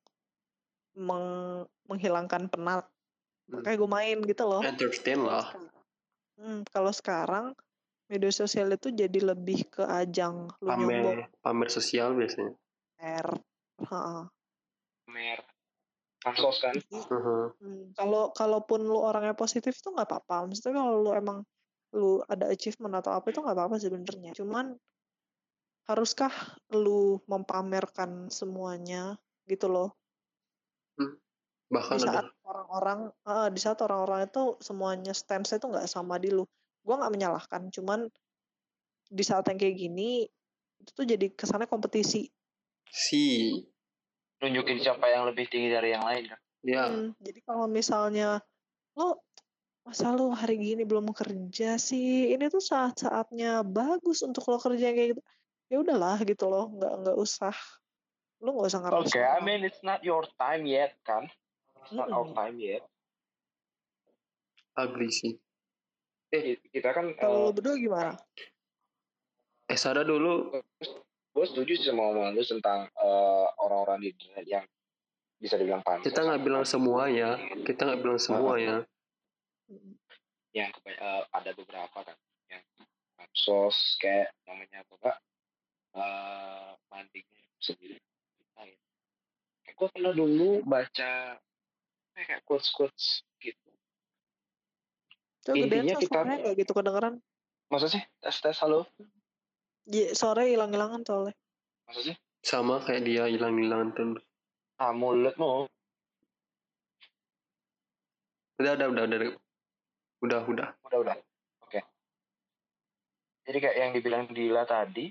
meng- 0.98 1.66
menghilangkan 1.86 2.50
penat. 2.50 2.86
Makanya 3.50 3.76
gue 3.78 3.90
main 3.90 4.18
gitu 4.26 4.44
loh. 4.46 4.62
Entertain 4.66 5.20
lah. 5.22 5.46
Hmm, 6.34 6.66
kalau 6.66 6.90
sekarang 6.90 7.54
media 8.10 8.34
sosial 8.34 8.74
itu 8.74 8.90
jadi 8.90 9.34
lebih 9.34 9.70
ke 9.70 9.86
ajang 9.86 10.50
lu 10.58 10.70
nyombong 10.74 11.30
pamer 11.30 11.38
pamer 11.38 11.68
sosial 11.70 12.18
biasanya. 12.18 12.54
Pamer. 12.98 13.26
Heeh. 13.84 14.22
Pansos 16.24 16.56
kan? 16.64 16.74
Hmm, 17.60 17.92
kalau 17.92 18.32
kalaupun 18.32 18.80
lu 18.80 18.96
orangnya 18.96 19.36
positif 19.36 19.76
tuh 19.84 19.92
nggak 19.92 20.08
apa-apa. 20.08 20.48
Maksudnya 20.48 20.80
kalau 20.80 21.04
lu 21.04 21.10
emang 21.12 21.38
lu 21.92 22.24
ada 22.26 22.48
achievement 22.48 22.96
atau 22.98 23.12
apa 23.12 23.28
itu 23.28 23.44
nggak 23.44 23.56
apa-apa 23.56 23.76
sebenarnya. 23.76 24.32
Cuman 24.32 24.74
haruskah 25.84 26.32
lu 26.72 27.20
mempamerkan 27.28 28.32
semuanya 28.32 29.20
gitu 29.44 29.68
loh? 29.68 29.92
bahkan 31.68 31.96
Di 31.98 32.04
ada 32.08 32.24
saat 32.24 32.26
orang-orang 32.44 32.98
eh, 33.10 33.48
di 33.52 33.60
saat 33.60 33.78
orang-orang 33.84 34.20
itu 34.28 34.42
semuanya 34.64 35.12
stance 35.12 35.56
itu 35.56 35.66
nggak 35.68 35.88
sama 35.88 36.16
di 36.16 36.32
lu. 36.32 36.48
Gua 36.84 37.00
nggak 37.00 37.12
menyalahkan, 37.12 37.62
cuman 37.68 38.08
di 39.08 39.24
saat 39.24 39.44
yang 39.48 39.60
kayak 39.60 39.76
gini 39.76 40.24
itu 40.80 40.90
tuh 40.92 41.04
jadi 41.04 41.32
kesannya 41.32 41.68
kompetisi. 41.68 42.28
si 42.94 43.22
Nunjukin 44.44 44.78
siapa 44.84 45.08
yang 45.08 45.24
lebih 45.24 45.48
tinggi 45.48 45.72
dari 45.72 45.96
yang 45.96 46.04
lain 46.04 46.28
kan? 46.28 46.40
ya 46.64 46.84
Hmm, 46.84 47.16
jadi 47.20 47.40
kalau 47.44 47.64
misalnya 47.68 48.40
lo 48.96 49.24
masa 49.84 50.12
lo 50.16 50.32
hari 50.32 50.56
gini 50.60 50.84
belum 50.84 51.12
kerja 51.12 51.76
sih, 51.80 52.32
ini 52.32 52.48
tuh 52.48 52.60
saat-saatnya 52.60 53.64
bagus 53.64 54.20
untuk 54.24 54.44
lo 54.48 54.56
kerja 54.60 54.92
kayak 54.92 55.16
gitu. 55.16 55.22
Ya 55.72 55.76
udahlah 55.80 56.20
gitu 56.24 56.44
loh, 56.48 56.72
nggak 56.72 56.92
nggak 57.04 57.16
usah. 57.20 57.56
Lo 58.40 58.52
nggak 58.52 58.68
usah 58.68 58.80
ngerush 58.84 59.16
Oke, 59.16 59.20
I 59.20 59.24
orang. 59.24 59.44
mean 59.44 59.60
it's 59.64 59.80
not 59.84 60.00
your 60.04 60.24
time 60.36 60.64
yet 60.68 60.96
kan? 61.04 61.28
It's 61.84 61.92
not 61.96 62.08
our 62.12 62.28
Mm-mm. 62.28 62.36
time 62.36 62.56
yet. 62.60 62.84
agree 64.74 65.10
sih 65.10 65.38
Eh, 66.34 66.58
kita 66.74 66.90
kan 66.90 67.14
Kalau 67.14 67.30
eh, 67.30 67.44
lo 67.46 67.50
berdua 67.54 67.78
gimana? 67.78 68.12
eh 69.70 69.78
Sada 69.78 70.02
dulu 70.02 70.50
gue 71.34 71.44
setuju 71.44 71.72
sih 71.74 71.86
sama 71.86 72.08
omongan 72.08 72.32
lu 72.32 72.42
tentang 72.42 72.86
eh, 72.88 73.46
orang-orang 73.58 73.98
di 74.00 74.08
internet 74.10 74.46
yang 74.46 74.64
bisa 75.36 75.58
dibilang 75.58 75.82
pansos. 75.82 76.06
kita 76.06 76.22
nggak 76.22 76.40
bilang 76.40 76.64
semua 76.64 77.02
ya 77.06 77.34
kita 77.62 77.80
nggak 77.84 78.00
bilang 78.00 78.18
semua 78.18 78.54
ya 78.56 78.76
Mm. 79.64 79.96
Yang 80.52 80.76
keba- 80.76 81.00
eh, 81.00 81.22
ada 81.32 81.50
beberapa 81.50 81.98
kan 81.98 82.16
yang 82.46 82.60
pansos 83.16 83.96
kayak 83.96 84.28
namanya 84.44 84.84
apa 84.84 84.92
enggak 84.94 85.18
eh 85.94 86.70
bandingnya 86.86 87.44
sendiri. 87.56 87.96
Nah, 88.52 88.68
Kayak 89.64 89.74
gue 89.74 89.88
pernah 89.88 90.12
dulu 90.12 90.60
baca 90.62 91.40
kayak 92.12 92.44
quotes 92.44 92.68
quotes 92.70 93.04
gitu. 93.40 93.72
Coba 95.42 95.56
Intinya 95.56 95.96
kita- 95.96 96.22
nggak 96.22 96.54
gitu 96.60 96.72
kedengeran. 96.72 97.14
Masa 97.66 97.88
sih 97.88 98.04
tes 98.20 98.36
tes 98.36 98.56
halo? 98.60 98.84
Ya, 99.84 100.16
sore 100.16 100.48
hilang-hilangan 100.48 101.04
soalnya. 101.04 101.34
Sih? 101.92 102.16
sama 102.44 102.76
kayak 102.84 103.08
dia 103.08 103.24
hilang-hilangan 103.24 103.96
terus 103.96 104.24
Ah 104.76 104.92
mulutmu. 104.92 105.64
udah 108.60 108.72
udah 108.78 108.88
udah 108.90 109.04
udah 109.06 109.18
udah 110.22 110.40
udah 110.46 110.68
Udah 110.86 110.98
udah. 111.00 111.16
Oke. 111.64 111.80
Jadi 113.48 113.58
kayak 113.58 113.76
yang 113.76 113.90
dibilang 113.96 114.22
Dila 114.30 114.62
tadi, 114.66 115.10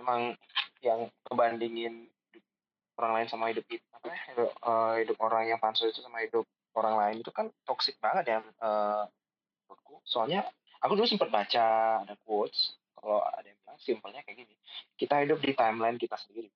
memang 0.00 0.34
yang 0.80 1.08
ngebandingin 1.28 2.08
hidup 2.08 2.44
orang 3.00 3.12
lain 3.20 3.28
sama 3.28 3.52
hidup 3.52 3.64
kita, 3.68 3.84
apa 3.92 4.08
ya, 4.08 4.20
hidup, 4.32 4.50
eh, 4.52 4.94
hidup 5.04 5.16
orang 5.20 5.42
yang 5.48 5.58
pansos 5.60 5.92
itu 5.92 6.00
sama 6.04 6.24
hidup 6.24 6.44
orang 6.76 6.96
lain 6.96 7.16
itu 7.24 7.32
kan 7.32 7.48
toxic 7.64 7.96
banget 8.00 8.24
ya 8.28 8.38
eh, 8.40 9.04
menurutku. 9.68 10.00
Soalnya 10.04 10.48
aku 10.80 10.96
dulu 10.96 11.08
sempat 11.08 11.28
baca 11.28 11.64
ada 12.04 12.14
quotes 12.24 12.76
kalau 12.96 13.20
ada 13.20 13.48
yang 13.48 13.55
bilang 13.76 13.84
simpelnya 13.84 14.24
kayak 14.24 14.38
gini, 14.40 14.54
kita 14.96 15.14
hidup 15.24 15.38
di 15.44 15.52
timeline 15.52 16.00
kita 16.00 16.16
sendiri. 16.16 16.48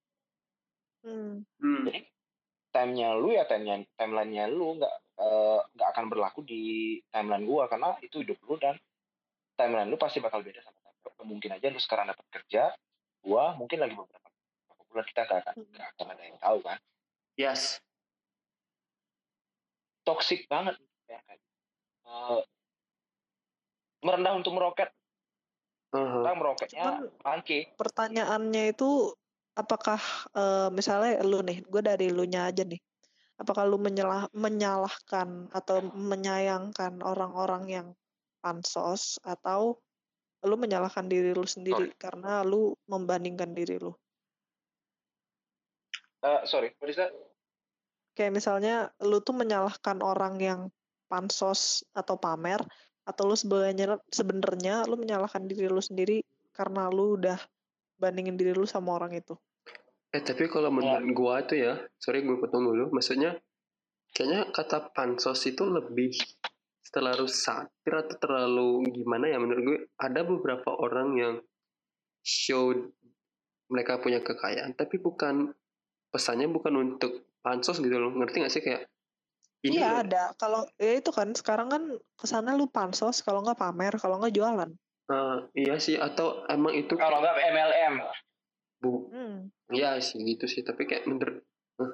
Hmm. 1.04 1.44
hmm. 1.60 1.84
Jadi 1.88 2.00
time-nya 2.72 3.08
lu 3.16 3.28
ya 3.36 3.44
time-nya 3.44 3.84
timeline-nya 3.96 4.48
lu 4.48 4.80
nggak 4.80 4.94
eh, 5.20 5.60
nggak 5.76 5.88
akan 5.96 6.04
berlaku 6.08 6.40
di 6.44 6.96
timeline 7.12 7.44
gua 7.44 7.68
karena 7.68 7.96
itu 8.00 8.24
hidup 8.24 8.38
lu 8.48 8.56
dan 8.56 8.76
timeline 9.56 9.88
lu 9.92 10.00
pasti 10.00 10.20
bakal 10.24 10.40
beda 10.40 10.64
sama 10.64 10.80
timeline. 10.80 11.28
Mungkin 11.28 11.50
aja 11.52 11.66
lu 11.68 11.80
sekarang 11.80 12.08
dapat 12.08 12.26
kerja, 12.32 12.72
gua 13.20 13.52
mungkin 13.56 13.80
lagi 13.84 13.92
beberapa, 13.92 14.28
bulan 14.88 15.04
kita 15.04 15.20
nggak 15.28 15.38
akan 15.44 15.54
nggak 15.76 15.88
akan 15.96 16.06
ada 16.16 16.22
yang 16.24 16.38
tahu 16.40 16.58
kan. 16.64 16.78
yes 17.36 17.80
Toxic 20.00 20.48
banget 20.48 20.80
ya 21.06 21.20
eh, 21.28 22.40
merendah 24.00 24.32
untuk 24.32 24.56
meroket, 24.56 24.88
Orang 25.90 26.38
meroketnya 26.38 27.02
Cuman 27.02 27.10
bangke. 27.18 27.74
pertanyaannya 27.74 28.70
itu 28.70 29.10
apakah 29.58 29.98
eh, 30.38 30.68
misalnya 30.70 31.18
lu 31.26 31.42
nih, 31.42 31.66
gue 31.66 31.82
dari 31.82 32.06
lu 32.14 32.22
nya 32.24 32.46
aja 32.46 32.62
nih. 32.62 32.78
Apakah 33.40 33.64
lu 33.64 33.80
menyalah, 33.80 34.28
menyalahkan 34.36 35.48
atau 35.50 35.80
menyayangkan 35.96 37.00
orang-orang 37.00 37.64
yang 37.72 37.86
pansos 38.44 39.16
atau 39.24 39.80
lu 40.44 40.56
menyalahkan 40.56 41.08
diri 41.08 41.32
lu 41.32 41.44
sendiri 41.44 41.92
karena 41.96 42.44
lu 42.44 42.76
membandingkan 42.84 43.52
diri 43.56 43.80
lu? 43.80 43.92
Eh, 46.20 46.40
sorry, 46.44 46.76
what 46.78 46.92
is 46.92 47.00
that? 47.00 47.12
Kayak 48.12 48.36
misalnya 48.36 48.92
lu 49.00 49.24
tuh 49.24 49.32
menyalahkan 49.32 50.04
orang 50.04 50.36
yang 50.36 50.60
pansos 51.08 51.80
atau 51.96 52.20
pamer 52.20 52.60
atau 53.10 53.26
lu 53.26 53.36
sebenarnya 53.36 53.98
sebenarnya 54.08 54.86
lu 54.86 54.96
menyalahkan 54.96 55.44
diri 55.50 55.66
lu 55.66 55.82
sendiri 55.82 56.22
karena 56.54 56.86
lu 56.86 57.18
udah 57.18 57.38
bandingin 57.98 58.38
diri 58.38 58.54
lu 58.54 58.64
sama 58.64 58.96
orang 58.96 59.18
itu. 59.18 59.34
eh 60.10 60.22
tapi 60.26 60.50
kalau 60.50 60.74
menurut 60.74 61.06
gua 61.14 61.46
tuh 61.46 61.54
ya 61.54 61.78
sorry 62.02 62.26
gue 62.26 62.34
potong 62.34 62.66
dulu 62.66 62.90
maksudnya 62.90 63.38
kayaknya 64.10 64.50
kata 64.50 64.90
pansos 64.90 65.38
itu 65.46 65.62
lebih 65.70 66.10
terlalu 66.90 67.30
satir 67.30 67.94
atau 67.94 68.18
terlalu 68.18 68.90
gimana 68.90 69.30
ya 69.30 69.38
menurut 69.38 69.62
gue 69.62 69.78
ada 70.02 70.26
beberapa 70.26 70.74
orang 70.82 71.08
yang 71.14 71.34
show 72.26 72.74
mereka 73.70 74.02
punya 74.02 74.18
kekayaan 74.18 74.74
tapi 74.74 74.98
bukan 74.98 75.54
pesannya 76.10 76.50
bukan 76.50 76.74
untuk 76.74 77.30
pansos 77.40 77.80
gitu 77.80 77.96
loh. 77.96 78.12
Ngerti 78.12 78.44
gak 78.44 78.52
sih? 78.52 78.62
Kayak 78.62 78.90
Iya 79.60 79.88
loh, 79.92 80.00
ada. 80.00 80.22
Kalau 80.40 80.64
ya 80.80 80.96
itu 80.96 81.10
kan 81.12 81.28
sekarang 81.36 81.68
kan 81.68 81.82
ke 82.16 82.26
sana 82.26 82.56
lu 82.56 82.72
pansos, 82.72 83.20
kalau 83.20 83.44
nggak 83.44 83.60
pamer, 83.60 83.94
kalau 84.00 84.16
nggak 84.16 84.32
jualan. 84.32 84.70
eh, 85.10 85.36
iya 85.58 85.74
sih 85.82 85.98
atau 85.98 86.46
emang 86.46 86.70
itu 86.72 86.94
Kalau 86.94 87.18
nggak 87.18 87.36
MLM, 87.50 87.94
bu 88.78 89.10
Hmm. 89.10 89.50
Iya 89.68 89.98
sih 90.00 90.22
gitu 90.22 90.46
sih, 90.46 90.62
tapi 90.62 90.86
kayak 90.86 91.04
menurut 91.06 91.42
eh, 91.82 91.92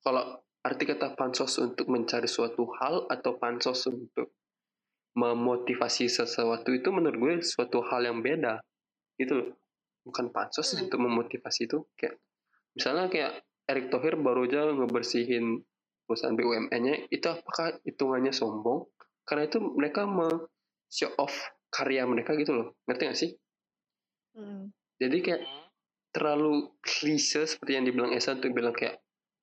kalau 0.00 0.38
arti 0.62 0.86
kata 0.86 1.18
pansos 1.18 1.58
untuk 1.58 1.90
mencari 1.90 2.30
suatu 2.30 2.70
hal 2.78 3.10
atau 3.10 3.36
pansos 3.36 3.82
untuk 3.90 4.32
memotivasi 5.12 6.08
sesuatu 6.08 6.72
itu 6.72 6.88
menurut 6.88 7.18
gue 7.20 7.34
suatu 7.44 7.84
hal 7.84 8.06
yang 8.06 8.22
beda 8.22 8.62
gitu 9.20 9.34
loh. 9.36 9.48
Bukan 10.06 10.32
pansos 10.32 10.72
Hmm. 10.72 10.88
untuk 10.88 10.98
memotivasi 11.02 11.68
itu 11.68 11.84
kayak 11.98 12.16
misalnya 12.72 13.06
kayak 13.10 13.32
Erick 13.68 13.90
Thohir 13.90 14.14
baru 14.16 14.46
aja 14.46 14.72
ngebersihin 14.72 15.60
perusahaan 16.04 16.34
BUMN-nya 16.34 17.08
itu 17.08 17.26
apakah 17.26 17.78
hitungannya 17.86 18.34
sombong? 18.34 18.88
Karena 19.22 19.46
itu 19.46 19.58
mereka 19.62 20.04
me 20.04 20.28
show 20.90 21.10
off 21.16 21.32
karya 21.72 22.04
mereka 22.04 22.36
gitu 22.36 22.52
loh. 22.52 22.66
Ngerti 22.84 23.02
gak 23.08 23.18
sih? 23.18 23.30
Hmm. 24.36 24.68
Jadi 25.00 25.18
kayak 25.24 25.42
terlalu 26.12 26.76
klise 26.84 27.48
seperti 27.48 27.80
yang 27.80 27.88
dibilang 27.88 28.12
Esa 28.12 28.36
untuk 28.36 28.52
bilang 28.52 28.76
kayak 28.76 29.00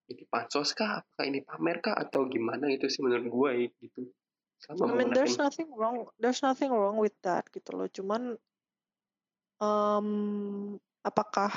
ini 0.09 0.25
pansos 0.25 0.73
kah, 0.73 1.01
apakah 1.01 1.25
ini 1.25 1.45
pamer 1.45 1.77
kah 1.81 1.93
atau 1.93 2.25
gimana 2.25 2.65
gitu 2.73 2.89
sih 2.89 3.01
menurut 3.05 3.29
gue 3.29 3.51
gitu. 3.77 4.09
Sama 4.59 4.91
I 4.91 4.97
mean, 4.97 5.13
there's 5.13 5.37
nothing 5.37 5.69
wrong, 5.71 6.09
there's 6.17 6.41
nothing 6.41 6.73
wrong 6.73 6.97
with 6.97 7.13
that 7.21 7.45
gitu 7.53 7.77
loh. 7.77 7.87
Cuman, 7.87 8.35
em, 9.61 10.07
apakah 11.05 11.51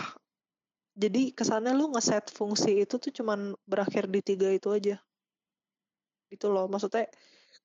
jadi 0.93 1.33
kesannya 1.33 1.73
lu 1.73 1.93
ngeset 1.93 2.29
fungsi 2.33 2.85
itu 2.85 2.97
tuh 3.01 3.13
cuman 3.13 3.57
berakhir 3.65 4.09
di 4.13 4.21
tiga 4.21 4.49
itu 4.53 4.69
aja, 4.73 5.01
gitu 6.33 6.49
loh. 6.49 6.65
Maksudnya 6.69 7.09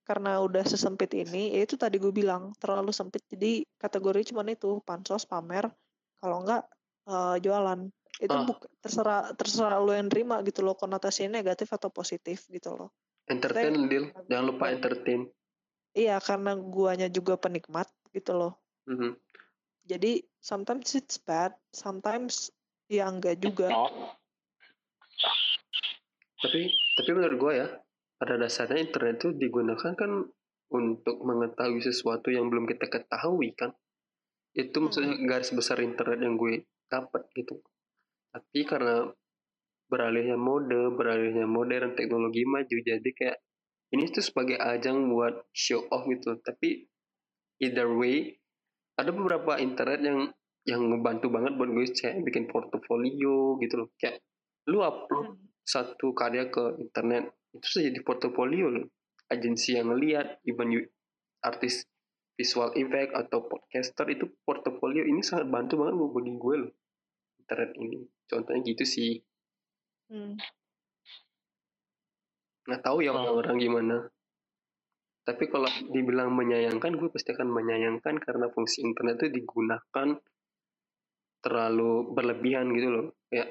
karena 0.03 0.39
udah 0.43 0.63
sesempit 0.67 1.11
ini, 1.15 1.55
ya 1.55 1.63
itu 1.67 1.75
tadi 1.79 1.99
gue 1.99 2.11
bilang 2.11 2.51
terlalu 2.59 2.91
sempit. 2.91 3.23
Jadi 3.27 3.63
kategori 3.79 4.31
cuman 4.31 4.47
itu 4.55 4.79
pansos, 4.83 5.23
pamer, 5.27 5.71
kalau 6.19 6.43
enggak 6.43 6.63
eh, 7.07 7.37
jualan. 7.39 7.87
Itu 8.17 8.33
Ah. 8.33 8.43
buk- 8.43 8.67
terserah 8.83 9.31
terserah 9.37 9.79
lu 9.79 9.93
yang 9.93 10.09
terima 10.11 10.41
gitu 10.43 10.65
loh 10.65 10.75
konotasinya 10.75 11.39
negatif 11.39 11.69
atau 11.71 11.87
positif 11.93 12.49
gitu 12.51 12.75
loh. 12.75 12.91
entertain 13.27 13.91
deal, 13.91 14.07
jangan 14.31 14.45
lupa 14.55 14.71
entertain. 14.71 15.27
Iya, 15.91 16.23
karena 16.23 16.55
guanya 16.55 17.11
juga 17.11 17.35
penikmat 17.35 17.91
gitu 18.15 18.31
loh. 18.31 18.55
Mhm. 18.87 19.19
Jadi 19.83 20.23
sometimes 20.39 20.95
it's 20.95 21.19
bad, 21.19 21.51
sometimes 21.75 22.55
ya 22.87 23.05
enggak 23.11 23.39
juga. 23.39 23.67
no, 23.71 24.15
Tapi 26.37 26.61
tapi 26.97 27.09
menurut 27.13 27.37
gue 27.37 27.53
ya 27.59 27.67
pada 28.17 28.37
dasarnya 28.37 28.81
internet 28.81 29.21
itu 29.21 29.29
digunakan 29.37 29.93
kan 29.93 30.11
untuk 30.73 31.15
mengetahui 31.23 31.79
sesuatu 31.79 32.27
yang 32.33 32.49
belum 32.51 32.67
kita 32.67 32.89
ketahui 32.89 33.53
kan 33.55 33.71
itu 34.57 34.73
Hmm. 34.73 34.89
maksudnya 34.89 35.13
garis 35.29 35.53
besar 35.53 35.77
internet 35.85 36.19
yang 36.25 36.35
gue 36.35 36.65
dapat 36.89 37.29
gitu 37.37 37.61
tapi 38.33 38.59
karena 38.65 39.05
beralihnya 39.87 40.35
mode 40.35 40.97
beralihnya 40.97 41.47
modern 41.47 41.95
teknologi 41.95 42.43
maju 42.43 42.75
jadi 42.83 43.09
kayak 43.15 43.37
ini 43.95 44.03
tuh 44.11 44.25
sebagai 44.25 44.59
ajang 44.59 45.07
buat 45.07 45.47
show 45.55 45.87
off 45.93 46.03
gitu 46.11 46.35
tapi 46.43 46.89
either 47.63 47.87
way 47.87 48.35
ada 48.99 49.13
beberapa 49.13 49.61
internet 49.61 49.99
yang 50.03 50.19
yang 50.67 50.83
ngebantu 50.91 51.31
banget 51.31 51.55
buat 51.55 51.69
gue 51.71 51.87
kayak 51.95 52.27
bikin 52.27 52.51
portofolio 52.51 53.55
gitu 53.63 53.75
loh 53.79 53.89
kayak 53.95 54.19
lu 54.67 54.83
upload 54.83 55.33
Hmm. 55.33 55.47
satu 55.63 56.11
karya 56.11 56.51
ke 56.51 56.75
internet 56.83 57.31
itu 57.55 57.65
sudah 57.65 57.83
jadi 57.87 57.99
portofolio 58.03 58.67
loh 58.67 58.85
agensi 59.31 59.75
yang 59.75 59.91
ngeliat 59.91 60.43
even 60.43 60.71
you, 60.71 60.83
artis 61.43 61.87
visual 62.35 62.71
effect 62.75 63.11
atau 63.15 63.47
podcaster 63.47 64.07
itu 64.11 64.27
portofolio 64.43 65.03
ini 65.03 65.23
sangat 65.23 65.47
bantu 65.47 65.81
banget 65.83 65.95
buat 65.95 66.11
bagi 66.19 66.33
gue 66.35 66.55
loh 66.67 66.71
internet 67.41 67.71
ini 67.79 67.99
contohnya 68.27 68.61
gitu 68.67 68.83
sih 68.83 69.11
Hmm. 70.07 70.39
nggak 72.67 72.83
tahu 72.83 73.03
ya 73.03 73.11
Hmm. 73.15 73.23
orang-orang 73.23 73.55
gimana 73.59 73.97
tapi 75.27 75.51
kalau 75.51 75.67
dibilang 75.91 76.31
menyayangkan 76.31 76.95
gue 76.95 77.11
pasti 77.11 77.35
akan 77.35 77.51
menyayangkan 77.51 78.15
karena 78.23 78.47
fungsi 78.51 78.83
internet 78.83 79.19
itu 79.23 79.43
digunakan 79.43 80.07
terlalu 81.47 82.11
berlebihan 82.11 82.67
gitu 82.75 82.87
loh 82.91 83.05
ya 83.31 83.47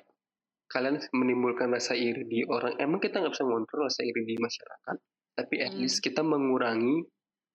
kalian 0.69 1.01
menimbulkan 1.17 1.73
rasa 1.73 1.97
iri 1.97 2.29
di 2.29 2.45
orang 2.45 2.77
emang 2.77 3.01
kita 3.01 3.25
nggak 3.25 3.33
bisa 3.33 3.49
ngontrol 3.49 3.89
rasa 3.89 4.05
iri 4.05 4.23
di 4.29 4.37
masyarakat 4.37 4.97
tapi 5.33 5.55
at 5.65 5.73
Hmm. 5.73 5.81
least 5.81 6.05
kita 6.05 6.21
mengurangi 6.21 7.01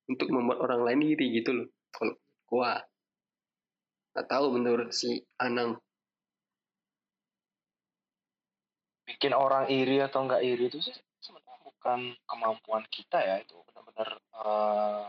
untuk 0.10 0.28
membuat 0.34 0.66
orang 0.66 0.82
lain 0.82 1.02
iri 1.14 1.28
gitu 1.38 1.54
loh 1.54 1.68
kalau 1.94 2.18
gua 2.50 2.82
nggak 4.12 4.28
tahu 4.28 4.46
menurut 4.58 4.90
si 4.92 5.22
Anang 5.40 5.78
bikin 9.08 9.36
orang 9.36 9.68
iri 9.70 10.00
atau 10.02 10.24
nggak 10.26 10.42
iri 10.42 10.72
itu 10.72 10.80
sih 10.80 10.96
sebenarnya 11.20 11.60
bukan 11.68 12.00
kemampuan 12.26 12.84
kita 12.88 13.20
ya 13.22 13.40
itu 13.44 13.56
benar-benar 13.68 14.10
eh, 14.18 15.06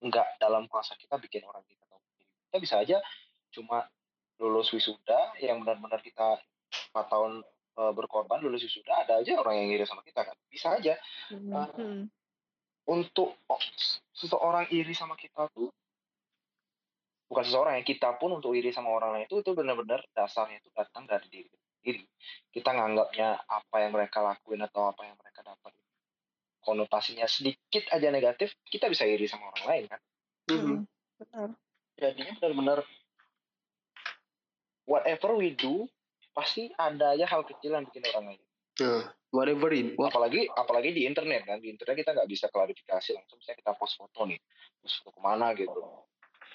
nggak 0.00 0.28
dalam 0.40 0.64
kuasa 0.70 0.96
kita 0.96 1.18
bikin 1.20 1.44
orang 1.44 1.60
kita 1.66 1.82
atau 1.84 1.98
iri. 2.16 2.24
kita 2.48 2.56
bisa 2.62 2.74
aja 2.80 2.98
cuma 3.50 3.86
lulus 4.38 4.72
wisuda 4.72 5.36
yang 5.38 5.60
benar-benar 5.60 6.00
kita 6.00 6.40
empat 6.90 7.06
tahun 7.10 7.42
eh, 7.76 7.92
berkorban 7.92 8.40
lulus 8.40 8.64
wisuda 8.64 9.04
ada 9.04 9.20
aja 9.20 9.36
orang 9.36 9.60
yang 9.60 9.68
iri 9.74 9.84
sama 9.84 10.00
kita 10.02 10.24
kan 10.24 10.36
bisa 10.48 10.74
aja 10.74 10.94
Hmm. 11.30 11.52
Ah. 11.54 11.68
Hmm. 11.76 12.08
untuk 12.86 13.36
oh, 13.46 13.62
seseorang 14.10 14.66
iri 14.72 14.90
sama 14.92 15.14
kita 15.14 15.46
tuh 15.54 15.70
bukan 17.30 17.44
seseorang 17.46 17.78
yang 17.78 17.86
kita 17.86 18.18
pun 18.18 18.34
untuk 18.34 18.50
iri 18.58 18.74
sama 18.74 18.90
orang 18.90 19.14
lain 19.14 19.24
itu 19.30 19.38
itu 19.38 19.54
benar-benar 19.54 20.02
dasarnya 20.10 20.58
itu 20.58 20.70
datang 20.74 21.06
dari 21.06 21.26
diri 21.30 21.46
kita 21.46 21.68
sendiri 21.78 22.02
kita 22.50 22.70
nganggapnya 22.74 23.28
apa 23.46 23.76
yang 23.78 23.94
mereka 23.94 24.18
lakuin 24.18 24.66
atau 24.66 24.90
apa 24.90 25.06
yang 25.06 25.14
mereka 25.14 25.46
dapat 25.46 25.70
konotasinya 26.60 27.24
sedikit 27.24 27.86
aja 27.88 28.10
negatif 28.10 28.52
kita 28.66 28.90
bisa 28.90 29.06
iri 29.06 29.26
sama 29.26 29.54
orang 29.54 29.66
lain 29.68 29.84
kan 29.86 30.00
Mhm. 30.50 30.58
Hmm. 30.58 30.82
Benar. 31.20 31.50
jadinya 31.94 32.32
benar-benar 32.40 32.78
whatever 34.84 35.34
we 35.34 35.52
do 35.52 35.84
pasti 36.30 36.70
ada 36.74 37.12
aja 37.12 37.26
hal 37.26 37.42
kecil 37.42 37.74
yang 37.74 37.84
bikin 37.84 38.04
orang 38.12 38.34
lain 38.34 38.42
nah 38.80 39.02
whatever 39.30 39.68
it 39.70 39.92
wha- 39.94 40.08
apalagi 40.08 40.48
apalagi 40.48 40.90
di 40.90 41.02
internet 41.04 41.44
kan. 41.44 41.60
Di 41.60 41.68
internet 41.68 42.00
kita 42.00 42.10
nggak 42.16 42.26
bisa 42.26 42.46
klarifikasi 42.48 43.12
langsung 43.12 43.38
misalnya 43.38 43.58
kita 43.60 43.72
post 43.76 43.94
foto 43.94 44.24
nih 44.24 44.40
post 44.80 44.94
foto 44.98 45.10
ke 45.14 45.20
mana 45.20 45.52
gitu. 45.54 45.78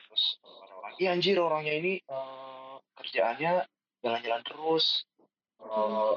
Terus 0.10 0.24
orang-orang 0.44 0.94
iya 0.98 1.10
anjir 1.14 1.38
orangnya 1.38 1.74
ini 1.78 1.94
eh, 2.02 2.76
kerjaannya 2.98 3.52
jalan-jalan 4.02 4.42
terus. 4.44 5.06
Eh, 5.62 6.16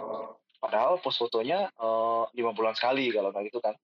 padahal 0.59 0.99
post 0.99 1.21
fotonya 1.21 1.69
eh, 1.69 2.23
lima 2.35 2.51
bulan 2.51 2.73
sekali 2.73 3.07
kalau 3.13 3.31
kayak 3.31 3.53
gitu 3.53 3.61
kan. 3.61 3.77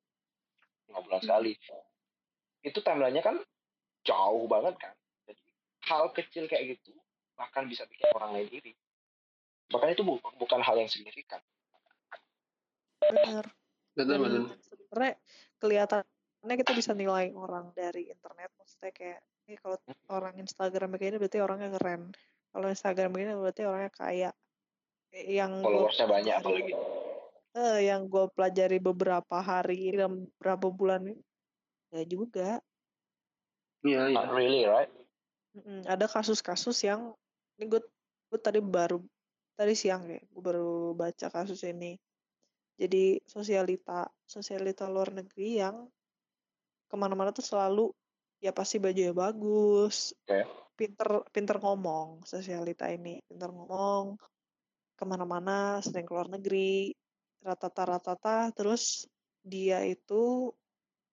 Lima 0.91 1.05
bulan 1.05 1.21
Hmm. 1.21 1.27
sekali. 1.29 1.53
Itu 2.65 2.81
timelinenya 2.81 3.23
kan 3.23 3.37
jauh 4.03 4.49
banget 4.49 4.81
kan. 4.81 4.95
Jadi 5.29 5.43
hal 5.93 6.09
kecil 6.11 6.49
kayak 6.49 6.81
gitu 6.81 6.97
bahkan 7.35 7.67
bisa 7.67 7.85
bikin 7.85 8.09
orang 8.15 8.35
lain 8.35 8.49
iri 8.51 8.73
bahkan 9.69 9.91
itu 9.91 10.03
bu- 10.03 10.23
bukan 10.39 10.61
hal 10.61 10.77
yang 10.77 10.89
signifikan 10.89 11.43
Benar. 13.01 13.45
betul 13.95 14.17
betul 14.17 14.43
Dan 14.49 14.61
sebenarnya 14.61 15.15
kelihatannya 15.61 16.55
kita 16.57 16.73
bisa 16.73 16.93
nilai 16.97 17.31
orang 17.37 17.69
dari 17.77 18.09
internet. 18.09 18.49
Maksudnya 18.57 18.91
kayak, 18.91 19.21
ini 19.45 19.55
kalau 19.61 19.77
orang 20.09 20.35
Instagram 20.41 20.97
kayak 20.97 21.11
ini 21.13 21.19
berarti 21.21 21.39
orangnya 21.41 21.69
keren. 21.77 22.03
Kalau 22.49 22.67
Instagram 22.67 23.11
begini 23.13 23.33
berarti 23.37 23.63
orangnya 23.69 23.93
kaya. 23.93 24.31
Yang 25.13 25.53
followersnya 25.63 26.07
banyak 26.11 26.35
apalagi 26.35 26.73
eh, 27.55 27.79
yang 27.87 28.11
gue 28.11 28.25
pelajari 28.35 28.83
beberapa 28.83 29.37
hari 29.39 29.95
dalam 29.95 30.27
beberapa 30.27 30.75
bulan 30.75 31.07
ini, 31.07 31.23
ya 31.95 32.03
juga. 32.03 32.59
iya 33.87 34.11
iya 34.11 34.17
not 34.17 34.33
really 34.35 34.67
right 34.67 34.91
Mm-mm, 35.55 35.87
Ada 35.87 36.11
kasus-kasus 36.11 36.83
yang 36.83 37.15
ini 37.59 37.65
gue 37.71 37.81
gue 38.31 38.41
tadi 38.41 38.59
baru 38.59 38.99
tadi 39.55 39.75
siang 39.79 40.11
ya 40.11 40.19
gue 40.19 40.43
baru 40.43 40.93
baca 40.99 41.27
kasus 41.31 41.63
ini. 41.63 41.95
Jadi 42.75 43.23
sosialita 43.23 44.11
sosialita 44.27 44.91
luar 44.91 45.15
negeri 45.15 45.63
yang 45.63 45.87
ke 46.91 46.95
mana-mana 46.99 47.31
tuh 47.31 47.47
selalu 47.47 47.95
ya 48.43 48.51
pasti 48.51 48.83
bajunya 48.83 49.15
bagus, 49.15 50.13
Oke. 50.27 50.43
pinter 50.75 51.23
pinter 51.31 51.57
ngomong 51.63 52.27
sosialita 52.27 52.91
ini, 52.91 53.23
pinter 53.31 53.49
ngomong 53.49 54.19
ke 54.95 55.05
mana-mana, 55.07 55.79
sering 55.81 56.05
keluar 56.05 56.27
negeri, 56.27 56.93
ratata-ratata, 57.41 58.51
terus 58.53 59.07
dia 59.41 59.87
itu 59.87 60.51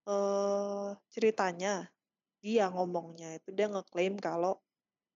eh 0.10 0.90
ceritanya 1.14 1.86
dia 2.42 2.74
ngomongnya 2.74 3.38
itu 3.38 3.54
dia 3.54 3.70
ngeklaim 3.70 4.18
kalau 4.18 4.58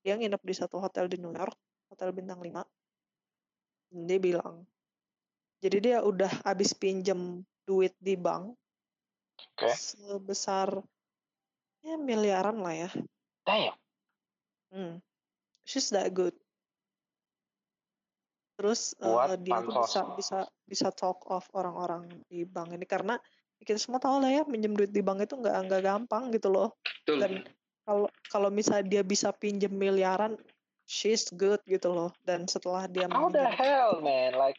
dia 0.05 0.13
nginep 0.13 0.37
di 0.45 0.53
satu 0.53 0.77
hotel 0.77 1.09
di 1.09 1.17
New 1.17 1.33
York, 1.33 1.57
hotel 1.89 2.13
bintang 2.13 2.37
5. 2.37 2.61
Dan 3.89 4.05
Dia 4.05 4.19
bilang, 4.21 4.61
jadi 5.65 5.77
dia 5.81 5.97
udah 6.05 6.29
habis 6.45 6.77
pinjem 6.77 7.41
duit 7.65 7.97
di 7.97 8.13
bank 8.13 8.53
Oke. 9.57 9.73
sebesar 9.73 10.77
ya 11.81 11.97
miliaran 11.97 12.61
lah 12.61 12.85
ya. 12.85 12.89
damn 13.49 13.73
Hmm. 14.75 14.99
She's 15.63 15.87
that 15.95 16.11
good. 16.11 16.35
Terus 18.59 18.91
Buat 18.99 19.39
dia 19.39 19.63
tuh 19.63 19.71
bisa 19.87 20.01
bisa 20.19 20.39
bisa 20.67 20.87
talk 20.91 21.23
off 21.31 21.47
orang-orang 21.55 22.11
di 22.27 22.43
bank 22.43 22.75
ini 22.75 22.83
karena 22.83 23.15
kita 23.63 23.79
semua 23.79 24.03
tahu 24.03 24.19
lah 24.19 24.29
ya 24.29 24.43
minjem 24.43 24.75
duit 24.75 24.91
di 24.91 24.99
bank 24.99 25.23
itu 25.23 25.39
nggak 25.39 25.71
nggak 25.71 25.81
gampang 25.81 26.27
gitu 26.35 26.51
loh. 26.51 26.75
betul 26.83 27.23
Dan 27.23 27.31
kalau 27.85 28.09
kalau 28.27 28.49
misalnya 28.49 28.99
dia 28.99 29.03
bisa 29.05 29.29
pinjem 29.31 29.71
miliaran, 29.71 30.35
she's 30.89 31.29
good 31.31 31.61
gitu 31.69 31.93
loh. 31.93 32.11
Dan 32.25 32.49
setelah 32.49 32.89
dia 32.89 33.05
how 33.07 33.29
the 33.29 33.45
hell 33.45 34.01
man? 34.01 34.33
Like 34.33 34.57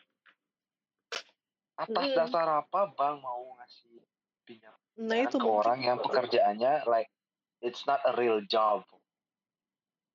atas 1.77 2.17
dasar 2.17 2.65
apa 2.65 2.89
bank 2.97 3.21
mau 3.21 3.53
ngasih 3.61 4.01
pinjam 4.49 4.73
Nah 4.97 5.29
itu 5.29 5.37
ke 5.37 5.45
orang 5.45 5.85
yang 5.85 6.01
pekerjaannya 6.01 6.89
like 6.89 7.13
it's 7.61 7.85
not 7.85 8.01
a 8.09 8.17
real 8.17 8.41
job? 8.49 8.81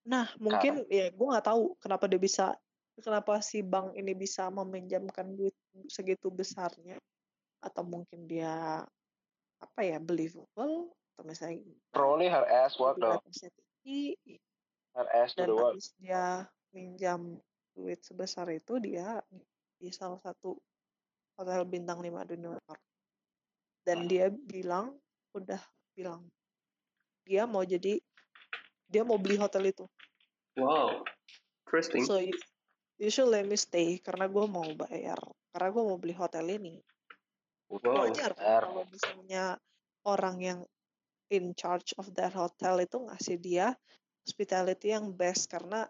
Nah, 0.01 0.25
mungkin 0.41 0.81
ya 0.89 1.13
gue 1.13 1.27
nggak 1.29 1.45
tahu 1.45 1.77
kenapa 1.77 2.09
dia 2.09 2.17
bisa, 2.17 2.57
kenapa 2.97 3.37
si 3.45 3.61
bank 3.61 3.93
ini 3.93 4.17
bisa 4.17 4.49
meminjamkan 4.49 5.37
duit 5.37 5.53
segitu 5.85 6.33
besarnya, 6.33 6.97
atau 7.61 7.85
mungkin 7.85 8.25
dia 8.25 8.81
apa 9.61 9.79
ya 9.85 10.01
believable 10.01 10.89
atau 11.21 11.29
misalnya 11.29 11.61
probably 11.93 12.25
her 12.25 12.41
ass 12.49 12.81
work 12.81 12.97
though 12.97 13.21
tinggi 13.85 14.17
her 14.97 15.05
ass 15.13 15.37
dan 15.37 15.53
habis 15.53 15.93
dia 16.01 16.49
minjam 16.73 17.37
duit 17.77 18.01
sebesar 18.01 18.49
itu 18.49 18.81
dia 18.81 19.21
di 19.77 19.93
salah 19.93 20.17
satu 20.25 20.57
hotel 21.37 21.61
bintang 21.69 22.01
5 22.01 22.11
di 22.29 22.35
New 22.37 22.53
York. 22.53 22.81
Dan 23.81 24.05
dia 24.05 24.29
bilang 24.29 24.93
udah 25.33 25.57
bilang 25.95 26.27
dia 27.25 27.49
mau 27.49 27.63
jadi 27.65 27.97
dia 28.91 29.01
mau 29.01 29.17
beli 29.17 29.39
hotel 29.39 29.71
itu. 29.71 29.87
Wow 30.59 31.01
interesting. 31.71 32.03
So 32.03 32.19
you, 32.19 32.35
you 32.99 33.07
should 33.07 33.31
let 33.31 33.47
me 33.47 33.55
stay 33.55 34.03
karena 34.03 34.27
gue 34.27 34.45
mau 34.51 34.67
bayar 34.75 35.15
karena 35.55 35.67
gue 35.71 35.83
mau 35.87 35.95
beli 35.95 36.11
hotel 36.11 36.43
ini. 36.51 36.83
Wow. 37.71 38.03
Wajar 38.03 38.35
kan 38.35 38.67
kalau 38.67 38.83
misalnya 38.91 39.55
orang 40.03 40.37
yang 40.43 40.59
in 41.31 41.55
charge 41.55 41.95
of 41.95 42.11
that 42.13 42.35
hotel 42.35 42.83
itu 42.83 42.99
ngasih 42.99 43.39
dia 43.39 43.67
hospitality 44.27 44.93
yang 44.93 45.09
best 45.15 45.47
karena 45.47 45.87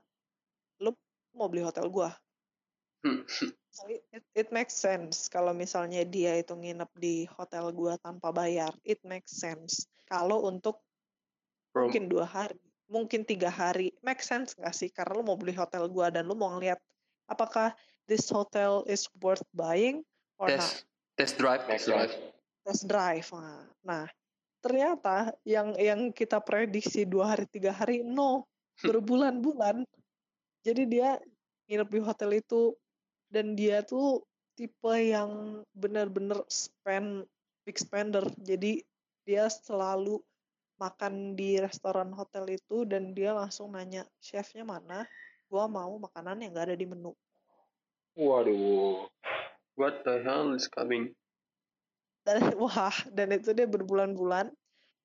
lu 0.80 0.94
mau 1.34 1.50
beli 1.50 1.66
hotel 1.66 1.90
gue. 1.90 2.10
Hmm. 3.02 3.26
So, 3.72 3.90
it, 3.90 4.24
it, 4.36 4.48
makes 4.54 4.78
sense 4.78 5.26
kalau 5.26 5.58
misalnya 5.58 6.06
dia 6.06 6.38
itu 6.38 6.54
nginep 6.54 6.92
di 7.00 7.26
hotel 7.34 7.74
gua 7.74 7.98
tanpa 7.98 8.30
bayar. 8.30 8.76
It 8.86 9.02
makes 9.02 9.34
sense. 9.34 9.90
Kalau 10.06 10.46
untuk 10.46 10.84
Bro, 11.72 11.88
mungkin 11.88 12.12
dua 12.12 12.28
hari, 12.28 12.60
mungkin 12.92 13.24
tiga 13.24 13.48
hari, 13.48 13.96
make 14.04 14.20
sense 14.20 14.54
nggak 14.60 14.76
sih? 14.76 14.92
Karena 14.92 15.18
lu 15.18 15.24
mau 15.24 15.40
beli 15.40 15.56
hotel 15.56 15.88
gua 15.88 16.12
dan 16.12 16.28
lu 16.28 16.36
mau 16.36 16.52
ngeliat 16.54 16.78
apakah 17.32 17.72
this 18.12 18.28
hotel 18.28 18.84
is 18.86 19.08
worth 19.24 19.44
buying 19.56 20.04
or 20.36 20.52
not. 20.52 20.60
test 20.60 20.86
test 21.16 21.34
drive 21.40 21.64
test 21.66 21.88
drive. 21.88 22.14
Test 22.68 22.84
drive. 22.86 23.28
Nah, 23.82 24.06
ternyata 24.62 25.34
yang 25.44 25.74
yang 25.76 26.14
kita 26.14 26.38
prediksi 26.40 27.04
dua 27.10 27.34
hari 27.36 27.50
tiga 27.50 27.74
hari, 27.74 28.06
no, 28.06 28.46
berbulan-bulan. 28.86 29.84
Jadi 30.62 30.84
dia 30.86 31.18
nginep 31.66 31.90
di 31.90 32.00
hotel 32.02 32.32
itu 32.38 32.78
dan 33.34 33.58
dia 33.58 33.82
tuh 33.82 34.22
tipe 34.54 34.94
yang 34.94 35.66
benar-benar 35.74 36.46
spend 36.48 37.26
big 37.66 37.78
spender. 37.82 38.26
Jadi 38.38 38.86
dia 39.26 39.50
selalu 39.50 40.22
makan 40.82 41.38
di 41.38 41.62
restoran 41.62 42.10
hotel 42.14 42.50
itu 42.50 42.86
dan 42.90 43.14
dia 43.14 43.38
langsung 43.38 43.74
nanya 43.74 44.06
chefnya 44.18 44.66
mana, 44.66 45.06
gua 45.46 45.70
mau 45.70 45.94
makanan 46.02 46.42
yang 46.42 46.58
gak 46.58 46.74
ada 46.74 46.78
di 46.78 46.90
menu. 46.90 47.14
Waduh. 48.18 49.06
What 49.78 50.04
the 50.04 50.20
hell 50.26 50.52
is 50.58 50.68
coming? 50.68 51.16
Dan 52.22 52.38
wah, 52.64 52.96
dan 53.12 53.34
itu 53.34 53.52
dia 53.54 53.66
berbulan-bulan 53.66 54.52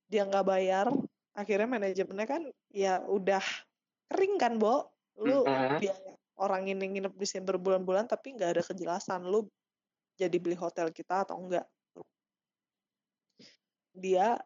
dia 0.06 0.22
nggak 0.24 0.46
bayar. 0.46 0.86
Akhirnya 1.36 1.68
manajemennya 1.68 2.26
kan 2.28 2.42
ya 2.72 3.04
udah 3.04 3.42
kering 4.12 4.36
kan, 4.40 4.56
Bo. 4.56 4.92
Lu 5.16 5.44
Mhm. 5.44 5.80
biaya 5.80 6.12
orang 6.36 6.68
ini 6.68 6.84
nginep 6.96 7.16
di 7.16 7.26
sini 7.26 7.44
berbulan-bulan 7.48 8.04
tapi 8.12 8.36
nggak 8.36 8.50
ada 8.56 8.62
kejelasan 8.62 9.24
lu 9.24 9.48
jadi 10.20 10.36
beli 10.36 10.56
hotel 10.56 10.92
kita 10.92 11.24
atau 11.24 11.40
enggak. 11.40 11.64
Dia 13.96 14.36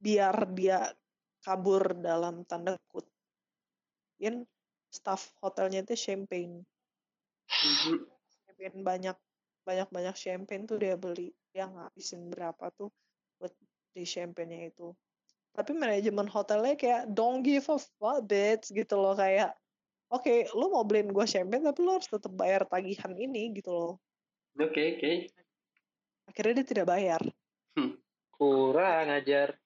biar 0.00 0.36
dia 0.52 0.92
kabur 1.40 1.96
dalam 1.96 2.44
tanda 2.44 2.76
kutip 2.92 3.12
staff 4.90 5.32
hotelnya 5.38 5.86
itu 5.86 5.94
champagne. 5.94 6.66
Mhm. 7.48 8.04
Champagne 8.44 8.80
banyak 8.82 9.16
banyak 9.64 9.88
banyak 9.88 10.16
champagne 10.18 10.66
tuh 10.66 10.76
dia 10.82 10.98
beli. 10.98 11.30
Dia 11.50 11.66
ngabisin 11.66 12.30
berapa 12.30 12.70
tuh 12.74 12.90
buat 13.40 13.52
di 13.94 14.06
champagne-nya 14.06 14.70
itu. 14.70 14.94
Tapi 15.50 15.74
manajemen 15.74 16.30
hotelnya 16.30 16.78
kayak 16.78 17.10
don't 17.10 17.42
give 17.42 17.66
a 17.66 17.78
fuck 17.98 18.22
bitch 18.22 18.70
gitu 18.70 18.94
loh 18.94 19.18
kayak 19.18 19.50
oke 20.14 20.46
lu 20.54 20.70
mau 20.70 20.86
beliin 20.86 21.10
gua 21.10 21.26
champagne 21.26 21.66
tapi 21.66 21.82
lu 21.82 21.98
harus 21.98 22.06
tetap 22.06 22.30
bayar 22.38 22.62
tagihan 22.70 23.10
ini 23.18 23.50
gitu 23.58 23.70
loh. 23.74 23.92
Oke 24.58 24.98
oke. 24.98 25.12
Akhirnya 26.30 26.62
dia 26.62 26.66
tidak 26.70 26.86
bayar. 26.86 27.22
Kurang 28.30 29.10
ajar. 29.10 29.58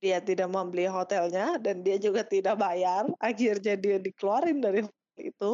Dia 0.00 0.18
tidak 0.18 0.48
membeli 0.50 0.90
hotelnya 0.90 1.60
dan 1.62 1.86
dia 1.86 2.00
juga 2.00 2.26
tidak 2.26 2.58
bayar. 2.58 3.06
Akhirnya 3.22 3.78
dia 3.78 3.96
dikeluarin 4.02 4.58
dari 4.58 4.82
hotel 4.82 5.22
itu. 5.22 5.52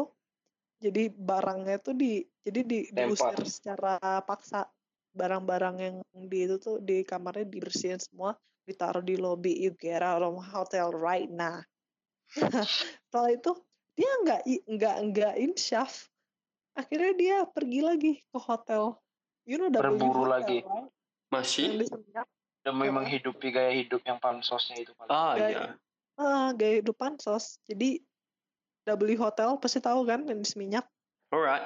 Jadi 0.77 1.03
barangnya 1.13 1.77
tuh 1.81 1.95
di 1.97 2.25
jadi 2.45 2.61
di, 2.65 2.79
diusir 2.91 3.45
secara 3.45 3.99
paksa. 4.25 4.65
Barang-barang 5.17 5.77
yang 5.81 5.97
di 6.13 6.45
itu 6.45 6.61
tuh 6.61 6.77
di 6.79 7.01
kamarnya 7.01 7.49
dibersihin 7.49 7.97
semua, 7.97 8.37
ditaruh 8.69 9.01
di 9.01 9.17
lobby. 9.17 9.57
You 9.57 9.73
get 9.73 10.05
out 10.05 10.21
of 10.21 10.37
hotel 10.53 10.93
right 10.93 11.27
now. 11.27 11.65
Setelah 13.09 13.33
itu 13.33 13.53
dia 13.97 14.13
nggak 14.23 14.43
nggak 14.69 14.97
nggak 15.11 15.35
insyaf. 15.41 16.13
Akhirnya 16.77 17.13
dia 17.17 17.37
pergi 17.49 17.81
lagi 17.81 18.13
ke 18.21 18.37
hotel. 18.39 19.01
You 19.49 19.57
know 19.57 19.73
Berburu 19.73 20.29
Hotel, 20.29 20.29
lagi. 20.29 20.59
right? 20.61 20.69
Yang 20.69 20.87
Masih? 21.33 21.67
Demi 22.67 22.83
Heeh. 22.83 22.93
menghidupi 22.93 23.49
gaya 23.55 23.73
hidup 23.73 24.03
yang 24.03 24.19
pansosnya 24.19 24.83
itu. 24.83 24.91
Ah 25.07 25.33
Gaya- 25.33 25.49
ya. 25.49 25.67
Ah, 26.19 26.49
gaya 26.53 26.83
hidup 26.83 26.99
pansos. 26.99 27.57
Jadi 27.65 28.03
W 28.85 29.15
Hotel 29.17 29.55
pasti 29.57 29.79
tahu 29.79 30.03
kan 30.05 30.27
yang 30.27 30.43
di 30.43 30.49
Seminyak. 30.49 30.85
Alright. 31.31 31.63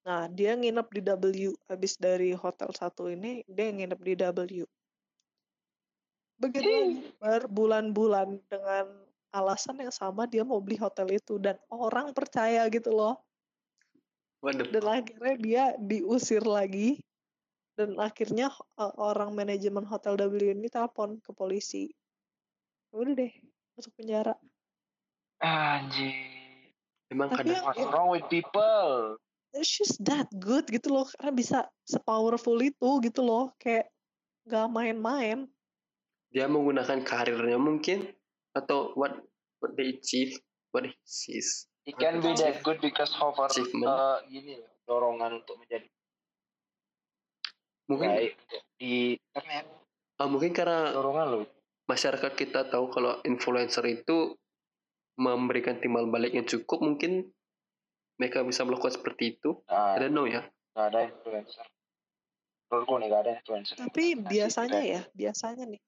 Nah, 0.00 0.32
dia 0.32 0.56
nginep 0.56 0.86
di 0.96 1.00
W 1.04 1.52
habis 1.68 2.00
dari 2.00 2.32
hotel 2.32 2.72
satu 2.72 3.12
ini, 3.12 3.44
dia 3.44 3.68
nginep 3.68 4.00
di 4.00 4.14
W. 4.16 4.64
Begitu 6.40 7.04
berbulan-bulan 7.20 8.40
dengan 8.48 8.86
alasan 9.30 9.78
yang 9.78 9.92
sama 9.92 10.24
dia 10.26 10.42
mau 10.42 10.58
beli 10.58 10.80
hotel 10.80 11.12
itu 11.14 11.36
dan 11.36 11.60
orang 11.68 12.16
percaya 12.16 12.64
gitu 12.72 12.96
loh. 12.96 13.20
Waduh. 14.40 14.72
Dan 14.72 14.84
akhirnya 14.88 15.34
dia 15.36 15.64
diusir 15.76 16.40
lagi 16.48 17.04
dan 17.76 17.92
akhirnya 18.00 18.48
uh, 18.80 18.92
orang 18.96 19.36
manajemen 19.36 19.84
hotel 19.84 20.16
W 20.16 20.40
ini 20.40 20.72
telepon 20.72 21.20
ke 21.20 21.30
polisi. 21.36 21.92
Udah 22.90 23.12
deh, 23.12 23.32
masuk 23.76 23.92
penjara. 24.00 24.32
Anjir. 25.44 26.16
Emang 27.12 27.28
Tapi 27.30 27.52
kadang 27.52 27.52
yang- 27.52 27.66
What's 27.68 27.84
wrong 27.92 28.08
with 28.16 28.26
people? 28.32 29.20
She's 29.62 29.98
that 29.98 30.30
good 30.38 30.64
gitu 30.70 30.90
loh 30.90 31.06
karena 31.18 31.32
bisa 31.34 31.58
sepowerful 31.82 32.56
itu 32.62 33.02
gitu 33.02 33.20
loh 33.22 33.50
kayak 33.58 33.90
gak 34.46 34.70
main-main 34.70 35.50
dia 36.30 36.46
menggunakan 36.46 37.02
karirnya 37.02 37.58
mungkin 37.58 38.06
atau 38.54 38.94
what 38.94 39.18
what 39.58 39.74
they 39.76 39.94
achieve, 39.94 40.38
what 40.70 40.86
he 40.86 40.94
sees. 41.02 41.66
It 41.84 41.98
can 41.98 42.22
be 42.22 42.32
that 42.38 42.62
good 42.62 42.78
because 42.78 43.10
of 43.18 43.34
our 43.34 43.50
Achievement. 43.50 43.90
uh, 43.90 44.22
gini 44.30 44.56
loh, 44.56 44.70
dorongan 44.86 45.42
untuk 45.42 45.58
menjadi 45.58 45.90
Mungkin 47.90 48.08
baik 48.14 48.32
di 48.78 49.18
internet. 49.18 49.66
ah, 50.22 50.28
mungkin 50.30 50.52
karena 50.54 50.94
Dorongan 50.94 51.26
loh. 51.26 51.44
masyarakat 51.90 52.32
kita 52.38 52.70
tahu 52.70 52.86
kalau 52.94 53.18
influencer 53.26 53.82
itu 53.90 54.38
memberikan 55.18 55.82
timbal 55.82 56.06
balik 56.06 56.30
yang 56.30 56.46
cukup 56.46 56.78
mungkin 56.78 57.26
mereka 58.20 58.44
bisa 58.44 58.68
melakukan 58.68 58.92
seperti 58.92 59.40
itu 59.40 59.56
Nah, 59.64 59.96
I 59.96 60.04
don't 60.04 60.12
know 60.12 60.28
ya 60.28 60.44
nggak 60.76 60.86
ada 60.92 61.00
influencer. 61.08 61.64
Menurutku 62.68 62.94
nih 63.00 63.06
nggak 63.08 63.22
ada 63.24 63.32
influencer. 63.40 63.74
tapi 63.80 64.04
Ngasih 64.14 64.28
biasanya 64.28 64.80
kita. 64.84 64.92
ya 64.94 65.02
biasanya 65.16 65.64
nih 65.66 65.82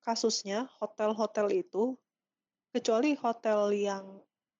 kasusnya 0.00 0.58
hotel-hotel 0.76 1.48
itu 1.50 1.96
kecuali 2.70 3.16
hotel 3.16 3.72
yang 3.72 4.04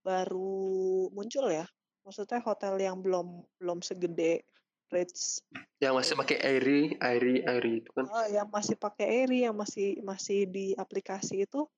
baru 0.01 0.67
muncul 1.13 1.53
ya 1.53 1.69
maksudnya 2.03 2.41
hotel 2.41 2.81
yang 2.81 2.99
belum 3.05 3.45
belum 3.61 3.85
segede 3.85 4.43
Ritz 4.91 5.45
yang 5.79 5.95
masih 5.95 6.19
pakai 6.19 6.41
airy 6.43 6.99
airy 6.99 7.45
airy 7.47 7.85
itu 7.85 7.91
kan 7.95 8.09
Ah, 8.11 8.27
yang 8.27 8.49
masih 8.51 8.75
pakai 8.75 9.07
Airy 9.23 9.47
yang 9.47 9.55
masih 9.55 10.01
masih 10.03 10.51
di 10.51 10.75
aplikasi 10.75 11.47
itu 11.47 11.69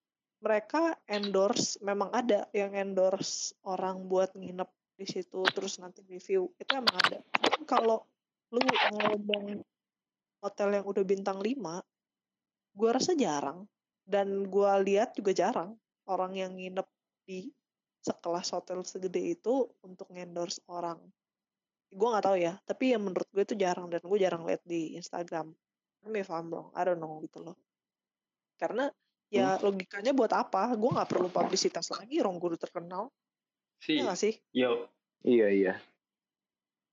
mereka 0.41 0.97
endorse 1.05 1.77
memang 1.85 2.09
ada 2.15 2.49
yang 2.57 2.73
endorse 2.73 3.53
orang 3.63 4.07
buat 4.09 4.33
nginep 4.33 4.71
di 5.03 5.09
situ 5.11 5.43
terus 5.51 5.83
nanti 5.83 6.07
review 6.07 6.49
itu 6.55 6.73
emang 6.73 6.95
ada 6.95 7.19
Tapi 7.19 7.67
kalau 7.67 8.07
lu 8.55 8.63
ngomong 8.63 9.61
hotel 10.39 10.69
yang 10.79 10.87
udah 10.87 11.05
bintang 11.05 11.39
5 11.43 11.59
gua 12.79 12.91
rasa 12.95 13.13
jarang 13.19 13.67
dan 14.07 14.47
gua 14.47 14.79
lihat 14.79 15.19
juga 15.19 15.35
jarang 15.35 15.75
orang 16.07 16.39
yang 16.39 16.55
nginep 16.55 16.87
di 17.27 17.51
sekelas 18.03 18.55
hotel 18.55 18.83
segede 18.87 19.35
itu 19.35 19.67
untuk 19.83 20.11
endorse 20.15 20.63
orang 20.71 20.99
gua 21.91 22.17
nggak 22.17 22.25
tahu 22.25 22.37
ya 22.39 22.55
tapi 22.63 22.95
yang 22.95 23.03
menurut 23.03 23.29
gue 23.31 23.43
itu 23.45 23.55
jarang 23.59 23.91
dan 23.93 24.01
gue 24.01 24.19
jarang 24.19 24.43
lihat 24.49 24.63
di 24.65 24.97
Instagram 24.97 25.53
I'm 26.03 26.51
wrong, 26.51 26.75
I 26.75 26.83
don't 26.83 26.99
know 26.99 27.23
gitu 27.23 27.39
loh. 27.39 27.55
Karena 28.59 28.91
ya 29.31 29.59
logikanya 29.59 30.11
buat 30.11 30.35
apa? 30.35 30.75
Gue 30.75 30.91
nggak 30.91 31.09
perlu 31.09 31.29
publisitas 31.31 31.95
lagi, 31.95 32.19
orang 32.19 32.43
gue 32.43 32.49
udah 32.55 32.63
terkenal. 32.63 33.05
Sih 33.83 33.99
Iya 33.99 34.03
nggak 34.07 34.21
sih? 34.21 34.35
yo 34.55 34.71
Iya 35.23 35.49
iya. 35.51 35.75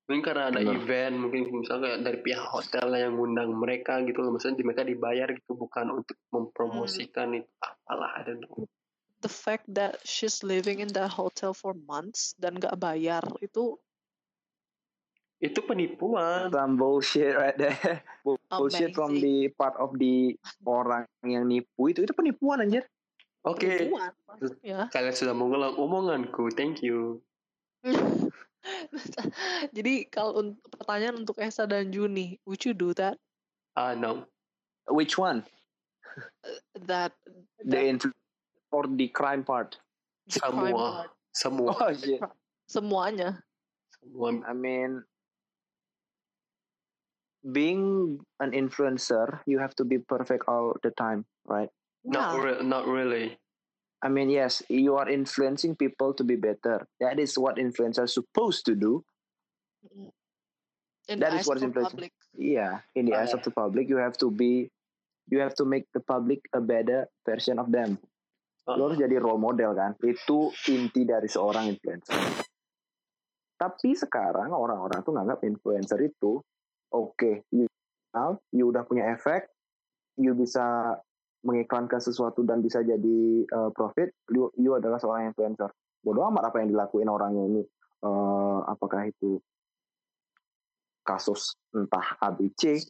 mungkin 0.04 0.26
karena 0.26 0.50
ada 0.50 0.58
Benar. 0.58 0.74
event 0.74 1.14
mungkin 1.22 1.42
misalnya 1.54 1.82
kayak 1.86 2.00
dari 2.02 2.18
pihak 2.18 2.46
hotel 2.50 2.86
yang 2.92 3.14
ngundang 3.14 3.50
mereka 3.54 4.02
gitu 4.02 4.18
loh 4.20 4.34
maksudnya 4.34 4.58
mereka 4.60 4.82
dibayar 4.82 5.28
gitu 5.30 5.54
bukan 5.54 6.02
untuk 6.02 6.18
mempromosikan 6.34 7.30
itu 7.38 7.46
apalah 7.62 8.18
I 8.18 8.26
don't 8.26 8.42
know 8.42 8.66
The 9.20 9.28
fact 9.28 9.68
that 9.76 10.00
she's 10.02 10.40
living 10.40 10.80
in 10.80 10.90
that 10.96 11.12
hotel 11.12 11.52
for 11.52 11.76
months 11.76 12.32
dan 12.40 12.56
gak 12.56 12.74
bayar 12.80 13.20
itu 13.38 13.76
itu 15.40 15.60
penipuan 15.62 16.52
Some 16.52 16.76
bullshit 16.76 17.32
right 17.32 17.56
there. 17.56 18.04
Bu- 18.20 18.36
Bullshit 18.50 18.92
from 18.92 19.16
amazing. 19.16 19.48
the 19.48 19.54
part 19.54 19.72
of 19.76 19.96
the 19.96 20.36
orang 20.64 21.04
yang 21.24 21.48
nipu 21.48 21.88
itu 21.88 22.04
itu 22.04 22.12
penipuan 22.12 22.60
anjir. 22.60 22.84
Oke 23.42 23.60
Penipuan 23.60 24.12
maksudnya. 24.28 24.78
kalian 24.92 25.14
sudah 25.16 25.34
mengulang 25.34 25.74
omonganku 25.76 26.50
thank 26.52 26.80
you 26.84 27.20
Jadi 29.76 30.04
kalau 30.12 30.36
un- 30.36 30.60
pertanyaan 30.68 31.24
untuk 31.24 31.40
Esa 31.40 31.64
dan 31.64 31.88
Juni, 31.88 32.36
would 32.44 32.60
you 32.60 32.76
do 32.76 32.92
that? 32.92 33.16
ah 33.72 33.96
no 33.96 34.28
Which 34.90 35.16
one? 35.16 35.46
That, 36.74 37.14
The 37.62 37.78
that 37.78 37.84
influ 37.86 38.12
or 38.68 38.84
the 38.90 39.06
crime 39.08 39.46
part? 39.46 39.78
the 40.26 40.40
crime 40.44 40.74
semua 40.74 40.76
part. 40.76 41.10
semua 41.32 41.68
Oh 41.72 41.90
shit. 41.94 42.20
semuanya. 42.66 43.40
semua 44.02 44.42
I 44.44 44.52
mean, 44.52 45.06
being 47.46 48.18
an 48.42 48.50
influencer, 48.52 49.40
you 49.46 49.56
have 49.62 49.72
to 49.78 49.84
be 49.86 49.96
perfect 50.02 50.44
all 50.50 50.74
the 50.82 50.90
time, 50.92 51.24
right? 51.46 51.70
Not 52.04 52.36
Yeah. 52.36 52.42
re- 52.42 52.62
not 52.64 52.84
really. 52.88 53.36
I 54.00 54.08
mean, 54.08 54.32
yes, 54.32 54.64
you 54.72 54.96
are 54.96 55.12
influencing 55.12 55.76
people 55.76 56.16
to 56.16 56.24
be 56.24 56.36
better. 56.36 56.88
That 57.04 57.20
is 57.20 57.36
what 57.36 57.60
influencers 57.60 58.16
supposed 58.16 58.64
to 58.64 58.72
do. 58.72 59.04
Mm. 59.84 60.08
In 61.10 61.16
That 61.20 61.36
the 61.36 61.42
is 61.42 61.44
eyes 61.44 61.48
what 61.48 61.56
of 61.56 61.60
is 61.60 61.64
the 61.64 61.68
influencer. 61.68 61.90
public. 61.92 62.12
Yeah, 62.32 62.74
in 62.96 63.04
the 63.04 63.14
eyes 63.18 63.34
of 63.36 63.44
the 63.44 63.52
public, 63.52 63.90
you 63.92 64.00
have 64.00 64.16
to 64.24 64.30
be, 64.32 64.70
you 65.28 65.42
have 65.44 65.52
to 65.60 65.66
make 65.68 65.84
the 65.92 66.00
public 66.00 66.40
a 66.56 66.62
better 66.62 67.10
version 67.26 67.60
of 67.60 67.68
them. 67.68 68.00
Lo 68.70 68.86
harus 68.88 69.02
jadi 69.02 69.18
role 69.18 69.40
model 69.40 69.74
kan. 69.74 69.98
Itu 69.98 70.54
inti 70.70 71.02
dari 71.02 71.26
seorang 71.26 71.68
influencer. 71.68 72.14
Tapi 73.58 73.92
sekarang 73.92 74.54
orang-orang 74.54 75.02
tuh 75.02 75.12
nganggap 75.12 75.42
influencer 75.44 75.98
itu, 76.00 76.38
oke, 76.94 77.44
you, 77.50 77.66
now, 78.14 78.38
you 78.54 78.70
udah 78.70 78.86
punya 78.86 79.10
efek, 79.12 79.50
you 80.16 80.32
bisa 80.32 80.96
mengiklankan 81.40 82.00
sesuatu 82.00 82.44
dan 82.44 82.60
bisa 82.60 82.84
jadi 82.84 83.20
uh, 83.48 83.70
profit, 83.72 84.12
you, 84.28 84.52
you 84.60 84.76
adalah 84.76 85.00
seorang 85.00 85.32
influencer. 85.32 85.72
Bodoh 86.00 86.28
amat 86.28 86.52
apa 86.52 86.60
yang 86.64 86.68
dilakuin 86.72 87.08
orangnya 87.08 87.44
ini. 87.48 87.62
Uh, 88.00 88.64
apakah 88.64 89.08
itu 89.08 89.40
kasus 91.04 91.56
entah 91.72 92.16
ABC, 92.20 92.80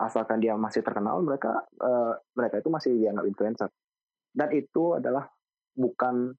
asalkan 0.00 0.40
dia 0.40 0.56
masih 0.56 0.80
terkenal, 0.80 1.20
mereka 1.20 1.64
uh, 1.80 2.16
mereka 2.36 2.60
itu 2.60 2.68
masih 2.72 2.90
dianggap 2.96 3.24
influencer 3.28 3.68
dan 4.34 4.50
itu 4.50 4.98
adalah 4.98 5.30
bukan 5.78 6.34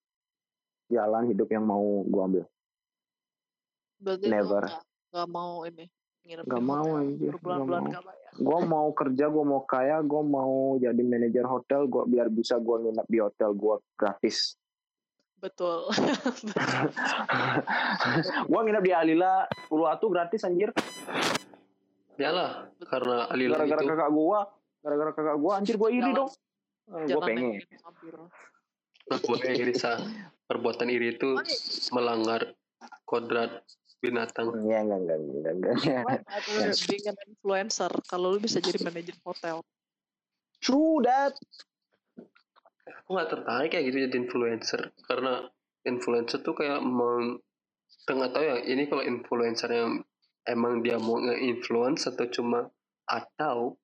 jalan 0.91 1.23
hidup 1.31 1.47
yang 1.49 1.63
mau 1.63 2.03
gua 2.05 2.27
ambil 2.27 2.45
Berarti 3.95 4.27
Never. 4.27 4.63
lu 4.67 4.69
nggak 4.69 4.83
nggak 5.15 5.29
mau 5.31 5.63
ini 5.63 5.85
nginep 6.25 6.43
Nggak 6.43 6.57
di 6.57 6.65
mau, 6.65 6.87
anjir. 6.91 7.29
Nggak 7.29 7.33
berbulan-bulan 7.37 7.81
mau. 7.83 8.01
bayar. 8.01 8.93
kerja 8.95 9.25
gua 9.27 9.43
mau 9.45 9.61
kaya 9.63 9.97
gua 10.01 10.21
mau 10.21 10.53
jadi 10.75 10.97
manajer 10.99 11.45
hotel 11.45 11.85
gua 11.85 12.03
biar 12.03 12.27
bisa 12.27 12.57
gua 12.57 12.81
nginep 12.81 13.05
di 13.05 13.19
hotel 13.19 13.49
gua 13.51 13.75
gratis 13.93 14.57
Betul. 15.37 15.87
gua 18.49 18.59
nginep 18.61 18.83
di 18.83 18.91
Alila 18.91 19.33
Uluwatu 19.67 20.09
gratis 20.09 20.43
anjir 20.43 20.73
Yalah, 22.15 22.71
karena 22.81 23.27
Alila 23.27 23.59
gara-gara 23.59 23.81
itu 23.81 23.89
kakak 23.89 24.09
gua 24.09 24.39
gara-gara 24.79 25.11
kakak 25.11 25.37
gua 25.37 25.51
anjir 25.55 25.75
gua 25.75 25.89
iri 25.89 26.01
Jangan- 26.03 26.17
dong 26.17 26.31
Eh, 26.85 27.17
pengen 27.19 27.57
naikin 27.57 27.81
vampir. 27.81 28.13
aku 29.09 29.31
iri 29.41 29.73
sah. 29.73 29.97
Perbuatan 30.45 30.85
iri 30.85 31.17
itu 31.17 31.33
melanggar 31.89 32.53
kodrat 33.03 33.65
binatang. 34.11 34.47
Iya, 34.65 34.79
enggak, 34.85 34.99
enggak, 35.01 35.19
enggak, 35.19 35.53
enggak, 35.53 35.75
bother 36.05 36.75
being 36.85 37.05
an 37.09 37.17
influencer 37.25 37.91
kalau 38.05 38.35
lu 38.35 38.39
bisa 38.39 38.61
jadi 38.61 38.77
manajer 38.81 39.15
hotel? 39.25 39.65
True 40.61 41.01
that. 41.05 41.33
Aku 43.05 43.17
nggak 43.17 43.29
tertarik 43.33 43.69
kayak 43.73 43.85
gitu 43.89 43.97
jadi 44.09 44.17
influencer 44.17 44.81
karena 45.05 45.45
influencer 45.85 46.41
tuh 46.41 46.57
kayak 46.57 46.81
meng 46.81 47.41
nggak 48.05 48.31
tahu 48.33 48.43
ya 48.45 48.57
ini 48.65 48.85
kalau 48.85 49.01
influencer 49.01 49.69
yang 49.73 50.01
emang 50.45 50.85
dia 50.85 51.01
mau 51.01 51.17
nge-influence 51.17 52.05
atau 52.05 52.29
cuma 52.29 52.69
atau 53.09 53.77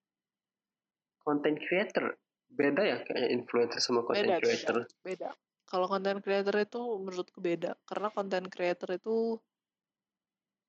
content 1.22 1.57
creator 1.57 2.17
beda 2.51 2.82
ya 2.86 2.97
kayaknya 3.01 3.30
influencer 3.34 3.82
sama 3.82 4.05
content 4.05 4.30
Beda, 4.30 4.41
creator 4.41 4.76
beda, 4.86 5.05
beda. 5.05 5.30
Kalau 5.65 5.88
content 5.88 6.19
creator 6.19 6.55
itu 6.59 6.82
menurutku 6.99 7.39
beda 7.39 7.78
karena 7.88 8.11
content 8.11 8.45
creator 8.51 8.89
itu 8.93 9.39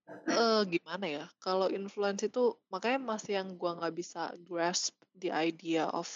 eh 0.09 0.62
gimana 0.68 1.07
ya? 1.07 1.24
Kalau 1.42 1.68
influence 1.72 2.22
itu 2.26 2.55
makanya 2.72 3.00
masih 3.03 3.42
yang 3.42 3.48
gua 3.59 3.78
nggak 3.78 3.94
bisa 3.94 4.32
grasp 4.46 4.94
the 5.18 5.30
idea 5.32 5.86
of 5.90 6.07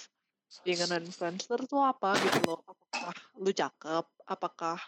being 0.62 0.78
an 0.78 1.04
influencer 1.04 1.58
tuh 1.66 1.82
apa 1.82 2.14
gitu 2.18 2.38
loh. 2.46 2.60
Apakah 2.64 3.14
lu 3.38 3.50
cakep? 3.50 4.04
Apakah 4.26 4.78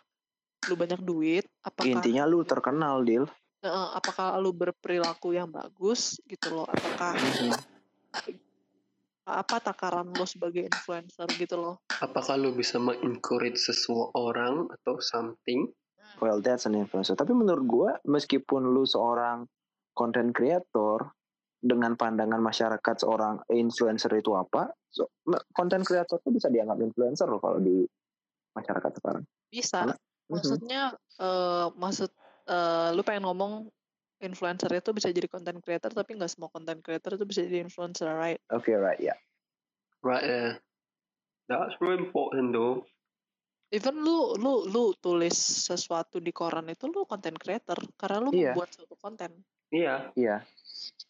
lu 0.70 0.74
banyak 0.78 1.00
duit? 1.02 1.44
Apakah 1.62 2.00
Intinya 2.00 2.24
lu 2.26 2.42
terkenal, 2.42 3.02
Dil. 3.04 3.24
eh, 3.62 3.88
apakah 3.98 4.38
lu 4.38 4.54
berperilaku 4.54 5.34
yang 5.34 5.50
bagus 5.50 6.18
gitu 6.30 6.62
loh? 6.62 6.66
Apakah 6.66 7.18
apa 9.28 9.56
takaran 9.60 10.08
lo 10.08 10.24
sebagai 10.24 10.64
influencer 10.64 11.28
gitu 11.36 11.58
loh? 11.60 11.76
apakah 11.98 12.38
lu 12.38 12.54
bisa 12.54 12.78
mengencourage 12.78 13.58
seseorang 13.58 14.70
atau 14.70 15.02
something 15.02 15.66
Well, 16.18 16.42
that's 16.42 16.66
an 16.66 16.74
influencer. 16.74 17.14
Tapi 17.14 17.30
menurut 17.30 17.64
gua, 17.66 17.90
meskipun 18.06 18.74
lu 18.74 18.82
seorang 18.82 19.46
content 19.94 20.34
creator, 20.34 21.14
dengan 21.58 21.98
pandangan 21.98 22.38
masyarakat 22.38 23.02
seorang 23.02 23.42
influencer 23.50 24.14
itu 24.14 24.30
apa, 24.38 24.70
so, 24.94 25.10
creator 25.26 26.22
itu 26.22 26.30
bisa 26.30 26.46
dianggap 26.46 26.78
influencer 26.78 27.26
loh 27.26 27.42
kalau 27.42 27.58
di 27.58 27.82
masyarakat 28.54 28.92
sekarang. 29.02 29.24
Bisa. 29.50 29.82
Karena- 29.86 29.98
Maksudnya 30.28 30.92
eh 31.18 31.66
maksud 31.72 32.12
eh 32.52 32.88
lu 32.92 33.00
pengen 33.00 33.24
ngomong 33.24 33.64
influencer 34.20 34.68
itu 34.76 34.92
bisa 34.92 35.08
jadi 35.08 35.24
content 35.24 35.56
creator 35.64 35.88
tapi 35.88 36.20
nggak 36.20 36.28
semua 36.28 36.52
content 36.52 36.84
creator 36.84 37.16
itu 37.16 37.24
bisa 37.24 37.40
jadi 37.48 37.64
influencer, 37.64 38.12
right? 38.12 38.36
Oke, 38.52 38.76
right, 38.76 39.00
ya. 39.00 39.16
right 40.02 40.22
yeah 40.22 40.52
that's 41.50 41.74
very 41.82 41.98
important 41.98 42.54
though 42.54 42.84
Even 43.68 44.00
lu 44.00 44.32
lu 44.40 44.64
lu 44.64 44.96
tulis 44.96 45.36
sesuatu 45.68 46.24
di 46.24 46.32
koran 46.32 46.72
itu 46.72 46.88
lu 46.88 47.04
content 47.04 47.36
creator 47.36 47.76
karena 48.00 48.24
lu 48.24 48.30
Iya. 48.32 48.56
membuat 48.56 48.72
suatu 48.72 48.96
konten. 48.96 49.44
iya 49.68 50.08
Iya. 50.16 50.40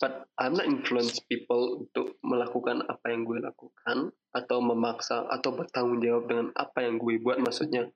but 0.03 0.27
I'm 0.35 0.59
not 0.59 0.67
influence 0.67 1.23
people 1.23 1.87
untuk 1.87 2.19
melakukan 2.27 2.83
apa 2.91 3.15
yang 3.15 3.23
gue 3.23 3.39
lakukan 3.39 4.11
atau 4.35 4.59
memaksa 4.59 5.31
atau 5.31 5.55
bertanggung 5.55 6.03
jawab 6.03 6.27
dengan 6.27 6.47
apa 6.59 6.83
yang 6.83 6.99
gue 6.99 7.23
buat 7.23 7.39
maksudnya 7.39 7.87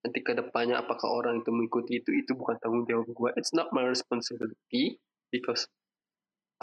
nanti 0.00 0.18
ke 0.24 0.32
depannya 0.32 0.80
apakah 0.80 1.12
orang 1.12 1.44
itu 1.44 1.52
mengikuti 1.52 2.00
itu 2.00 2.16
itu 2.16 2.32
bukan 2.32 2.56
tanggung 2.64 2.88
jawab 2.88 3.12
gue 3.12 3.30
it's 3.36 3.52
not 3.52 3.68
my 3.76 3.84
responsibility 3.84 4.96
because 5.28 5.68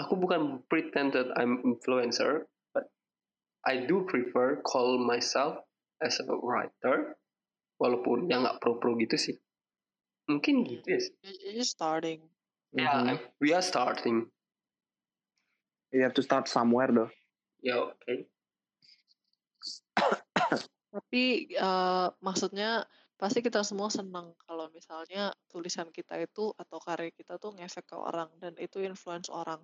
aku 0.02 0.18
bukan 0.18 0.66
pretend 0.74 1.14
that 1.14 1.30
I'm 1.38 1.62
influencer 1.62 2.50
but 2.74 2.90
I 3.62 3.86
do 3.86 4.02
prefer 4.10 4.66
call 4.66 4.98
myself 4.98 5.62
as 6.02 6.18
a 6.18 6.26
writer 6.34 7.14
walaupun 7.84 8.32
yang 8.32 8.48
nggak 8.48 8.64
pro-pro 8.64 8.96
gitu 8.96 9.20
sih 9.20 9.36
mungkin 10.32 10.64
gitu 10.64 10.88
ya 10.88 11.00
sih. 11.04 11.12
You're 11.44 11.60
just 11.60 11.76
starting. 11.76 12.24
ya 12.72 12.88
Mhm. 12.96 13.20
we 13.44 13.52
are 13.52 13.62
starting 13.62 14.32
You 15.94 16.02
have 16.02 16.16
to 16.18 16.24
start 16.26 16.48
somewhere 16.50 16.90
though. 16.90 17.12
ya 17.62 17.78
oke 17.92 18.26
Tapi 20.94 21.50
eh, 21.54 22.08
maksudnya 22.22 22.86
pasti 23.18 23.42
kita 23.42 23.66
semua 23.66 23.90
senang 23.90 24.38
kalau 24.46 24.70
misalnya 24.70 25.34
tulisan 25.50 25.90
kita 25.90 26.22
itu 26.22 26.54
atau 26.54 26.78
karya 26.78 27.10
kita 27.10 27.42
tuh 27.42 27.54
ngefek 27.58 27.90
ke 27.90 27.98
orang 27.98 28.30
dan 28.38 28.54
itu 28.62 28.78
influence 28.82 29.30
orang. 29.30 29.62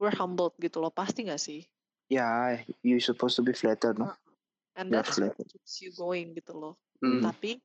We're 0.00 0.16
humbled 0.16 0.56
gitu 0.60 0.80
loh, 0.80 0.92
pasti 0.92 1.24
nggak 1.28 1.40
sih? 1.40 1.64
Ya, 2.08 2.56
you 2.80 3.00
supposed 3.00 3.36
to 3.36 3.44
be 3.44 3.52
flattered, 3.56 4.00
no? 4.00 4.12
And 4.76 4.92
Yeah, 4.92 5.04
that's 5.04 5.16
what 5.20 5.36
keeps 5.40 5.80
you 5.84 5.92
going 5.96 6.36
gitu 6.36 6.52
loh. 6.56 6.74
Hmm. 7.00 7.22
Tapi 7.24 7.60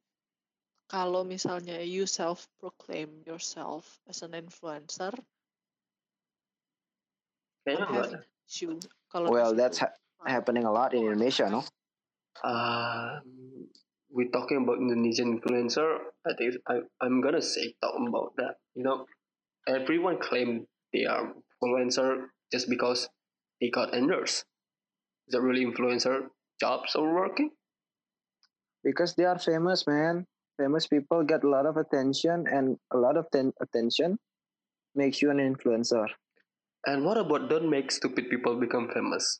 kalau 0.91 1.23
misalnya 1.23 1.79
you 1.79 2.03
self 2.03 2.51
proclaim 2.59 3.23
yourself 3.23 3.99
as 4.11 4.19
an 4.27 4.35
influencer, 4.35 5.15
kayaknya 7.63 7.85
enggak 7.87 8.07
having 8.11 8.31
issue. 8.43 8.75
Kalau 9.07 9.31
Well, 9.31 9.55
that's 9.55 9.79
ha- 9.79 9.95
happening 10.27 10.67
a 10.67 10.73
lot 10.73 10.91
in 10.91 11.07
Indonesia, 11.07 11.47
no? 11.47 11.63
Um, 12.43 13.67
we 14.11 14.27
talking 14.27 14.67
about 14.67 14.83
Indonesian 14.83 15.39
influencer. 15.39 16.11
I 16.27 16.35
think 16.35 16.59
I, 16.67 16.83
I'm 16.99 17.23
gonna 17.23 17.43
say 17.43 17.75
talk 17.79 17.95
about 17.95 18.35
that. 18.35 18.59
You 18.75 18.83
know, 18.83 19.07
everyone 19.67 20.19
claim 20.19 20.67
they 20.91 21.07
are 21.07 21.31
influencer 21.31 22.35
just 22.51 22.67
because 22.67 23.07
they 23.59 23.71
got 23.71 23.95
endorse. 23.95 24.43
Is 25.27 25.31
that 25.31 25.41
really 25.41 25.63
influencer 25.63 26.27
jobs 26.59 26.95
or 26.95 27.13
working? 27.13 27.51
Because 28.83 29.15
they 29.15 29.25
are 29.25 29.37
famous, 29.37 29.85
man. 29.85 30.25
Famous 30.57 30.87
people 30.87 31.23
get 31.23 31.43
a 31.43 31.49
lot 31.49 31.65
of 31.65 31.77
attention, 31.77 32.45
and 32.45 32.77
a 32.93 32.97
lot 32.97 33.17
of 33.17 33.25
ten- 33.31 33.53
attention 33.61 34.17
makes 34.93 35.21
you 35.21 35.31
an 35.31 35.37
influencer. 35.37 36.05
And 36.85 37.05
what 37.05 37.17
about 37.17 37.49
don't 37.49 37.69
make 37.69 37.91
stupid 37.91 38.29
people 38.29 38.57
become 38.57 38.89
famous? 38.89 39.39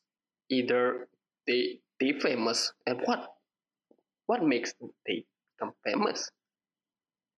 Either 0.50 1.10
they 1.48 1.82
they 2.00 2.14
famous 2.22 2.74
and 2.86 3.02
what? 3.06 3.34
What 4.26 4.46
makes 4.46 4.74
they 5.06 5.26
become 5.58 5.74
famous? 5.84 6.30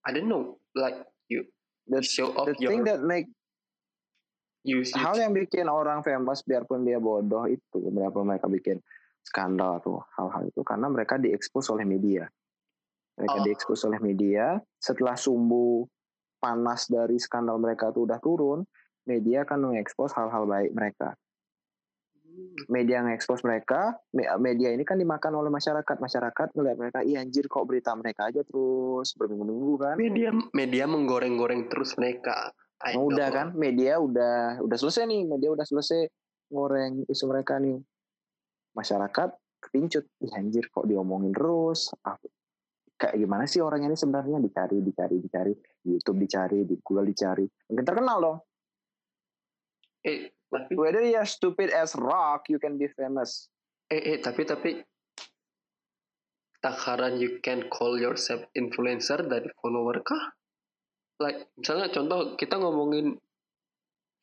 I 0.05 0.11
don't 0.11 0.27
know. 0.27 0.59
Like 0.75 0.99
you 1.27 1.47
The, 1.87 2.03
show 2.03 2.31
off 2.31 2.47
the 2.47 2.55
your 2.59 2.71
thing 2.71 2.83
that 2.87 3.03
make 3.03 3.27
you, 4.63 4.87
you 4.87 4.95
hal 4.95 5.19
yang 5.19 5.35
bikin 5.35 5.67
orang 5.67 5.99
famous 5.99 6.39
biarpun 6.47 6.87
dia 6.87 6.95
bodoh 6.95 7.43
itu 7.43 7.75
berapa 7.91 8.15
mereka 8.23 8.47
bikin 8.47 8.79
skandal 9.23 9.79
atau 9.79 10.03
hal-hal 10.19 10.51
itu 10.51 10.61
karena 10.61 10.87
mereka 10.91 11.15
diekspos 11.17 11.71
oleh 11.71 11.87
media 11.87 12.27
mereka 13.13 13.37
Oh. 13.39 13.45
diekspos 13.45 13.79
oleh 13.85 13.99
media 14.01 14.57
setelah 14.81 15.13
sumbu 15.13 15.85
panas 16.41 16.91
dari 16.91 17.15
skandal 17.21 17.55
mereka 17.61 17.93
itu 17.93 18.03
udah 18.03 18.19
turun 18.19 18.65
media 19.03 19.43
akan 19.43 19.69
mengekspos 19.71 20.15
hal-hal 20.15 20.47
baik 20.47 20.71
mereka. 20.71 21.15
Media 22.71 23.03
ngekspos 23.05 23.45
mereka, 23.45 23.93
me- 24.15 24.25
media 24.41 24.73
ini 24.73 24.81
kan 24.87 24.97
dimakan 24.97 25.37
oleh 25.37 25.51
masyarakat. 25.53 26.01
Masyarakat 26.01 26.47
ngeliat 26.55 26.77
mereka, 26.79 26.99
iya 27.05 27.21
anjir 27.21 27.45
kok 27.45 27.67
berita 27.67 27.93
mereka 27.93 28.31
aja 28.31 28.41
terus 28.41 29.13
berminggu-minggu 29.13 29.75
kan. 29.77 29.95
Media 29.99 30.29
media 30.55 30.85
menggoreng-goreng 30.89 31.69
terus 31.69 31.93
mereka. 31.99 32.49
I 32.81 32.97
Nah, 32.97 33.05
udah 33.05 33.27
know. 33.29 33.37
kan, 33.37 33.47
media 33.53 33.99
udah 34.01 34.63
udah 34.65 34.77
selesai 34.79 35.05
nih, 35.05 35.29
media 35.29 35.51
udah 35.53 35.67
selesai 35.67 36.09
ngoreng 36.49 37.05
isu 37.05 37.25
mereka 37.29 37.59
nih. 37.61 37.77
Masyarakat 38.73 39.29
kepincut, 39.63 40.05
ih 40.21 40.33
anjir 40.35 40.67
kok 40.67 40.85
diomongin 40.89 41.31
terus. 41.31 41.93
Ah, 42.03 42.19
kayak 42.99 43.15
gimana 43.15 43.47
sih 43.47 43.63
orang 43.63 43.87
ini 43.87 43.95
sebenarnya 43.95 44.37
dicari, 44.43 44.81
dicari, 44.83 45.15
dicari, 45.19 45.53
di 45.55 45.89
YouTube 45.95 46.19
dicari, 46.19 46.59
di 46.67 46.75
Google 46.81 47.07
dicari, 47.09 47.45
mungkin 47.69 47.85
terkenal 47.85 48.17
dong. 48.19 48.37
Eh, 50.03 50.35
tapi 50.51 50.75
Whether 50.75 51.01
you're 51.07 51.25
stupid 51.25 51.73
as 51.73 51.95
rock, 51.95 52.51
you 52.51 52.59
can 52.59 52.75
be 52.75 52.91
famous. 52.91 53.49
eh, 53.93 54.15
eh 54.15 54.17
tapi 54.23 54.41
tapi 54.47 54.71
takaran 56.63 57.19
you 57.19 57.43
can 57.43 57.67
call 57.67 57.99
yourself 57.99 58.41
influencer 58.55 59.19
dari 59.27 59.51
follower 59.59 59.99
kah? 60.01 60.33
Like 61.19 61.51
misalnya 61.59 61.91
contoh 61.91 62.39
kita 62.39 62.57
ngomongin 62.57 63.19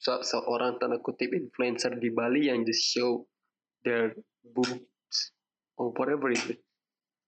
se- 0.00 0.24
seorang 0.24 0.80
tanda 0.80 0.98
kutip 0.98 1.30
influencer 1.36 2.00
di 2.00 2.08
Bali 2.10 2.48
yang 2.48 2.64
just 2.64 2.82
show 2.82 3.28
their 3.84 4.12
boobs 4.42 5.16
or 5.80 5.92
whatever 5.96 6.28
itu 6.32 6.56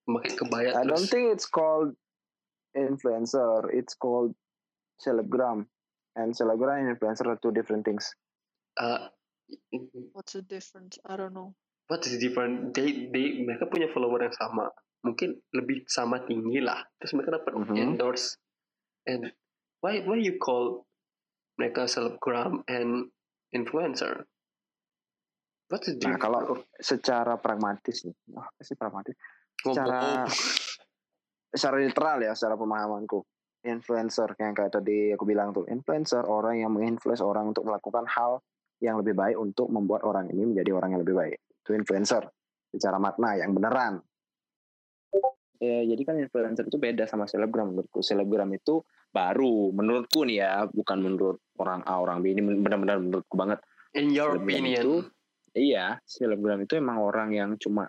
pakai 0.05 0.32
kebaya 0.36 0.68
I 0.76 0.84
don't 0.84 0.98
terus 0.98 1.11
think 1.11 1.30
it's 1.32 1.46
called 1.46 1.94
influencer. 2.74 3.68
It's 3.70 3.94
called 3.94 4.34
celebgram. 5.00 5.68
And 6.16 6.36
celebgram 6.36 6.84
and 6.84 6.88
influencer 6.96 7.24
are 7.28 7.40
two 7.40 7.53
different 7.53 7.84
things. 7.88 8.12
uh, 8.76 9.09
What's 10.16 10.32
the 10.32 10.44
difference? 10.44 10.96
I 11.05 11.16
don't 11.16 11.32
know. 11.32 11.53
what 11.90 12.09
is 12.09 12.16
different 12.16 12.72
they 12.72 13.12
they 13.12 13.44
mereka 13.44 13.68
punya 13.68 13.84
follower 13.92 14.16
yang 14.24 14.32
sama 14.32 14.72
mungkin 15.05 15.36
lebih 15.53 15.84
sama 15.84 16.24
tinggi 16.24 16.57
lah 16.64 16.80
terus 16.96 17.12
mereka 17.12 17.36
dapat 17.36 17.53
Mhm. 17.53 17.76
endorse 17.76 18.40
and 19.05 19.28
why 19.84 20.00
why 20.09 20.16
you 20.16 20.40
call 20.40 20.88
mereka 21.61 21.84
selebgram 21.84 22.64
and 22.64 23.12
influencer 23.53 24.24
is 24.24 24.32
Nah, 26.05 26.20
kalau 26.20 26.41
secara 26.77 27.41
pragmatis 27.41 28.05
nih, 28.05 28.16
oh, 28.37 28.45
apa 28.45 28.61
sih 28.61 28.77
pragmatis? 28.77 29.16
Secara 29.57 30.29
secara 31.57 31.77
literal 31.81 32.18
ya, 32.20 32.33
secara 32.37 32.61
pemahamanku. 32.61 33.25
Influencer 33.62 34.35
yang 34.43 34.59
kayak 34.59 34.75
tadi 34.75 35.14
aku 35.14 35.23
bilang 35.23 35.55
tuh, 35.55 35.64
influencer 35.70 36.27
orang 36.27 36.59
yang 36.61 36.75
menginfluence 36.75 37.23
orang 37.23 37.55
untuk 37.55 37.62
melakukan 37.62 38.05
hal 38.11 38.43
yang 38.83 38.99
lebih 38.99 39.14
baik 39.14 39.39
untuk 39.39 39.70
membuat 39.70 40.03
orang 40.03 40.27
ini 40.35 40.51
menjadi 40.51 40.75
orang 40.75 40.99
yang 40.99 41.01
lebih 41.07 41.14
baik. 41.14 41.39
Itu 41.62 41.79
influencer 41.79 42.27
secara 42.75 42.99
makna 42.99 43.39
yang 43.39 43.55
beneran. 43.55 44.03
Ya, 45.62 45.87
jadi 45.87 46.03
kan 46.03 46.18
influencer 46.18 46.66
itu 46.66 46.75
beda 46.75 47.07
sama 47.07 47.31
selebgram 47.31 47.70
menurutku. 47.70 48.03
Selebgram 48.03 48.51
itu 48.51 48.83
baru 49.14 49.70
menurutku 49.70 50.27
nih 50.27 50.43
ya, 50.43 50.66
bukan 50.66 50.99
menurut 50.99 51.39
orang 51.62 51.87
A, 51.87 52.03
orang 52.03 52.18
B. 52.18 52.35
Ini 52.35 52.43
benar-benar 52.43 52.99
menurutku 52.99 53.39
banget. 53.39 53.62
in 53.93 54.09
your 54.09 54.41
Selebgram 54.41 54.49
opinion 54.49 54.83
itu- 54.83 55.22
Iya, 55.53 56.00
selebgram 56.09 56.64
itu 56.64 56.80
emang 56.80 57.00
orang 57.05 57.30
yang 57.36 57.50
cuma 57.61 57.84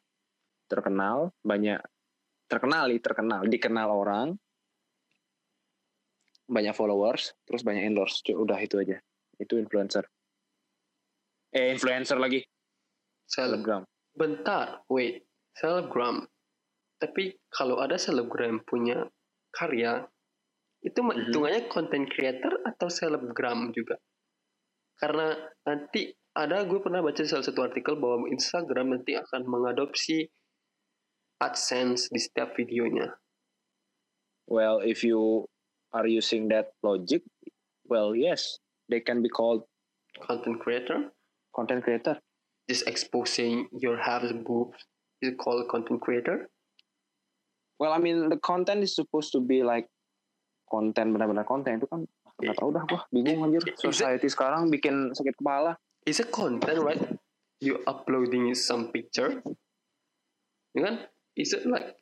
terkenal, 0.68 1.32
banyak 1.40 1.80
terkenali, 2.52 3.00
terkenal, 3.00 3.48
dikenal 3.48 3.88
orang, 3.88 4.36
banyak 6.44 6.76
followers, 6.76 7.32
terus 7.48 7.64
banyak 7.64 7.88
endorse. 7.88 8.20
Udah 8.36 8.60
itu 8.60 8.84
aja. 8.84 9.00
Itu 9.40 9.56
influencer. 9.56 10.04
Eh, 11.54 11.72
influencer 11.72 12.18
lagi, 12.20 12.42
Sel- 13.24 13.54
selebgram. 13.56 13.86
bentar 14.14 14.82
wait 14.90 15.26
selebgram 15.54 16.26
tapi 16.98 17.34
kalau 17.50 17.82
ada 17.82 17.98
selebgram 17.98 18.62
punya 18.62 19.06
karya 19.50 20.06
itu 20.82 20.98
Mhm. 21.02 21.30
hitungannya 21.30 21.62
content 21.70 22.06
creator 22.10 22.62
atau 22.66 22.90
selebgram 22.90 23.74
juga 23.74 23.98
karena 24.98 25.34
nanti 25.66 26.14
ada 26.34 26.66
gue 26.66 26.80
pernah 26.82 27.02
baca 27.02 27.22
di 27.22 27.30
salah 27.30 27.46
satu 27.46 27.62
artikel 27.62 27.98
bahwa 27.98 28.26
Instagram 28.30 28.98
nanti 28.98 29.14
akan 29.14 29.46
mengadopsi 29.46 30.26
AdSense 31.42 32.10
di 32.10 32.20
setiap 32.22 32.58
videonya. 32.58 33.14
Well, 34.50 34.82
if 34.84 35.06
you 35.06 35.48
are 35.94 36.10
using 36.10 36.50
that 36.50 36.74
logic, 36.82 37.24
well, 37.86 38.18
yes, 38.18 38.60
they 38.90 39.00
can 39.00 39.22
be 39.22 39.30
called 39.30 39.64
content 40.20 40.60
creator? 40.60 41.14
content 41.54 41.86
creator. 41.86 42.18
just 42.70 42.88
exposing 42.88 43.68
your 43.76 44.00
half 44.00 44.24
boobs 44.46 44.78
is 45.22 45.34
called 45.38 45.68
content 45.70 46.02
creator? 46.02 46.50
Well, 47.80 47.92
I 47.92 48.00
mean, 48.00 48.30
the 48.30 48.38
content 48.38 48.84
is 48.84 48.96
supposed 48.96 49.32
to 49.34 49.42
be 49.42 49.64
like 49.64 49.88
konten 50.72 51.14
benar-benar 51.14 51.46
konten 51.46 51.78
itu 51.78 51.88
kan 51.92 52.08
nggak 52.40 52.56
tahu 52.58 52.72
dah 52.72 52.84
gua. 52.88 53.02
Bingung 53.12 53.46
anjir. 53.46 53.62
Society 53.76 54.32
sekarang 54.32 54.72
bikin 54.72 55.12
sakit 55.12 55.36
kepala 55.38 55.76
is 56.04 56.20
a 56.20 56.28
content 56.28 56.80
right? 56.84 57.02
You 57.64 57.80
uploading 57.88 58.52
some 58.56 58.92
picture. 58.92 59.40
Ya 60.76 60.82
kan? 60.84 60.96
Is 61.40 61.56
it 61.56 61.64
like 61.64 61.96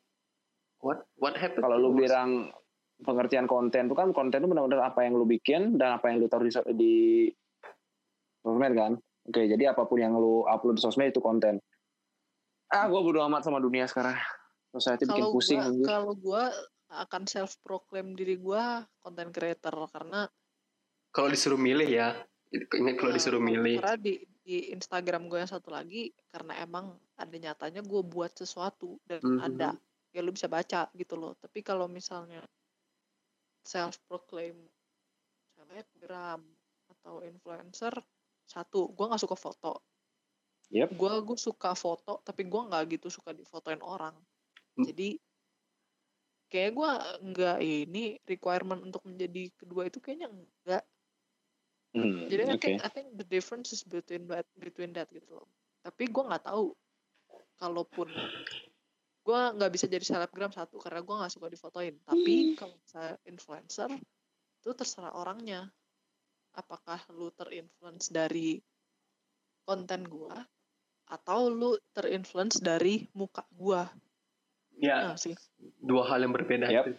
what 0.82 1.06
what 1.16 1.38
happened? 1.38 1.62
Kalau 1.62 1.78
lu 1.78 1.94
bilang 1.94 2.50
pengertian 3.02 3.46
konten 3.50 3.90
itu 3.90 3.96
kan 3.98 4.14
konten 4.14 4.42
itu 4.42 4.48
benar-benar 4.50 4.94
apa 4.94 5.06
yang 5.06 5.18
lu 5.18 5.26
bikin 5.26 5.78
dan 5.78 5.98
apa 5.98 6.10
yang 6.10 6.22
lu 6.22 6.30
taruh 6.30 6.46
di, 6.46 6.54
di 6.74 6.94
sosmed 8.42 8.74
kan? 8.74 8.92
Oke 9.22 9.46
jadi 9.46 9.70
apa 9.70 9.86
pun 9.86 9.98
yang 10.02 10.18
lu 10.18 10.46
upload 10.46 10.78
di 10.78 10.82
sosmed 10.82 11.14
itu 11.14 11.22
konten. 11.22 11.62
Ah 12.72 12.88
gue 12.88 13.00
bodo 13.00 13.22
amat 13.22 13.46
sama 13.46 13.62
dunia 13.62 13.86
sekarang. 13.86 14.18
Society 14.72 15.04
bikin 15.04 15.28
pusing 15.28 15.60
gua, 15.60 15.84
kalau 15.84 16.16
gua 16.16 16.48
akan 16.88 17.28
self 17.28 17.60
proclaim 17.60 18.16
diri 18.16 18.40
gua 18.40 18.88
content 19.04 19.28
creator 19.28 19.72
karena 19.92 20.24
kalau 21.12 21.28
disuruh 21.28 21.60
milih 21.60 21.84
ya 21.84 22.16
ingat 22.52 22.94
kalau 23.00 23.12
eh, 23.12 23.16
disuruh 23.16 23.42
milih 23.42 23.80
karena 23.80 23.96
di 23.96 24.14
di 24.42 24.56
Instagram 24.74 25.30
gue 25.30 25.38
yang 25.40 25.50
satu 25.50 25.70
lagi 25.70 26.10
karena 26.32 26.52
emang 26.60 26.86
ada 27.16 27.36
nyatanya 27.38 27.80
gue 27.80 28.02
buat 28.04 28.32
sesuatu 28.34 28.98
dan 29.08 29.22
Mhm. 29.22 29.38
ada 29.40 29.68
ya 30.12 30.20
lu 30.20 30.34
bisa 30.34 30.48
baca 30.50 30.90
gitu 30.92 31.14
loh 31.16 31.32
tapi 31.40 31.64
kalau 31.64 31.86
misalnya 31.88 32.42
self 33.64 33.96
proclaim 34.08 34.58
selebgram 35.56 36.42
atau 36.92 37.22
influencer 37.24 37.94
satu 38.44 38.90
gue 38.92 39.04
nggak 39.08 39.22
suka 39.22 39.36
foto 39.38 39.72
Yep. 40.72 40.96
gue 40.96 41.12
gue 41.28 41.38
suka 41.38 41.76
foto 41.76 42.24
tapi 42.24 42.48
gue 42.48 42.60
nggak 42.68 42.82
gitu 42.96 43.08
suka 43.12 43.30
difotoin 43.36 43.80
orang 43.84 44.16
Hmm. 44.72 44.88
jadi 44.88 45.20
kayak 46.48 46.70
gue 46.76 46.90
nggak 47.32 47.58
ini 47.60 48.04
requirement 48.28 48.80
untuk 48.84 49.00
menjadi 49.08 49.52
kedua 49.56 49.88
itu 49.88 50.00
kayaknya 50.04 50.28
enggak 50.28 50.84
Hmm, 51.92 52.24
jadi 52.24 52.48
I 52.48 52.56
oke 52.56 52.60
think 52.64 52.76
I 52.80 52.88
think 52.88 53.06
the 53.20 53.26
difference 53.28 53.76
is 53.76 53.84
between 53.84 54.24
that 54.32 54.48
between 54.56 54.96
that 54.96 55.12
gitu 55.12 55.28
loh. 55.28 55.48
Tapi 55.84 56.08
gue 56.08 56.24
nggak 56.24 56.48
tahu 56.48 56.72
kalaupun 57.60 58.08
gue 59.22 59.40
nggak 59.60 59.70
bisa 59.70 59.86
jadi 59.86 60.02
selebgram 60.02 60.50
satu 60.50 60.80
karena 60.80 61.04
gue 61.04 61.14
nggak 61.20 61.32
suka 61.36 61.46
difotoin. 61.52 61.94
Tapi 62.08 62.56
kalau 62.56 62.80
saya 62.88 63.14
influencer 63.28 63.92
itu 64.62 64.70
terserah 64.72 65.12
orangnya. 65.12 65.68
Apakah 66.52 67.00
lu 67.16 67.32
terinfluence 67.32 68.12
dari 68.12 68.60
konten 69.64 70.04
gue 70.04 70.36
atau 71.08 71.48
lu 71.48 71.76
terinfluence 71.96 72.60
dari 72.60 73.08
muka 73.16 73.44
gue? 73.52 73.82
ya 74.80 75.12
Nah 75.12 75.16
sih. 75.16 75.36
dua 75.80 76.08
hal 76.08 76.24
yang 76.24 76.32
berbeda 76.32 76.68
Yep. 76.68 76.84
itu 76.88 76.92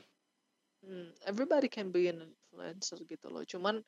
Hmm, 0.84 1.16
everybody 1.24 1.72
can 1.72 1.96
be 1.96 2.12
an 2.12 2.20
influencer 2.20 3.00
gitu 3.08 3.32
loh. 3.32 3.48
Cuman 3.48 3.80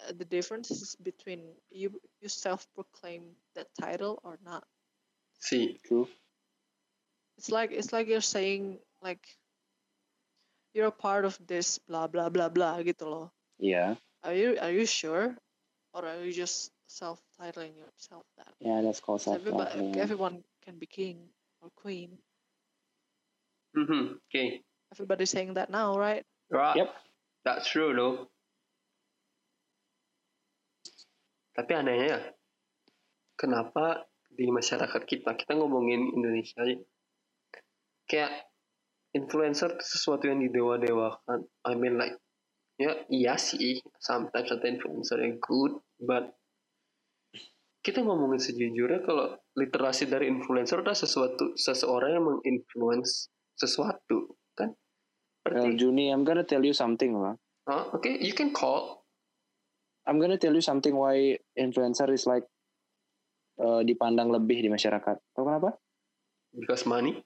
uh, 0.00 0.12
the 0.12 0.24
difference 0.24 0.70
is 0.70 0.96
between 0.96 1.54
you 1.70 2.00
you 2.20 2.28
self 2.28 2.66
proclaim 2.74 3.36
that 3.54 3.68
title 3.80 4.18
or 4.24 4.38
not. 4.44 4.64
sih 5.46 5.78
true 5.84 6.08
It's 7.36 7.50
like 7.50 7.70
it's 7.72 7.92
like 7.92 8.08
you're 8.08 8.20
saying 8.20 8.80
like 9.02 9.38
you're 10.74 10.86
a 10.86 10.92
part 10.92 11.24
of 11.24 11.38
this 11.46 11.78
blah 11.78 12.06
blah 12.06 12.28
blah 12.28 12.48
blah 12.48 12.76
gitu 12.82 13.04
loh. 13.08 13.26
iya 13.58 13.96
Are 14.24 14.34
you 14.34 14.58
are 14.60 14.72
you 14.72 14.86
sure 14.86 15.36
or 15.94 16.06
are 16.06 16.20
you 16.24 16.32
just 16.32 16.72
self 16.86 17.20
titling 17.38 17.76
yourself 17.76 18.24
that? 18.36 18.54
ya 18.60 18.82
that's 18.82 19.00
called 19.00 19.20
self 19.20 19.36
Everybody, 19.40 20.00
everyone 20.00 20.44
can 20.64 20.78
be 20.78 20.86
king 20.86 21.28
or 21.62 21.70
queen. 21.76 22.18
Mhm, 23.74 24.00
oke 24.16 24.42
Everybody's 24.92 25.30
saying 25.30 25.54
that 25.54 25.70
now, 25.70 25.98
right? 25.98 26.24
right 26.50 26.76
Yep. 26.76 26.94
that's 27.44 27.68
true 27.68 27.94
though 27.94 28.28
tapi 31.54 31.72
anehnya 31.72 32.06
ya 32.06 32.20
kenapa 33.38 34.10
di 34.34 34.50
masyarakat 34.50 35.02
kita 35.06 35.38
kita 35.38 35.54
ngomongin 35.54 36.10
Indonesia 36.10 36.58
aja 36.66 36.76
kayak 38.10 38.32
influencer 39.14 39.78
itu 39.78 39.84
sesuatu 39.86 40.26
yang 40.26 40.42
didewa-dewakan 40.42 41.46
I 41.62 41.72
mean 41.78 41.94
like 41.96 42.18
ya 42.74 43.06
iya 43.06 43.38
sih 43.38 43.78
sometimes 44.02 44.50
ada 44.50 44.66
influencer 44.66 45.22
yang 45.22 45.38
good 45.38 45.78
but 46.02 46.34
kita 47.84 48.02
ngomongin 48.02 48.42
sejujurnya 48.42 49.06
kalau 49.06 49.38
literasi 49.54 50.10
dari 50.10 50.26
influencer 50.26 50.82
adalah 50.82 50.98
sesuatu 50.98 51.54
seseorang 51.54 52.18
yang 52.18 52.24
menginfluence 52.26 53.30
sesuatu 53.54 54.34
kan 54.58 54.74
Well, 55.44 55.60
berarti 55.60 55.76
Juni, 55.76 56.08
I'm 56.08 56.24
gonna 56.24 56.40
tell 56.40 56.64
you 56.64 56.72
something 56.72 57.20
lah. 57.20 57.36
Huh? 57.68 57.92
oke 57.96 58.08
you 58.20 58.36
can 58.36 58.52
call 58.52 59.03
I'm 60.04 60.20
gonna 60.20 60.36
tell 60.36 60.52
you 60.52 60.60
something 60.60 60.92
why 60.92 61.40
influencer 61.56 62.12
is 62.12 62.28
like 62.28 62.44
uh, 63.56 63.80
dipandang 63.80 64.28
lebih 64.28 64.64
di 64.64 64.68
masyarakat. 64.68 65.16
Tahu 65.32 65.44
kenapa? 65.44 65.76
because 66.54 66.86
money 66.86 67.18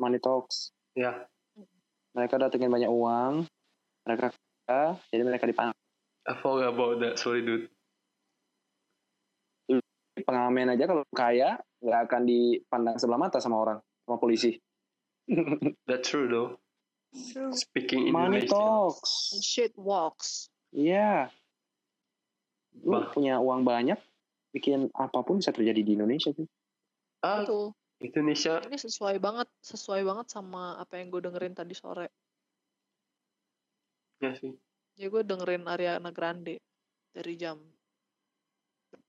Money 0.00 0.16
talks. 0.18 0.72
ya 0.96 1.28
Mereka 2.12 2.36
datengin 2.40 2.72
banyak 2.72 2.88
uang, 2.92 3.48
mereka 4.04 4.32
kaya, 4.68 4.96
jadi 5.12 5.22
mereka 5.24 5.44
dipandang. 5.48 5.76
I 6.28 6.34
forgot 6.40 6.72
about 6.72 7.00
that 7.00 7.16
sorry 7.20 7.44
dude 7.44 7.68
Pengamen 10.12 10.76
aja 10.76 10.84
kalau 10.84 11.02
kaya 11.16 11.56
nggak 11.80 12.00
akan 12.08 12.22
dipandang 12.28 12.96
sebelah 13.00 13.20
mata 13.20 13.40
sama 13.40 13.56
orang, 13.58 13.78
sama 14.04 14.16
polisi. 14.20 14.60
that's 15.88 16.12
true 16.12 16.28
though 16.28 16.60
True. 17.32 17.52
speaking 17.56 18.12
Money 18.12 18.44
Indonesian 18.44 18.52
talks. 18.52 19.32
And 19.32 19.44
shit 19.44 19.72
walks. 19.76 20.48
Iya. 20.72 21.32
Lu 22.80 22.96
Bah. 22.96 23.12
punya 23.12 23.36
uang 23.36 23.62
banyak, 23.62 24.00
bikin 24.56 24.88
apa 24.96 25.20
pun 25.20 25.38
bisa 25.38 25.52
terjadi 25.52 25.84
di 25.84 25.92
Indonesia 25.96 26.32
sih. 26.32 26.48
ah 27.22 27.44
Itu. 27.44 27.76
Indonesia 28.02 28.58
Ini 28.66 28.74
sesuai 28.82 29.22
banget, 29.22 29.46
sesuai 29.62 30.02
banget 30.02 30.26
sama 30.26 30.74
apa 30.74 30.98
yang 30.98 31.14
gue 31.14 31.22
dengerin 31.22 31.54
tadi 31.54 31.70
sore. 31.76 32.10
ya 34.22 34.34
sih 34.38 34.54
Jadi 34.98 35.06
gue 35.10 35.22
dengerin 35.26 35.66
Ariana 35.66 36.10
Grande 36.14 36.62
dari 37.10 37.34
jam 37.34 37.58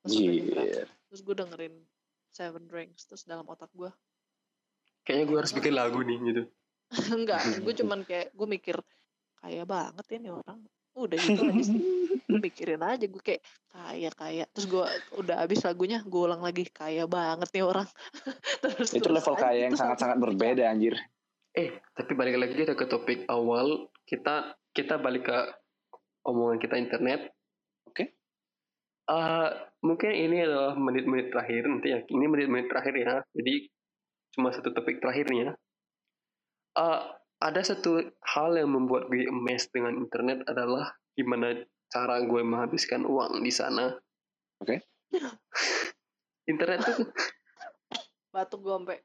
sampai 0.06 0.42
jam 0.42 0.46
berapa. 0.50 0.66
Iya. 0.66 0.86
Terus 1.10 1.22
gue 1.22 1.36
dengerin 1.38 1.76
Seven 2.34 2.66
Rings 2.70 3.06
terus 3.06 3.24
dalam 3.30 3.46
otak 3.46 3.70
gue 3.78 3.94
kayaknya 5.06 5.26
gue 5.30 5.38
harus 5.38 5.54
bikin 5.54 5.74
lagu 5.78 6.02
nih 6.02 6.18
gitu 6.34 6.44
enggak, 7.18 7.42
gue 7.66 7.74
cuman 7.82 8.06
kayak 8.06 8.30
gue 8.38 8.48
mikir 8.48 8.78
kaya 9.42 9.66
banget 9.66 10.06
ya 10.08 10.18
nih 10.22 10.34
orang. 10.34 10.60
Udah 10.94 11.18
gitu 11.18 11.42
aja 11.42 11.64
sih. 11.66 11.80
Gue 12.30 12.40
mikirin 12.40 12.82
aja 12.86 13.06
gue 13.06 13.24
kayak 13.24 13.42
kaya 13.74 14.10
kaya. 14.14 14.44
Terus 14.54 14.68
gue 14.70 14.86
udah 15.18 15.36
habis 15.42 15.66
lagunya 15.66 16.06
gue 16.06 16.22
ulang 16.22 16.46
lagi 16.46 16.70
kaya 16.70 17.10
banget 17.10 17.50
nih 17.50 17.66
orang. 17.66 17.90
terus 18.64 18.94
Itu 18.94 19.10
terus 19.10 19.26
level 19.26 19.36
kaya 19.38 19.70
yang 19.70 19.76
sangat-sangat 19.76 20.22
sampai 20.22 20.26
berbeda 20.30 20.64
anjir. 20.70 20.96
Eh, 21.54 21.82
tapi 21.94 22.12
balik 22.14 22.38
lagi 22.38 22.54
kita 22.54 22.78
ke 22.78 22.86
topik 22.86 23.26
awal. 23.30 23.90
Kita 24.06 24.54
kita 24.74 25.02
balik 25.02 25.30
ke 25.30 25.38
omongan 26.30 26.58
kita 26.62 26.76
internet. 26.78 27.34
Oke. 27.90 28.14
Eh, 29.10 29.50
mungkin 29.82 30.12
ini 30.14 30.46
adalah 30.46 30.78
menit-menit 30.78 31.34
terakhir 31.34 31.66
nanti 31.66 31.90
ya. 31.90 32.00
Ini 32.06 32.26
menit-menit 32.30 32.70
terakhir 32.70 32.94
ya. 32.94 33.14
Jadi 33.34 33.54
cuma 34.34 34.54
satu 34.54 34.70
topik 34.70 35.02
terakhirnya. 35.02 35.58
Eh, 36.78 37.02
ada 37.44 37.60
satu 37.60 38.00
hal 38.24 38.56
yang 38.56 38.72
membuat 38.72 39.12
gue 39.12 39.28
emes 39.28 39.68
dengan 39.68 40.00
internet 40.00 40.48
adalah 40.48 40.96
gimana 41.12 41.60
cara 41.92 42.24
gue 42.24 42.42
menghabiskan 42.42 43.04
uang 43.04 43.44
di 43.44 43.52
sana. 43.52 43.92
Oke. 44.64 44.80
internet 46.52 46.80
tuh 46.84 47.08
batuk 48.34 48.66
gue 48.66 48.74
sampai 48.74 48.98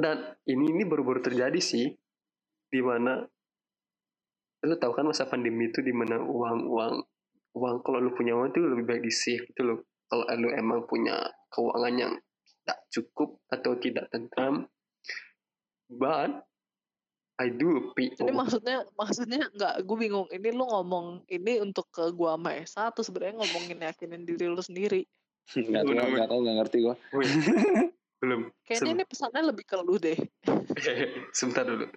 dan 0.00 0.34
ini 0.48 0.72
ini 0.72 0.82
baru-baru 0.86 1.20
terjadi 1.20 1.60
sih 1.60 1.90
di 2.70 2.80
mana 2.80 3.20
lu 4.64 4.76
tahu 4.76 4.92
kan 4.92 5.08
masa 5.08 5.26
pandemi 5.26 5.68
itu 5.68 5.82
di 5.82 5.90
mana 5.90 6.20
uang 6.20 6.58
uang 6.68 6.94
uang 7.58 7.76
kalau 7.82 7.98
lu 7.98 8.14
punya 8.14 8.36
uang 8.38 8.54
itu 8.54 8.60
lebih 8.62 8.86
baik 8.86 9.02
di 9.02 9.12
save 9.12 9.44
gitu 9.50 9.62
loh 9.66 9.78
kalau 10.06 10.24
lu 10.38 10.48
emang 10.54 10.86
punya 10.86 11.16
keuangan 11.50 11.94
yang 11.96 12.12
tidak 12.62 12.78
cukup 12.92 13.40
atau 13.50 13.72
tidak 13.82 14.06
tentram 14.12 14.68
but 15.90 16.46
I 17.40 17.48
do 17.48 17.96
pay 17.96 18.12
Ini 18.12 18.36
maksudnya 18.36 18.84
maksudnya 19.00 19.48
nggak 19.56 19.88
gue 19.88 19.96
bingung. 19.96 20.28
Ini 20.28 20.52
lu 20.52 20.68
ngomong 20.68 21.24
ini 21.32 21.64
untuk 21.64 21.88
ke 21.88 22.12
gua 22.12 22.36
sama 22.36 22.52
Esa 22.52 22.92
atau 22.92 23.00
sebenarnya 23.00 23.40
ngomongin 23.40 23.80
yakinin 23.80 24.28
diri 24.28 24.44
lu 24.44 24.60
sendiri. 24.60 25.08
Nggak 25.56 25.82
tahu, 25.88 26.08
nggak 26.12 26.28
tahu, 26.28 26.40
nggak 26.44 26.56
ngerti 26.60 26.76
gua. 26.84 26.94
Belum 28.20 28.52
Kayaknya 28.68 28.92
Sem- 28.92 28.96
ini 29.00 29.04
pesannya 29.08 29.42
lebih 29.48 29.64
ke 29.64 29.80
lu 29.80 29.96
deh. 29.96 30.20
sebentar 31.32 31.64
dulu 31.64 31.88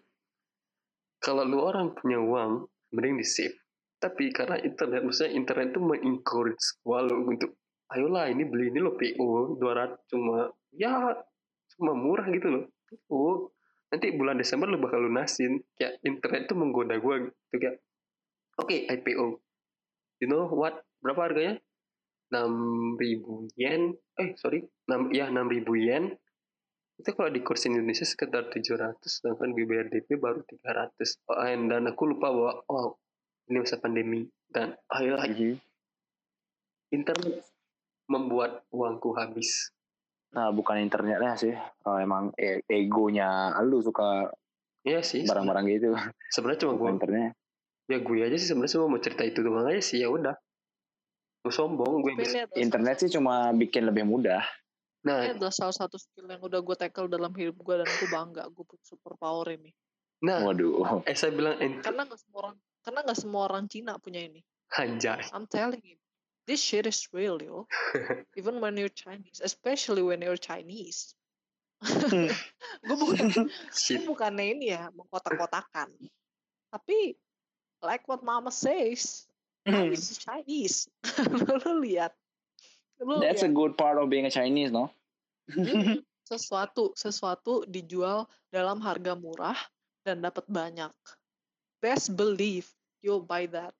kalau 1.23 1.47
lu 1.47 1.63
orang 1.63 1.95
punya 1.95 2.19
uang 2.19 2.67
mending 2.91 3.23
di 3.23 3.25
save 3.25 3.55
tapi 4.03 4.35
karena 4.35 4.59
internet 4.59 5.07
maksudnya 5.07 5.31
internet 5.31 5.71
itu 5.71 5.79
mengencourage 5.79 6.65
gua 6.83 6.99
lu 7.07 7.23
untuk 7.31 7.55
ayolah 7.95 8.27
ini 8.27 8.43
beli 8.43 8.67
ini 8.75 8.83
lo 8.83 8.99
PO 8.99 9.55
200 9.55 10.11
cuma 10.11 10.51
ya 10.75 11.15
cuma 11.79 11.95
murah 11.95 12.27
gitu 12.27 12.47
loh 12.51 12.63
oh 13.07 13.52
nanti 13.93 14.09
bulan 14.17 14.41
Desember 14.41 14.65
lu 14.65 14.81
bakal 14.81 15.05
lunasin. 15.05 15.61
Kayak 15.77 16.01
internet 16.01 16.49
itu 16.49 16.53
menggoda 16.57 16.97
gua 16.97 17.21
gitu 17.21 17.55
kayak 17.61 17.77
oke 18.57 18.75
IPO 18.89 19.43
you 20.23 20.31
know 20.31 20.47
what? 20.47 20.87
Berapa 21.03 21.27
harganya? 21.27 21.59
6000 22.31 23.51
yen. 23.59 23.91
Eh 24.15 24.33
sorry. 24.39 24.63
6 24.87 25.11
ya 25.11 25.27
6000 25.27 25.67
yen. 25.83 26.15
Itu 26.95 27.11
kalau 27.11 27.27
di 27.27 27.43
kurs 27.43 27.67
Indonesia 27.67 28.07
sekitar 28.07 28.47
700 28.47 29.03
sedangkan 29.03 29.51
gue 29.51 29.65
bayar 29.67 29.91
DP 29.91 30.15
baru 30.15 30.39
300 30.47 31.19
oh, 31.27 31.37
and- 31.43 31.67
dan 31.67 31.89
aku 31.91 32.07
lupa 32.07 32.31
bahwa 32.31 32.53
oh 32.71 32.95
ini 33.51 33.59
masa 33.59 33.77
pandemi. 33.77 34.23
Dan 34.47 34.71
ayolah. 34.87 35.27
Mhm. 35.27 35.59
internet 36.93 37.41
membuat 38.05 38.61
uangku 38.69 39.17
habis 39.17 39.73
Nah, 40.33 40.49
bukan 40.49 40.81
internetnya 40.81 41.33
sih. 41.37 41.53
Oh, 41.85 41.97
emang 41.97 42.33
e- 42.35 42.65
egonya 42.65 43.53
lu 43.61 43.79
suka 43.79 44.33
Iya 44.83 44.99
sih 44.99 45.23
barang-barang 45.23 45.65
gitu. 45.71 45.95
sebenarnya 46.27 46.59
cuma 46.67 46.73
gue 46.75 46.79
Bukan 46.83 46.95
internetnya. 46.99 47.31
ya 47.87 47.97
gue 48.03 48.19
aja 48.19 48.35
sih 48.35 48.51
sebenarnya 48.51 48.73
cuma 48.75 48.85
mau 48.91 48.99
cerita 48.99 49.23
itu 49.23 49.39
doang 49.39 49.63
aja 49.63 49.79
sih 49.79 50.03
ya 50.03 50.11
udah 50.11 50.35
gue 51.39 51.51
sombong 51.55 52.03
gue 52.03 52.11
ini 52.15 52.27
Internet 52.59 52.95
sih 52.99 53.07
cuma 53.11 53.55
bikin 53.55 53.87
lebih 53.87 54.03
mudah. 54.03 54.43
Ini 54.43 55.07
nah 55.07 55.19
adalah 55.35 55.51
salah 55.55 55.71
satu 55.75 55.95
skill 55.95 56.27
yang 56.27 56.43
udah 56.43 56.59
gue 56.59 56.75
tackle 56.75 57.07
dalam 57.07 57.31
hidup 57.31 57.55
gue 57.59 57.75
dan 57.79 57.87
gue 57.87 58.09
bangga 58.11 58.43
gue 58.51 58.63
punya 58.67 58.83
super 58.83 59.15
power 59.15 59.55
ini. 59.55 59.71
nah 60.19 60.43
Waduh. 60.43 61.03
eh 61.07 61.15
saya 61.15 61.31
bilang 61.31 61.55
Karena 61.79 62.03
nggak 62.03 62.19
semua 62.19 62.39
orang 62.51 62.55
karena 62.83 62.99
nggak 63.07 63.19
semua 63.23 63.41
orang 63.47 63.63
Cina 63.71 63.95
punya 64.03 64.19
ini. 64.19 64.43
anjay 64.75 65.31
I'm 65.31 65.47
telling 65.47 65.79
you, 65.83 65.95
this 66.47 66.61
shit 66.61 66.85
is 66.85 67.07
real 67.11 67.41
yo. 67.41 67.67
Even 68.39 68.59
when 68.59 68.75
you're 68.77 68.91
Chinese, 68.91 69.39
especially 69.43 70.03
when 70.03 70.21
you're 70.21 70.39
Chinese. 70.39 71.15
gue 72.87 72.95
bukan 72.95 73.27
gue 73.31 73.47
shit 73.75 74.07
bukannya 74.07 74.55
ini 74.55 74.71
ya 74.71 74.87
mengkotak-kotakan. 74.95 75.91
Tapi 76.71 77.19
like 77.83 78.07
what 78.07 78.23
mama 78.23 78.51
says, 78.51 79.27
Chinese 79.67 80.15
is 80.15 80.19
Chinese. 80.19 80.77
lu 81.67 81.83
lihat. 81.83 82.15
Lu 83.03 83.19
That's 83.19 83.43
a 83.43 83.51
lihat. 83.51 83.55
good 83.55 83.73
part 83.75 83.99
of 83.99 84.07
being 84.07 84.27
a 84.27 84.33
Chinese, 84.33 84.71
no? 84.71 84.91
Mm, 85.51 85.99
sesuatu 86.23 86.95
sesuatu 86.95 87.67
dijual 87.67 88.31
dalam 88.47 88.79
harga 88.79 89.11
murah 89.15 89.59
dan 90.07 90.23
dapat 90.23 90.47
banyak. 90.47 90.91
Best 91.83 92.15
believe 92.15 92.71
you'll 93.03 93.23
buy 93.23 93.43
that. 93.51 93.75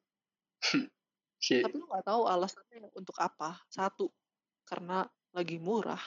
Shit 1.44 1.68
Tapi 1.68 1.76
lu 1.76 1.86
nggak 1.92 2.08
tahu 2.08 2.22
alasannya 2.24 2.88
untuk 2.96 3.20
apa. 3.20 3.60
Satu, 3.68 4.08
karena 4.64 5.04
lagi 5.36 5.60
murah. 5.60 6.00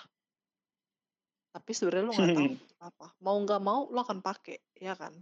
Tapi 1.52 1.70
sebenarnya 1.76 2.04
lu 2.08 2.12
nggak 2.16 2.30
tahu 2.32 2.48
untuk 2.56 2.80
apa. 2.80 3.06
Mau 3.20 3.36
nggak 3.44 3.60
mau 3.60 3.80
lu 3.92 4.00
akan 4.00 4.24
pakai, 4.24 4.56
ya 4.80 4.96
kan? 4.96 5.12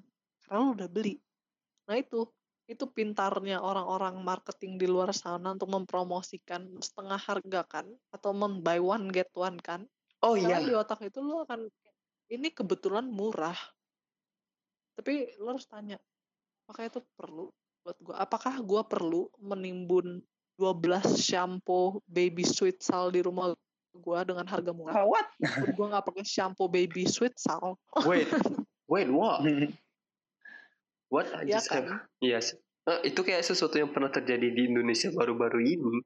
Karena 0.47 0.59
lu 0.63 0.71
udah 0.79 0.87
beli. 0.87 1.19
Nah 1.91 1.99
itu, 1.99 2.23
itu 2.71 2.87
pintarnya 2.87 3.59
orang-orang 3.59 4.23
marketing 4.23 4.79
di 4.79 4.87
luar 4.87 5.11
sana 5.11 5.51
untuk 5.51 5.75
mempromosikan 5.75 6.79
setengah 6.79 7.19
harga 7.19 7.61
kan, 7.67 7.87
atau 8.15 8.31
mem 8.31 8.63
buy 8.63 8.79
one 8.79 9.11
get 9.11 9.35
one 9.35 9.59
kan. 9.59 9.83
oh 10.23 10.39
Karena 10.39 10.63
iya 10.63 10.65
di 10.65 10.73
otak 10.73 11.03
itu 11.05 11.19
lu 11.21 11.43
akan 11.43 11.67
ini 12.31 12.49
kebetulan 12.55 13.05
murah. 13.11 13.59
Tapi 14.95 15.35
lu 15.43 15.51
harus 15.51 15.67
tanya, 15.67 15.99
apakah 16.65 16.87
itu 16.87 17.03
perlu 17.19 17.51
buat 17.85 17.97
gua? 18.01 18.17
Apakah 18.19 18.59
gua 18.65 18.83
perlu 18.83 19.29
menimbun 19.37 20.25
12 20.57 21.21
shampoo 21.21 22.01
baby 22.09 22.43
sweet 22.43 22.81
sal 22.81 23.13
di 23.13 23.21
rumah 23.21 23.53
gua 23.93 24.25
dengan 24.25 24.49
harga 24.49 24.73
murah? 24.73 25.05
what? 25.05 25.29
Buat 25.39 25.71
gua 25.77 25.87
nggak 25.93 26.05
pakai 26.09 26.25
shampoo 26.25 26.67
baby 26.67 27.05
sweet 27.05 27.37
sal. 27.37 27.77
wait 28.09 28.27
wait 28.89 29.07
what 29.13 29.45
what 31.13 31.29
I 31.37 31.45
Ya 31.45 31.61
just 31.61 31.69
kan? 31.69 31.85
have 31.85 32.09
yes 32.25 32.57
Nah, 32.85 33.01
itu 33.01 33.17
kayak 33.25 33.41
sesuatu 33.41 33.81
yang 33.81 33.89
pernah 33.97 34.13
terjadi 34.13 34.45
di 34.53 34.69
Indonesia 34.69 35.09
baru-baru 35.09 35.57
ini 35.65 36.05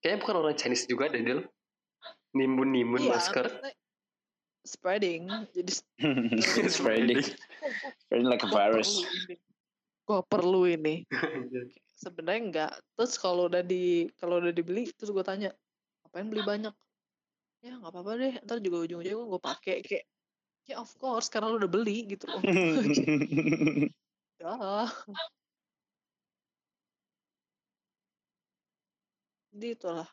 kayaknya 0.00 0.18
bukan 0.24 0.36
orang 0.40 0.56
Chinese 0.56 0.88
juga 0.88 1.12
deh 1.12 1.20
Del 1.20 1.44
nimbun-nimbun 2.32 3.04
Iya, 3.04 3.12
masker 3.12 3.46
spreading. 4.64 5.28
Jadi 5.52 5.72
Spreading. 6.72 7.20
Spreading 8.00 8.28
like 8.30 8.40
a 8.40 8.48
virus. 8.48 9.04
Gua 10.02 10.20
perlu 10.26 10.66
ini. 10.66 11.06
sebenarnya 12.02 12.42
enggak. 12.42 12.72
Terus 12.98 13.14
kalau 13.14 13.46
udah 13.46 13.62
di 13.62 14.10
kalau 14.18 14.42
udah 14.42 14.50
dibeli 14.50 14.90
terus 14.90 15.14
gue 15.14 15.22
tanya 15.22 15.54
ngapain 16.02 16.26
beli 16.26 16.42
banyak? 16.42 16.74
Ya 17.62 17.78
nggak 17.78 17.94
apa-apa 17.94 18.10
deh 18.18 18.34
ntar 18.42 18.58
juga 18.58 18.82
ujung-ujungnya 18.82 19.22
gue 19.22 19.42
pakai. 19.42 19.76
Kayak 19.86 20.04
ya 20.66 20.82
of 20.82 20.90
course 20.98 21.30
karena 21.30 21.54
lu 21.54 21.62
udah 21.62 21.70
beli 21.70 22.10
gitu 22.10 22.26
loh. 22.26 22.42
Ya. 24.42 24.90
Jadi 29.54 29.66
itulah 29.78 30.08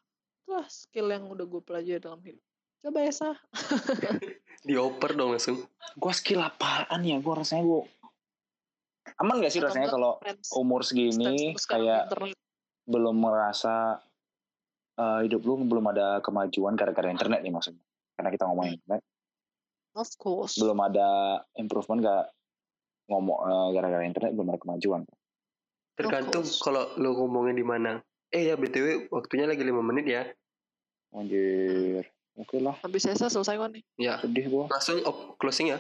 itulah 0.46 0.68
skill 0.70 1.10
yang 1.10 1.26
udah 1.34 1.46
gue 1.50 1.62
pelajari 1.66 1.98
dalam 1.98 2.22
hidup. 2.22 2.46
Coba 2.86 3.10
ya 3.10 3.12
sah 3.12 3.38
Dioper 4.68 5.18
dong 5.18 5.34
langsung. 5.34 5.66
gue 5.98 6.14
skill 6.14 6.46
apaan 6.46 7.02
ya? 7.02 7.18
Gue 7.18 7.34
rasanya 7.34 7.66
gue 7.66 7.82
aman 9.20 9.44
gak 9.44 9.52
sih 9.52 9.60
Atau 9.60 9.68
rasanya 9.72 9.90
kalau 9.92 10.12
umur 10.56 10.82
segini 10.88 11.54
kayak 11.56 12.08
internet 12.08 12.36
belum 12.90 13.16
merasa 13.20 14.00
eh, 14.96 15.20
hidup 15.28 15.44
lu 15.44 15.60
belum 15.68 15.86
ada 15.92 16.24
kemajuan 16.24 16.74
gara-gara 16.80 17.12
internet 17.12 17.44
nih 17.44 17.54
maksudnya 17.54 17.84
karena 18.20 18.36
kita 18.36 18.44
ngomongin 18.52 18.76
internet. 18.80 19.02
Of 19.96 20.12
course. 20.20 20.60
Belum 20.60 20.76
ada 20.84 21.40
improvement 21.56 22.00
gak 22.04 22.26
ngomong 23.08 23.38
eh, 23.48 23.68
gara-gara 23.76 24.04
internet 24.04 24.32
belum 24.36 24.52
ada 24.52 24.60
kemajuan. 24.60 25.02
Tergantung 25.96 26.44
kalau 26.64 26.88
lu 26.96 27.16
ngomongin 27.16 27.56
di 27.56 27.64
mana. 27.64 28.00
Eh 28.30 28.48
ya 28.48 28.56
BTW 28.56 29.10
waktunya 29.10 29.50
lagi 29.50 29.64
lima 29.64 29.82
menit 29.82 30.06
ya. 30.08 30.24
anjir. 31.12 32.06
Oke 32.38 32.62
lah. 32.62 32.78
Habis 32.86 33.10
saya 33.10 33.28
selesai 33.28 33.58
kan 33.58 33.74
nih. 33.74 33.84
Ya. 33.98 34.22
sedih 34.22 34.46
gue 34.48 34.66
Langsung 34.70 35.02
op- 35.04 35.36
closing 35.42 35.74
ya. 35.76 35.80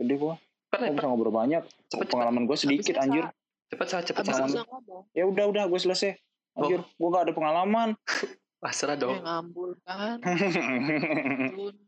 sedih 0.00 0.16
gue 0.16 0.34
Cepet, 0.72 0.88
Gue 0.88 0.96
bisa 0.96 1.04
ngobrol 1.04 1.28
banyak. 1.30 1.62
Cepet, 1.62 1.84
cepet, 1.92 2.06
pengalaman 2.08 2.48
gue 2.48 2.56
sedikit 2.56 2.96
Habis 2.96 3.04
anjir. 3.04 3.24
cepet, 3.68 3.86
Sah, 3.86 4.00
cepet, 4.00 4.24
ngomong 4.24 4.64
ya 5.12 5.24
udah 5.28 5.44
udah 5.46 5.64
gue 5.68 5.76
selesai. 5.78 6.16
Anjir 6.56 6.80
gue 6.80 7.08
gak 7.10 7.28
ada 7.28 7.32
pengalaman. 7.32 7.92
Pasrah 8.62 8.96
dong. 8.96 9.20
ngambul 9.20 9.76
kan. 9.84 10.16
Tun. 10.16 11.76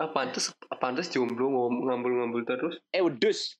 Ah, 0.00 0.08
pantes, 0.08 0.50
pantes 0.80 1.06
jomblo 1.06 1.46
ngom- 1.46 1.84
ngambul-ngambul 1.84 2.42
terus. 2.42 2.80
eh 2.90 2.98
wedus 2.98 3.54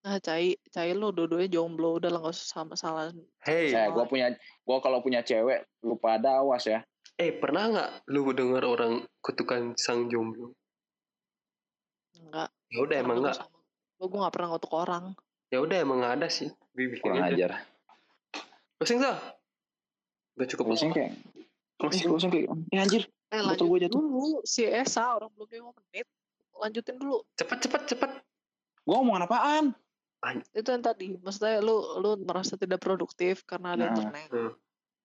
nah 0.00 0.16
cai 0.18 0.56
cai 0.72 0.96
lo 0.96 1.12
dua-duanya 1.12 1.52
jomblo. 1.52 2.00
Udah 2.00 2.08
lah 2.08 2.18
nggak 2.18 2.32
usah 2.34 2.48
sama 2.56 2.74
salah. 2.74 3.12
Hey, 3.38 3.70
eh 3.70 3.86
gue 3.86 4.04
punya 4.08 4.32
gue 4.34 4.76
kalau 4.80 4.98
punya 4.98 5.20
cewek 5.20 5.62
lu 5.84 5.94
pada 5.94 6.40
awas 6.40 6.64
ya. 6.64 6.80
Eh 7.14 7.30
pernah 7.30 7.70
nggak 7.70 7.90
lu 8.08 8.24
dengar 8.32 8.64
orang 8.64 9.04
kutukan 9.20 9.76
sang 9.76 10.08
jomblo? 10.08 10.56
enggak 12.18 12.50
Ya 12.68 12.78
udah 12.80 12.96
emang 12.98 13.16
nggak. 13.20 13.38
gue 13.98 14.06
gue 14.06 14.18
nggak 14.18 14.30
pernah 14.30 14.48
ngutuk 14.48 14.72
orang 14.72 15.04
Ya 15.48 15.58
udah 15.58 15.76
emang 15.76 15.98
nggak 15.98 16.14
ada 16.16 16.28
sih. 16.28 16.52
Bikin 16.70 17.00
kurang 17.00 17.24
aja. 17.24 17.32
ajar 17.32 17.50
Closing 18.76 19.00
Sah. 19.00 19.18
Udah 20.34 20.46
cukup. 20.46 20.64
closing 20.68 20.90
kayak 20.90 21.12
Closing. 21.76 22.06
closing 22.06 22.30
kayak 22.30 22.46
eh 22.68 22.78
anjir 22.78 23.02
eh 23.28 23.40
lanjut 23.40 23.66
gua 23.66 23.78
jatuh. 23.78 23.98
dulu 23.98 24.40
si 24.42 24.62
Esa 24.62 25.12
orang 25.12 25.28
belum 25.30 25.48
lima 25.48 25.70
menit 25.74 26.06
lanjutin 26.54 26.96
dulu 26.96 27.22
Cepet, 27.34 27.58
cepet, 27.60 27.82
cepet. 27.86 28.10
gue 28.80 28.90
ngomongan 28.90 29.24
apaan 29.24 29.66
itu 30.50 30.66
yang 30.66 30.80
tadi 30.80 31.14
maksudnya 31.16 31.60
lu 31.60 31.76
lu 31.98 32.18
merasa 32.18 32.54
tidak 32.54 32.78
produktif 32.78 33.44
karena 33.44 33.74
ada 33.74 33.84
Nah. 33.84 33.90
internet 33.92 34.28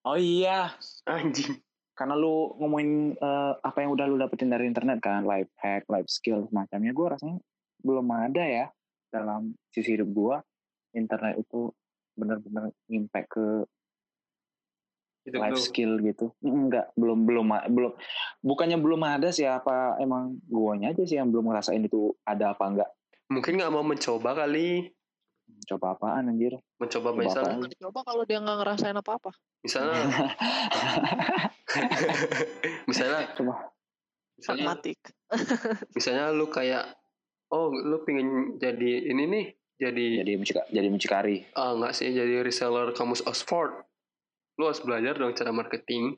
oh 0.02 0.16
iya 0.16 0.74
Anjing. 1.06 1.60
karena 1.94 2.14
lu 2.14 2.58
ngomongin 2.58 2.90
eh, 3.14 3.54
apa 3.60 3.78
yang 3.80 3.92
udah 3.92 4.06
lu 4.06 4.18
dapetin 4.18 4.50
dari 4.50 4.66
internet 4.66 4.98
kan 4.98 5.22
life 5.24 5.52
hack 5.56 5.86
life 5.88 6.08
skill 6.08 6.48
semacamnya 6.48 6.90
gue 6.90 7.06
rasanya 7.08 7.38
belum 7.84 8.08
ada 8.10 8.44
ya 8.44 8.66
dalam 9.14 9.54
sisi 9.70 10.00
hidup 10.00 10.10
gue 10.10 10.36
internet 10.98 11.44
itu 11.44 11.70
benar-benar 12.18 12.74
impact 12.90 13.30
ke 13.30 13.48
Gitu 15.24 15.40
life 15.40 15.56
skill 15.56 16.04
gitu. 16.04 16.36
Enggak 16.44 16.92
belum 17.00 17.24
belum 17.24 17.48
belum. 17.72 17.96
Bukannya 18.44 18.76
belum 18.76 19.08
ada 19.08 19.32
sih 19.32 19.48
apa 19.48 19.96
emang 20.04 20.36
guanya 20.52 20.92
aja 20.92 21.08
sih 21.08 21.16
yang 21.16 21.32
belum 21.32 21.48
ngerasain 21.48 21.80
itu 21.80 22.12
ada 22.28 22.52
apa 22.52 22.68
enggak 22.68 22.92
Mungkin 23.32 23.58
nggak 23.58 23.74
mau 23.74 23.86
mencoba 23.86 24.46
kali. 24.46 24.92
coba 25.64 25.96
apaan 25.96 26.28
anjir? 26.28 26.60
Mencoba 26.76 27.14
Coba 27.14 27.20
misalnya, 27.24 27.56
apaan? 27.56 27.72
Dicoba 27.72 28.00
kalau 28.04 28.24
dia 28.28 28.40
nggak 28.42 28.58
ngerasain 28.64 28.98
apa-apa. 29.00 29.32
Misalnya, 29.64 29.96
misalnya, 32.90 33.20
coba. 33.38 33.54
Misalnya, 34.40 34.76
pragmatik. 34.76 35.00
Misalnya 35.96 36.26
lu 36.36 36.52
kayak, 36.52 36.84
oh 37.54 37.70
lu 37.70 38.02
pengen 38.02 38.58
jadi 38.58 38.92
ini 39.06 39.24
nih, 39.24 39.46
jadi, 39.76 40.06
jadi 40.20 40.32
mucika, 40.36 40.62
jadi 40.68 40.88
mucikari 40.88 41.46
ah 41.54 41.74
nggak 41.74 41.94
sih 41.94 42.10
jadi 42.10 42.42
reseller 42.42 42.90
kamus 42.92 43.22
Oxford, 43.22 43.86
lu 44.58 44.66
harus 44.66 44.82
belajar 44.82 45.14
dong 45.14 45.32
cara 45.32 45.50
marketing, 45.50 46.18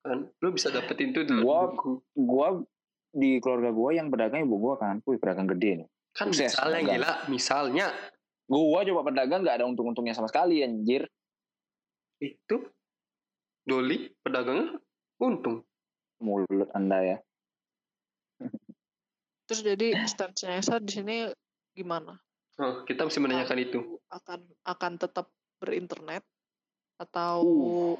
kan? 0.00 0.26
Lu 0.36 0.50
bisa 0.50 0.68
dapetin 0.68 1.10
tuh 1.10 1.22
dalam 1.22 1.42
Gua- 1.42 1.70
buku. 1.70 1.90
gua 2.16 2.48
di 3.08 3.38
keluarga 3.38 3.70
gua 3.70 3.90
yang 3.92 4.08
pedagang 4.08 4.42
ibu 4.42 4.56
gua 4.56 4.74
kan 4.74 4.98
wih 5.02 5.16
pedagang 5.16 5.46
gede 5.46 5.84
nih 5.84 5.88
Kan 6.12 6.28
Sukses, 6.28 6.52
misalnya 6.52 6.80
dagang. 6.80 6.94
gila, 6.96 7.12
misalnya 7.28 7.86
gua 8.44 8.80
coba 8.82 9.00
pedagang 9.06 9.40
nggak 9.40 9.56
ada 9.56 9.66
untung-untungnya 9.66 10.12
sama 10.12 10.26
sekali 10.26 10.60
anjir 10.60 11.06
itu 12.18 12.56
Doli 13.62 14.10
pedagangnya 14.18 14.74
untung. 15.18 15.62
mulut 16.18 16.66
anda 16.72 16.98
ya 16.98 17.16
terus 19.52 19.68
jadi 19.68 19.92
stance-nya 20.08 20.56
Esa 20.56 20.80
di 20.80 20.88
sini 20.88 21.28
gimana? 21.76 22.16
Oh, 22.56 22.88
kita 22.88 23.04
mesti 23.04 23.20
menanyakan 23.20 23.58
itu. 23.60 24.00
Akan 24.08 24.40
akan 24.64 24.92
tetap 24.96 25.28
berinternet? 25.60 26.24
Atau 26.96 27.44
Uh. 27.44 27.96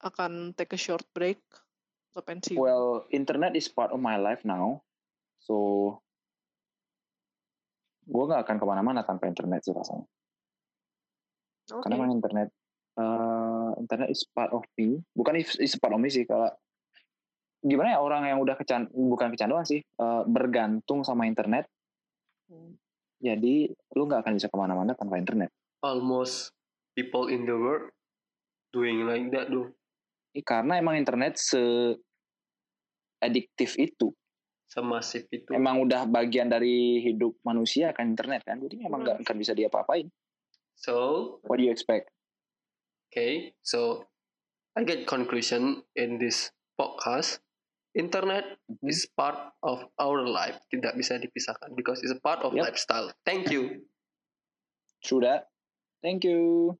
akan 0.00 0.56
take 0.56 0.72
a 0.72 0.80
short 0.80 1.04
break? 1.12 1.44
Atau 2.08 2.24
pensiun? 2.24 2.56
Well 2.56 3.04
internet 3.12 3.52
is 3.52 3.68
part 3.68 3.92
of 3.92 4.00
my 4.00 4.16
life 4.16 4.40
now. 4.48 4.80
So 5.44 6.00
gua 8.08 8.32
nggak 8.32 8.48
akan 8.48 8.56
ke 8.56 8.64
mana-mana 8.64 9.04
tanpa 9.04 9.28
internet 9.28 9.60
sih 9.60 9.76
rasanya. 9.76 10.08
Oke. 11.70 11.86
karena 11.86 12.02
emang 12.02 12.18
internet 12.18 12.50
eh, 12.98 13.70
internet 13.76 14.08
is 14.08 14.24
part 14.32 14.56
of 14.56 14.64
me. 14.80 15.04
Bukan 15.12 15.36
is, 15.36 15.52
is 15.60 15.76
part 15.76 15.92
of 15.92 16.00
me 16.00 16.08
sih 16.08 16.24
kalau 16.24 16.48
gimana 17.60 17.92
ya 17.94 18.00
orang 18.00 18.24
yang 18.24 18.40
udah 18.40 18.56
kecan 18.56 18.88
bukan 18.88 19.32
kecanduan 19.32 19.64
sih 19.64 19.80
eh, 19.80 20.22
bergantung 20.26 21.04
sama 21.04 21.24
internet 21.24 21.68
Hmm. 22.50 22.74
jadi 23.22 23.70
lu 23.94 24.10
nggak 24.10 24.26
akan 24.26 24.34
bisa 24.34 24.50
ke 24.50 24.56
mana-mana 24.58 24.90
tanpa 24.98 25.22
internet 25.22 25.54
Almost 25.86 26.50
people 26.92 27.30
in 27.30 27.46
the 27.46 27.54
world 27.54 27.94
doing 28.74 29.06
like 29.06 29.30
that 29.30 29.46
tuh. 29.48 29.70
Ih, 30.34 30.42
karena 30.42 30.82
emang 30.82 30.98
internet 30.98 31.38
se 31.38 31.58
adiktif 33.20 33.76
itu 33.78 34.10
Semasif 34.66 35.26
itu. 35.30 35.50
emang 35.50 35.82
udah 35.82 36.06
bagian 36.06 36.46
dari 36.46 37.02
hidup 37.02 37.34
manusia 37.42 37.90
kan 37.90 38.10
internet 38.10 38.46
kan 38.46 38.58
jadi 38.58 38.86
emang 38.86 39.02
nggak 39.02 39.22
akan 39.22 39.36
bisa 39.38 39.54
diapa-apain 39.54 40.10
So, 40.74 40.96
what 41.44 41.60
do 41.60 41.66
you 41.66 41.72
expect 41.74 42.08
okay. 43.10 43.52
So, 43.60 44.08
I 44.72 44.82
get 44.82 45.04
conclusion 45.04 45.82
in 45.92 46.16
this 46.16 46.54
podcast. 46.74 47.42
Internet 47.90 48.58
Mhm. 48.70 48.86
is 48.86 49.10
part 49.10 49.38
of 49.66 49.90
our 49.98 50.22
life. 50.22 50.62
Tidak 50.70 50.94
bisa 50.94 51.18
dipisahkan 51.18 51.74
because 51.74 51.98
it's 52.06 52.14
a 52.14 52.22
part 52.22 52.46
of 52.46 52.54
Yep. 52.54 52.70
lifestyle. 52.70 53.10
Thank 53.26 53.50
you. 53.50 53.82
That. 55.02 55.50
Thank 56.04 56.22
you. 56.22 56.76